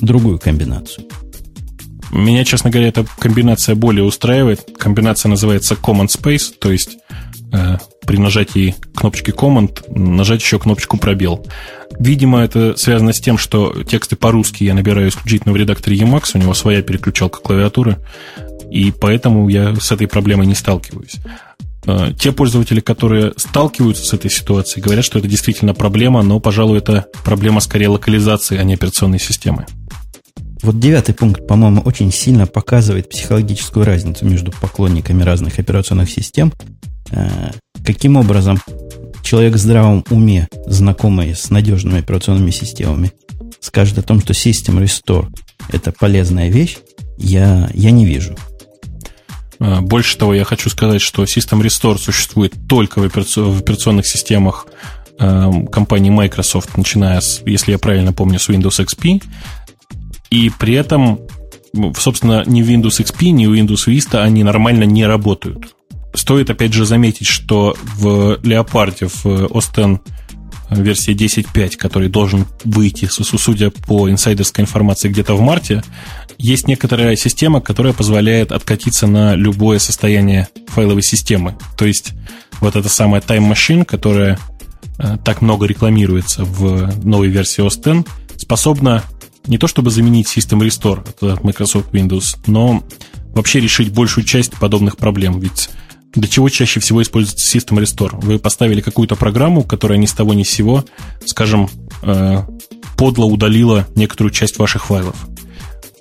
другую 0.00 0.38
комбинацию. 0.38 1.06
Меня, 2.10 2.44
честно 2.44 2.70
говоря, 2.70 2.88
эта 2.88 3.06
комбинация 3.18 3.74
более 3.74 4.04
устраивает. 4.04 4.60
Комбинация 4.76 5.30
называется 5.30 5.74
Command 5.74 6.08
Space, 6.08 6.52
то 6.58 6.70
есть 6.70 6.98
э, 7.52 7.76
при 8.06 8.16
нажатии 8.16 8.74
кнопочки 8.94 9.30
Command 9.30 9.84
нажать 9.88 10.40
еще 10.40 10.58
кнопочку 10.58 10.96
пробел. 10.96 11.46
Видимо, 11.98 12.40
это 12.40 12.76
связано 12.76 13.12
с 13.12 13.20
тем, 13.20 13.38
что 13.38 13.82
тексты 13.84 14.16
по-русски 14.16 14.64
я 14.64 14.74
набираю 14.74 15.08
исключительно 15.08 15.52
в 15.52 15.56
редакторе 15.56 15.96
Emacs, 15.98 16.30
у 16.34 16.38
него 16.38 16.54
своя 16.54 16.82
переключалка 16.82 17.40
клавиатуры, 17.40 17.98
и 18.70 18.92
поэтому 18.92 19.48
я 19.48 19.74
с 19.76 19.92
этой 19.92 20.08
проблемой 20.08 20.46
не 20.46 20.54
сталкиваюсь. 20.54 21.16
Э, 21.86 22.12
те 22.18 22.32
пользователи, 22.32 22.80
которые 22.80 23.32
сталкиваются 23.36 24.04
с 24.04 24.12
этой 24.12 24.30
ситуацией, 24.30 24.82
говорят, 24.82 25.04
что 25.04 25.18
это 25.18 25.28
действительно 25.28 25.74
проблема, 25.74 26.22
но, 26.22 26.40
пожалуй, 26.40 26.78
это 26.78 27.06
проблема 27.24 27.60
скорее 27.60 27.88
локализации, 27.88 28.58
а 28.58 28.62
не 28.62 28.74
операционной 28.74 29.18
системы. 29.18 29.66
Вот 30.62 30.78
девятый 30.78 31.12
пункт, 31.14 31.46
по-моему, 31.46 31.80
очень 31.82 32.12
сильно 32.12 32.46
показывает 32.46 33.10
психологическую 33.10 33.84
разницу 33.84 34.24
между 34.24 34.52
поклонниками 34.52 35.24
разных 35.24 35.58
операционных 35.58 36.08
систем. 36.08 36.52
Э, 37.12 37.50
каким 37.84 38.16
образом 38.16 38.60
человек 39.22 39.54
в 39.54 39.58
здравом 39.58 40.04
уме, 40.10 40.48
знакомый 40.66 41.34
с 41.34 41.50
надежными 41.50 42.00
операционными 42.00 42.50
системами, 42.50 43.12
скажет 43.60 43.98
о 43.98 44.02
том, 44.02 44.20
что 44.20 44.32
System 44.32 44.82
Restore– 44.82 45.28
это 45.72 45.92
полезная 45.92 46.48
вещь, 46.48 46.78
я, 47.18 47.70
я 47.72 47.90
не 47.90 48.04
вижу. 48.04 48.36
А, 49.58 49.80
больше 49.80 50.18
того, 50.18 50.34
я 50.34 50.44
хочу 50.44 50.68
сказать, 50.70 51.00
что 51.00 51.24
System 51.24 51.62
Restore 51.62 51.98
существует 51.98 52.54
только 52.68 52.98
в, 52.98 53.06
операционных 53.06 54.06
системах 54.06 54.66
э, 55.18 55.50
компании 55.70 56.10
Microsoft, 56.10 56.76
начиная 56.76 57.20
с, 57.20 57.42
если 57.46 57.72
я 57.72 57.78
правильно 57.78 58.12
помню, 58.12 58.38
с 58.38 58.48
Windows 58.48 58.84
XP. 58.84 59.22
И 60.30 60.50
при 60.58 60.74
этом, 60.74 61.20
собственно, 61.96 62.42
ни 62.46 62.62
Windows 62.62 63.04
XP, 63.04 63.30
ни 63.30 63.46
Windows 63.46 63.86
Vista 63.86 64.22
они 64.22 64.42
нормально 64.42 64.84
не 64.84 65.06
работают. 65.06 65.76
Стоит, 66.14 66.50
опять 66.50 66.72
же, 66.72 66.84
заметить, 66.84 67.26
что 67.26 67.76
в 67.96 68.38
Леопарде, 68.42 69.06
в 69.06 69.24
OS 69.24 70.00
версии 70.70 71.14
10.5, 71.14 71.76
который 71.76 72.08
должен 72.08 72.46
выйти, 72.64 73.06
судя 73.06 73.70
по 73.70 74.10
инсайдерской 74.10 74.62
информации, 74.62 75.08
где-то 75.08 75.34
в 75.34 75.40
марте, 75.40 75.82
есть 76.38 76.66
некоторая 76.66 77.16
система, 77.16 77.60
которая 77.60 77.92
позволяет 77.92 78.52
откатиться 78.52 79.06
на 79.06 79.34
любое 79.34 79.78
состояние 79.78 80.48
файловой 80.68 81.02
системы. 81.02 81.56
То 81.76 81.84
есть 81.84 82.12
вот 82.60 82.76
эта 82.76 82.88
самая 82.88 83.20
Time 83.20 83.50
Machine, 83.50 83.84
которая 83.84 84.38
э, 84.98 85.18
так 85.24 85.42
много 85.42 85.66
рекламируется 85.66 86.44
в 86.44 87.04
новой 87.04 87.28
версии 87.28 87.64
OS 87.64 88.00
X, 88.00 88.10
способна 88.36 89.04
не 89.46 89.58
то 89.58 89.66
чтобы 89.66 89.90
заменить 89.90 90.26
System 90.26 90.60
Restore 90.60 91.32
от 91.32 91.44
Microsoft 91.44 91.92
Windows, 91.92 92.36
но 92.46 92.82
вообще 93.34 93.60
решить 93.60 93.92
большую 93.92 94.24
часть 94.24 94.52
подобных 94.52 94.96
проблем. 94.96 95.40
Ведь 95.40 95.70
для 96.14 96.28
чего 96.28 96.48
чаще 96.48 96.80
всего 96.80 97.02
используется 97.02 97.58
System 97.58 97.82
Restore? 97.82 98.18
Вы 98.20 98.38
поставили 98.38 98.80
какую-то 98.80 99.16
программу, 99.16 99.62
которая 99.62 99.98
ни 99.98 100.06
с 100.06 100.12
того 100.12 100.34
ни 100.34 100.42
с 100.42 100.50
сего, 100.50 100.84
скажем, 101.24 101.68
э, 102.02 102.42
подло 102.96 103.24
удалила 103.24 103.86
некоторую 103.94 104.32
часть 104.32 104.58
ваших 104.58 104.86
файлов. 104.86 105.16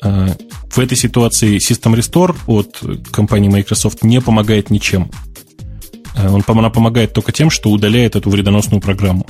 Э, 0.03 0.36
в 0.70 0.80
этой 0.80 0.97
ситуации 0.97 1.57
System 1.57 1.95
Restore 1.95 2.36
от 2.47 2.84
компании 3.12 3.49
Microsoft 3.49 4.03
не 4.03 4.20
помогает 4.20 4.70
ничем. 4.70 5.09
Э, 6.16 6.30
он, 6.30 6.43
она 6.45 6.70
помогает 6.70 7.14
только 7.14 7.32
тем, 7.32 7.49
что 7.49 7.70
удаляет 7.70 8.16
эту 8.18 8.30
вредоносную 8.30 8.82
программу. 8.82 9.26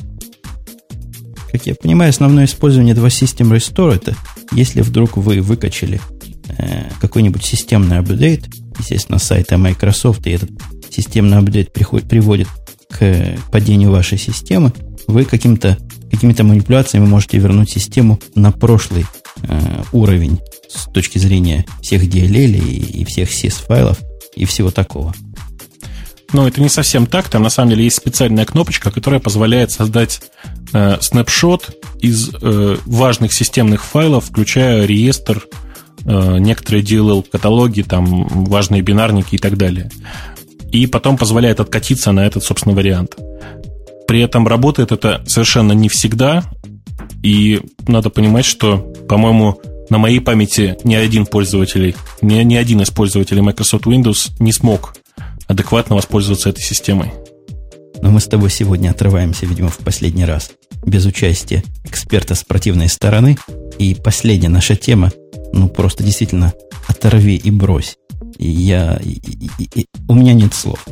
Как 1.51 1.65
я 1.67 1.75
понимаю, 1.75 2.09
основное 2.09 2.45
использование 2.45 2.93
этого 2.93 3.07
System 3.07 3.55
Restore 3.55 3.95
это 3.95 4.15
если 4.53 4.81
вдруг 4.81 5.17
вы 5.17 5.41
выкачали 5.41 6.01
какой-нибудь 6.99 7.43
системный 7.45 7.99
апдейт, 7.99 8.45
естественно, 8.77 9.19
сайта 9.19 9.57
Microsoft, 9.57 10.25
и 10.27 10.31
этот 10.31 10.49
системный 10.89 11.37
апдейт 11.37 11.73
приходит, 11.73 12.09
приводит 12.09 12.47
к 12.89 13.37
падению 13.51 13.91
вашей 13.91 14.17
системы, 14.17 14.73
вы 15.07 15.25
каким-то, 15.25 15.77
какими-то 16.11 16.43
манипуляциями 16.43 17.05
можете 17.05 17.37
вернуть 17.37 17.69
систему 17.69 18.19
на 18.35 18.51
прошлый 18.51 19.05
э, 19.43 19.83
уровень 19.91 20.39
с 20.69 20.85
точки 20.91 21.17
зрения 21.17 21.65
всех 21.81 22.03
DLL 22.03 22.57
и, 22.57 23.01
и 23.01 23.05
всех 23.05 23.29
SIS-файлов 23.29 23.99
и 24.35 24.45
всего 24.45 24.71
такого. 24.71 25.13
Но 26.33 26.47
это 26.47 26.61
не 26.61 26.69
совсем 26.69 27.07
так. 27.07 27.29
Там 27.29 27.43
на 27.43 27.49
самом 27.49 27.71
деле 27.71 27.83
есть 27.83 27.97
специальная 27.97 28.45
кнопочка, 28.45 28.89
которая 28.89 29.19
позволяет 29.19 29.71
создать 29.71 30.21
э, 30.73 30.97
снапшот 31.01 31.75
из 31.99 32.29
э, 32.41 32.77
важных 32.85 33.33
системных 33.33 33.83
файлов, 33.83 34.25
включая 34.25 34.85
реестр 34.85 35.45
некоторые 36.05 36.83
DLL-каталоги, 36.83 37.81
там 37.81 38.27
важные 38.45 38.81
бинарники 38.81 39.35
и 39.35 39.37
так 39.37 39.57
далее. 39.57 39.89
И 40.71 40.87
потом 40.87 41.17
позволяет 41.17 41.59
откатиться 41.59 42.11
на 42.11 42.25
этот, 42.25 42.43
собственно, 42.43 42.75
вариант. 42.75 43.15
При 44.07 44.21
этом 44.21 44.47
работает 44.47 44.91
это 44.91 45.23
совершенно 45.27 45.73
не 45.73 45.89
всегда, 45.89 46.43
и 47.23 47.61
надо 47.87 48.09
понимать, 48.09 48.45
что, 48.45 48.77
по-моему, 49.07 49.59
на 49.89 49.97
моей 49.97 50.21
памяти 50.21 50.77
ни 50.83 50.95
один 50.95 51.25
пользователь, 51.25 51.95
ни, 52.21 52.35
ни 52.43 52.55
один 52.55 52.81
из 52.81 52.89
пользователей 52.89 53.41
Microsoft 53.41 53.85
Windows 53.85 54.31
не 54.39 54.53
смог 54.53 54.95
адекватно 55.47 55.95
воспользоваться 55.95 56.49
этой 56.49 56.61
системой. 56.61 57.11
Но 58.01 58.09
мы 58.09 58.19
с 58.19 58.25
тобой 58.25 58.49
сегодня 58.49 58.89
отрываемся, 58.89 59.45
видимо, 59.45 59.69
в 59.69 59.77
последний 59.77 60.25
раз. 60.25 60.51
Без 60.85 61.05
участия 61.05 61.63
эксперта 61.83 62.33
с 62.35 62.43
противной 62.43 62.87
стороны. 62.87 63.37
И 63.77 63.93
последняя 63.93 64.49
наша 64.49 64.75
тема 64.75 65.11
ну, 65.53 65.69
просто 65.69 66.03
действительно 66.03 66.53
оторви 66.87 67.35
и 67.35 67.51
брось. 67.51 67.97
Я, 68.37 68.99
и, 69.03 69.19
и, 69.59 69.69
и, 69.81 69.85
у 70.07 70.15
меня 70.15 70.33
нет 70.33 70.53
слов. 70.53 70.85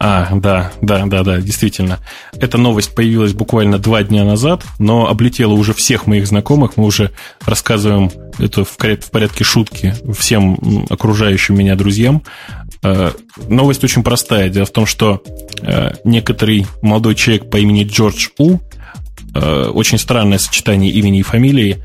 А, 0.00 0.28
да, 0.32 0.72
да, 0.80 1.06
да, 1.06 1.24
да, 1.24 1.40
действительно. 1.40 1.98
Эта 2.38 2.56
новость 2.56 2.94
появилась 2.94 3.32
буквально 3.32 3.78
два 3.78 4.04
дня 4.04 4.24
назад, 4.24 4.62
но 4.78 5.08
облетела 5.08 5.52
уже 5.52 5.74
всех 5.74 6.06
моих 6.06 6.28
знакомых. 6.28 6.76
Мы 6.76 6.84
уже 6.84 7.10
рассказываем 7.44 8.10
это 8.38 8.64
в 8.64 8.76
порядке 8.76 9.42
шутки 9.42 9.94
всем 10.16 10.86
окружающим 10.88 11.58
меня 11.58 11.74
друзьям. 11.74 12.22
Э, 12.84 13.10
новость 13.48 13.82
очень 13.82 14.04
простая. 14.04 14.50
Дело 14.50 14.66
в 14.66 14.70
том, 14.70 14.86
что 14.86 15.20
э, 15.62 15.90
некоторый 16.04 16.66
молодой 16.80 17.16
человек 17.16 17.50
по 17.50 17.56
имени 17.56 17.82
Джордж 17.82 18.28
У, 18.38 18.58
э, 19.34 19.64
очень 19.64 19.98
странное 19.98 20.38
сочетание 20.38 20.92
имени 20.92 21.20
и 21.20 21.22
фамилии, 21.22 21.82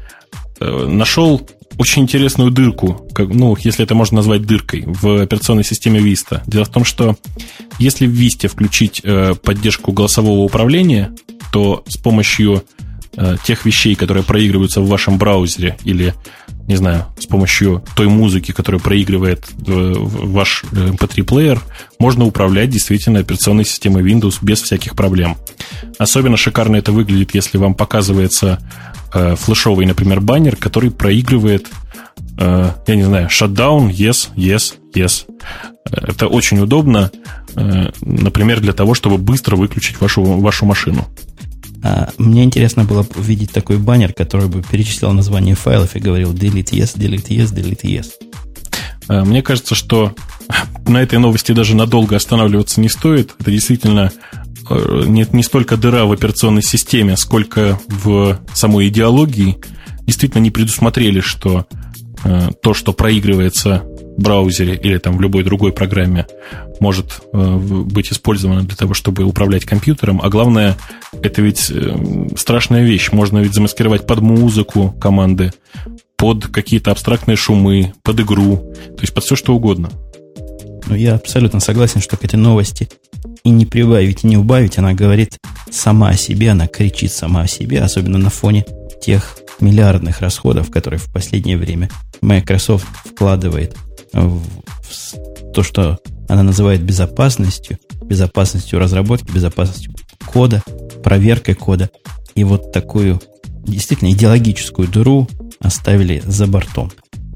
нашел 0.59 1.47
очень 1.77 2.03
интересную 2.03 2.51
дырку, 2.51 3.07
как, 3.13 3.29
ну, 3.29 3.57
если 3.59 3.83
это 3.83 3.95
можно 3.95 4.17
назвать 4.17 4.43
дыркой, 4.43 4.83
в 4.85 5.21
операционной 5.21 5.63
системе 5.63 5.99
Vista. 5.99 6.41
Дело 6.45 6.65
в 6.65 6.69
том, 6.69 6.85
что 6.85 7.17
если 7.79 8.05
в 8.05 8.13
Vista 8.13 8.47
включить 8.47 9.01
э, 9.03 9.33
поддержку 9.41 9.91
голосового 9.91 10.41
управления, 10.41 11.13
то 11.51 11.83
с 11.87 11.97
помощью 11.97 12.63
э, 13.15 13.37
тех 13.43 13.65
вещей, 13.65 13.95
которые 13.95 14.23
проигрываются 14.23 14.81
в 14.81 14.87
вашем 14.87 15.17
браузере, 15.17 15.77
или, 15.83 16.13
не 16.67 16.75
знаю, 16.75 17.05
с 17.19 17.25
помощью 17.25 17.83
той 17.95 18.07
музыки, 18.07 18.51
которая 18.51 18.81
проигрывает 18.81 19.45
э, 19.67 19.93
ваш 19.97 20.63
MP3-плеер, 20.71 21.59
можно 21.99 22.25
управлять 22.25 22.69
действительно 22.69 23.19
операционной 23.19 23.65
системой 23.65 24.03
Windows 24.03 24.37
без 24.41 24.61
всяких 24.61 24.95
проблем. 24.95 25.37
Особенно 25.97 26.37
шикарно 26.37 26.75
это 26.75 26.91
выглядит, 26.91 27.33
если 27.33 27.57
вам 27.57 27.73
показывается 27.75 28.59
э, 29.13 29.35
флешовый, 29.35 29.85
например, 29.85 30.21
баннер, 30.21 30.55
который 30.55 30.91
проигрывает, 30.91 31.67
э, 32.37 32.71
я 32.87 32.95
не 32.95 33.03
знаю, 33.03 33.27
shutdown, 33.29 33.89
yes, 33.89 34.29
yes, 34.35 34.75
yes. 34.93 35.25
Это 35.91 36.27
очень 36.27 36.59
удобно, 36.59 37.11
э, 37.55 37.89
например, 38.01 38.59
для 38.61 38.73
того, 38.73 38.93
чтобы 38.93 39.17
быстро 39.17 39.55
выключить 39.55 39.99
вашу, 40.01 40.23
вашу 40.23 40.65
машину. 40.65 41.07
А, 41.83 42.09
мне 42.17 42.43
интересно 42.45 42.85
было 42.85 43.05
увидеть 43.15 43.51
такой 43.51 43.77
баннер, 43.77 44.13
который 44.13 44.47
бы 44.47 44.61
перечислял 44.61 45.11
название 45.11 45.55
файлов 45.55 45.95
и 45.95 45.99
говорил 45.99 46.33
delete 46.33 46.71
yes, 46.71 46.97
delete 46.97 47.27
yes, 47.27 47.53
delete 47.53 47.81
yes. 47.83 48.07
Э, 49.09 49.23
мне 49.23 49.41
кажется, 49.41 49.75
что 49.75 50.15
на 50.87 51.01
этой 51.01 51.19
новости 51.19 51.51
даже 51.51 51.75
надолго 51.75 52.15
останавливаться 52.15 52.79
не 52.79 52.89
стоит. 52.89 53.35
Это 53.39 53.51
действительно 53.51 54.11
Э, 54.69 55.03
нет 55.05 55.33
не 55.33 55.43
столько 55.43 55.77
дыра 55.77 56.05
в 56.05 56.11
операционной 56.11 56.63
системе, 56.63 57.17
сколько 57.17 57.79
в 57.87 58.39
самой 58.53 58.87
идеологии, 58.87 59.57
действительно 60.05 60.41
не 60.41 60.51
предусмотрели, 60.51 61.19
что 61.19 61.65
э, 62.23 62.49
то, 62.61 62.73
что 62.73 62.93
проигрывается 62.93 63.83
в 64.17 64.21
браузере 64.21 64.75
или 64.75 64.97
там 64.97 65.17
в 65.17 65.21
любой 65.21 65.43
другой 65.43 65.71
программе, 65.71 66.27
может 66.79 67.21
э, 67.33 67.55
быть 67.57 68.11
использовано 68.11 68.63
для 68.63 68.75
того, 68.75 68.93
чтобы 68.93 69.23
управлять 69.23 69.65
компьютером. 69.65 70.21
А 70.21 70.29
главное, 70.29 70.77
это 71.21 71.41
ведь 71.41 71.71
страшная 72.37 72.83
вещь. 72.83 73.11
Можно 73.11 73.39
ведь 73.39 73.53
замаскировать 73.53 74.05
под 74.05 74.21
музыку 74.21 74.95
команды, 75.01 75.51
под 76.17 76.47
какие-то 76.47 76.91
абстрактные 76.91 77.35
шумы, 77.35 77.93
под 78.03 78.19
игру, 78.21 78.73
то 78.95 79.01
есть 79.01 79.13
под 79.13 79.23
все 79.23 79.35
что 79.35 79.55
угодно. 79.55 79.89
Ну, 80.87 80.95
я 80.95 81.15
абсолютно 81.15 81.59
согласен, 81.59 82.01
что 82.01 82.17
к 82.17 82.23
этой 82.23 82.35
новости 82.35 82.89
и 83.43 83.49
не 83.49 83.65
прибавить, 83.65 84.23
и 84.23 84.27
не 84.27 84.37
убавить. 84.37 84.77
Она 84.77 84.93
говорит 84.93 85.39
сама 85.71 86.09
о 86.09 86.17
себе, 86.17 86.51
она 86.51 86.67
кричит 86.67 87.11
сама 87.11 87.41
о 87.41 87.47
себе, 87.47 87.81
особенно 87.81 88.17
на 88.17 88.29
фоне 88.29 88.65
тех 89.01 89.37
миллиардных 89.59 90.21
расходов, 90.21 90.69
которые 90.69 90.99
в 90.99 91.11
последнее 91.11 91.57
время 91.57 91.89
Microsoft 92.21 92.85
вкладывает 93.05 93.75
в 94.13 94.41
то, 95.53 95.63
что 95.63 95.99
она 96.27 96.43
называет 96.43 96.81
безопасностью, 96.81 97.77
безопасностью 98.03 98.79
разработки, 98.79 99.31
безопасностью 99.31 99.93
кода, 100.25 100.63
проверкой 101.03 101.55
кода. 101.55 101.89
И 102.35 102.43
вот 102.43 102.71
такую 102.71 103.21
действительно 103.65 104.11
идеологическую 104.11 104.87
дыру 104.87 105.27
оставили 105.59 106.21
за 106.25 106.47
бортом. 106.47 106.91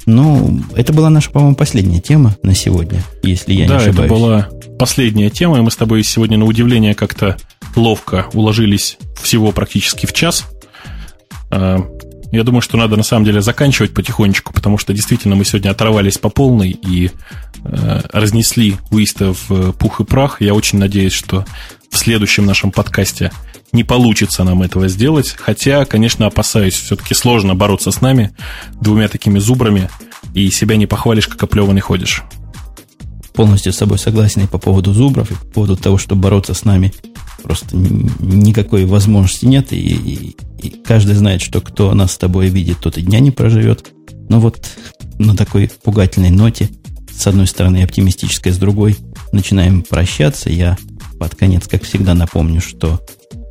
Ну, 0.07 0.61
это 0.73 0.93
была 0.93 1.09
наша, 1.09 1.29
по-моему, 1.29 1.55
последняя 1.55 1.99
тема 1.99 2.37
на 2.41 2.55
сегодня, 2.55 3.03
если 3.23 3.53
я 3.53 3.67
да, 3.67 3.75
не 3.75 3.83
ошибаюсь. 3.83 4.09
это 4.09 4.19
была 4.19 4.49
последняя 4.79 5.29
тема, 5.29 5.57
и 5.57 5.61
мы 5.61 5.69
с 5.69 5.75
тобой 5.75 6.01
сегодня 6.03 6.37
на 6.37 6.45
удивление 6.45 6.95
как-то 6.95 7.35
ловко 7.75 8.27
уложились 8.31 8.97
всего 9.21 9.51
практически 9.51 10.05
в 10.05 10.13
час. 10.13 10.45
А, 11.51 11.79
я 12.31 12.43
думаю, 12.43 12.61
что 12.61 12.77
надо 12.77 12.95
на 12.95 13.03
самом 13.03 13.25
деле 13.25 13.41
заканчивать 13.41 13.93
потихонечку, 13.93 14.53
потому 14.53 14.77
что 14.77 14.93
действительно 14.93 15.35
мы 15.35 15.43
сегодня 15.43 15.71
оторвались 15.71 16.17
по 16.17 16.29
полной 16.29 16.71
и 16.71 17.11
э, 17.65 18.01
разнесли 18.13 18.77
Уиста 18.91 19.33
в 19.33 19.73
пух 19.73 19.99
и 19.99 20.05
прах. 20.05 20.39
Я 20.39 20.53
очень 20.53 20.79
надеюсь, 20.79 21.13
что 21.13 21.45
в 21.89 21.97
следующем 21.97 22.45
нашем 22.45 22.71
подкасте 22.71 23.31
не 23.71 23.83
получится 23.83 24.43
нам 24.43 24.61
этого 24.61 24.87
сделать. 24.87 25.35
Хотя, 25.37 25.85
конечно, 25.85 26.25
опасаюсь, 26.25 26.75
все-таки 26.75 27.13
сложно 27.13 27.55
бороться 27.55 27.91
с 27.91 28.01
нами 28.01 28.31
двумя 28.81 29.07
такими 29.07 29.39
зубрами, 29.39 29.89
и 30.33 30.49
себя 30.51 30.75
не 30.75 30.85
похвалишь, 30.85 31.27
как 31.27 31.41
оплеванный 31.43 31.81
ходишь. 31.81 32.23
Полностью 33.33 33.71
с 33.71 33.77
собой 33.77 33.99
согласен 33.99 34.43
и 34.43 34.47
по 34.47 34.57
поводу 34.57 34.93
зубров, 34.93 35.31
и 35.31 35.35
по 35.35 35.45
поводу 35.45 35.77
того, 35.77 35.97
что 35.97 36.15
бороться 36.15 36.53
с 36.53 36.65
нами 36.65 36.93
просто 37.43 37.77
никакой 37.77 38.85
возможности 38.85 39.45
нет, 39.45 39.71
и, 39.71 39.77
и, 39.77 40.35
и 40.61 40.69
каждый 40.83 41.15
знает, 41.15 41.41
что 41.41 41.61
кто 41.61 41.93
нас 41.93 42.13
с 42.13 42.17
тобой 42.17 42.49
видит, 42.49 42.79
тот 42.79 42.97
и 42.97 43.01
дня 43.01 43.19
не 43.19 43.31
проживет. 43.31 43.91
Но 44.27 44.39
вот 44.39 44.67
на 45.19 45.35
такой 45.35 45.71
пугательной 45.83 46.31
ноте, 46.31 46.69
с 47.11 47.25
одной 47.27 47.47
стороны 47.47 47.83
оптимистической, 47.83 48.51
с 48.51 48.57
другой, 48.57 48.97
начинаем 49.31 49.81
прощаться. 49.81 50.49
Я 50.49 50.77
под 51.19 51.35
конец, 51.35 51.67
как 51.67 51.83
всегда, 51.83 52.13
напомню, 52.13 52.61
что 52.61 52.99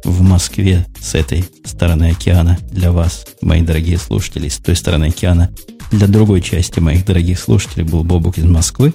в 0.06 0.22
Москве 0.22 0.86
с 1.00 1.14
этой 1.14 1.44
стороны 1.64 2.10
океана 2.10 2.58
для 2.70 2.92
вас, 2.92 3.26
мои 3.40 3.60
дорогие 3.60 3.98
слушатели, 3.98 4.48
с 4.48 4.58
той 4.58 4.76
стороны 4.76 5.06
океана 5.06 5.50
для 5.90 6.06
другой 6.06 6.40
части 6.40 6.80
моих 6.80 7.04
дорогих 7.04 7.38
слушателей 7.38 7.84
был 7.84 8.04
Бобук 8.04 8.38
из 8.38 8.44
Москвы. 8.44 8.94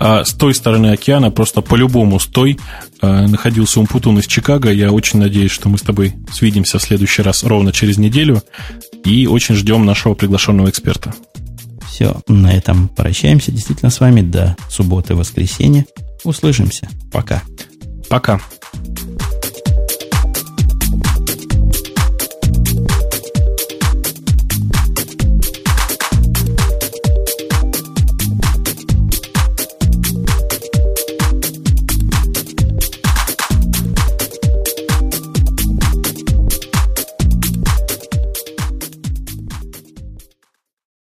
А 0.00 0.24
с 0.24 0.32
той 0.32 0.54
стороны 0.54 0.92
океана, 0.92 1.32
просто 1.32 1.60
по-любому 1.60 2.20
с 2.20 2.26
той, 2.26 2.56
э, 3.02 3.26
находился 3.26 3.80
Умпутун 3.80 4.18
из 4.20 4.26
Чикаго. 4.26 4.70
Я 4.70 4.92
очень 4.92 5.18
надеюсь, 5.18 5.50
что 5.50 5.68
мы 5.68 5.76
с 5.76 5.82
тобой 5.82 6.14
свидимся 6.32 6.78
в 6.78 6.82
следующий 6.82 7.22
раз 7.22 7.42
ровно 7.42 7.72
через 7.72 7.98
неделю. 7.98 8.40
И 9.04 9.26
очень 9.26 9.56
ждем 9.56 9.84
нашего 9.84 10.14
приглашенного 10.14 10.70
эксперта. 10.70 11.14
Все, 11.88 12.20
на 12.28 12.52
этом 12.52 12.88
прощаемся 12.88 13.50
действительно 13.50 13.90
с 13.90 13.98
вами 13.98 14.20
до 14.20 14.56
субботы-воскресенья. 14.70 15.84
Услышимся. 16.22 16.88
Пока. 17.10 17.42
Пока. 18.08 18.40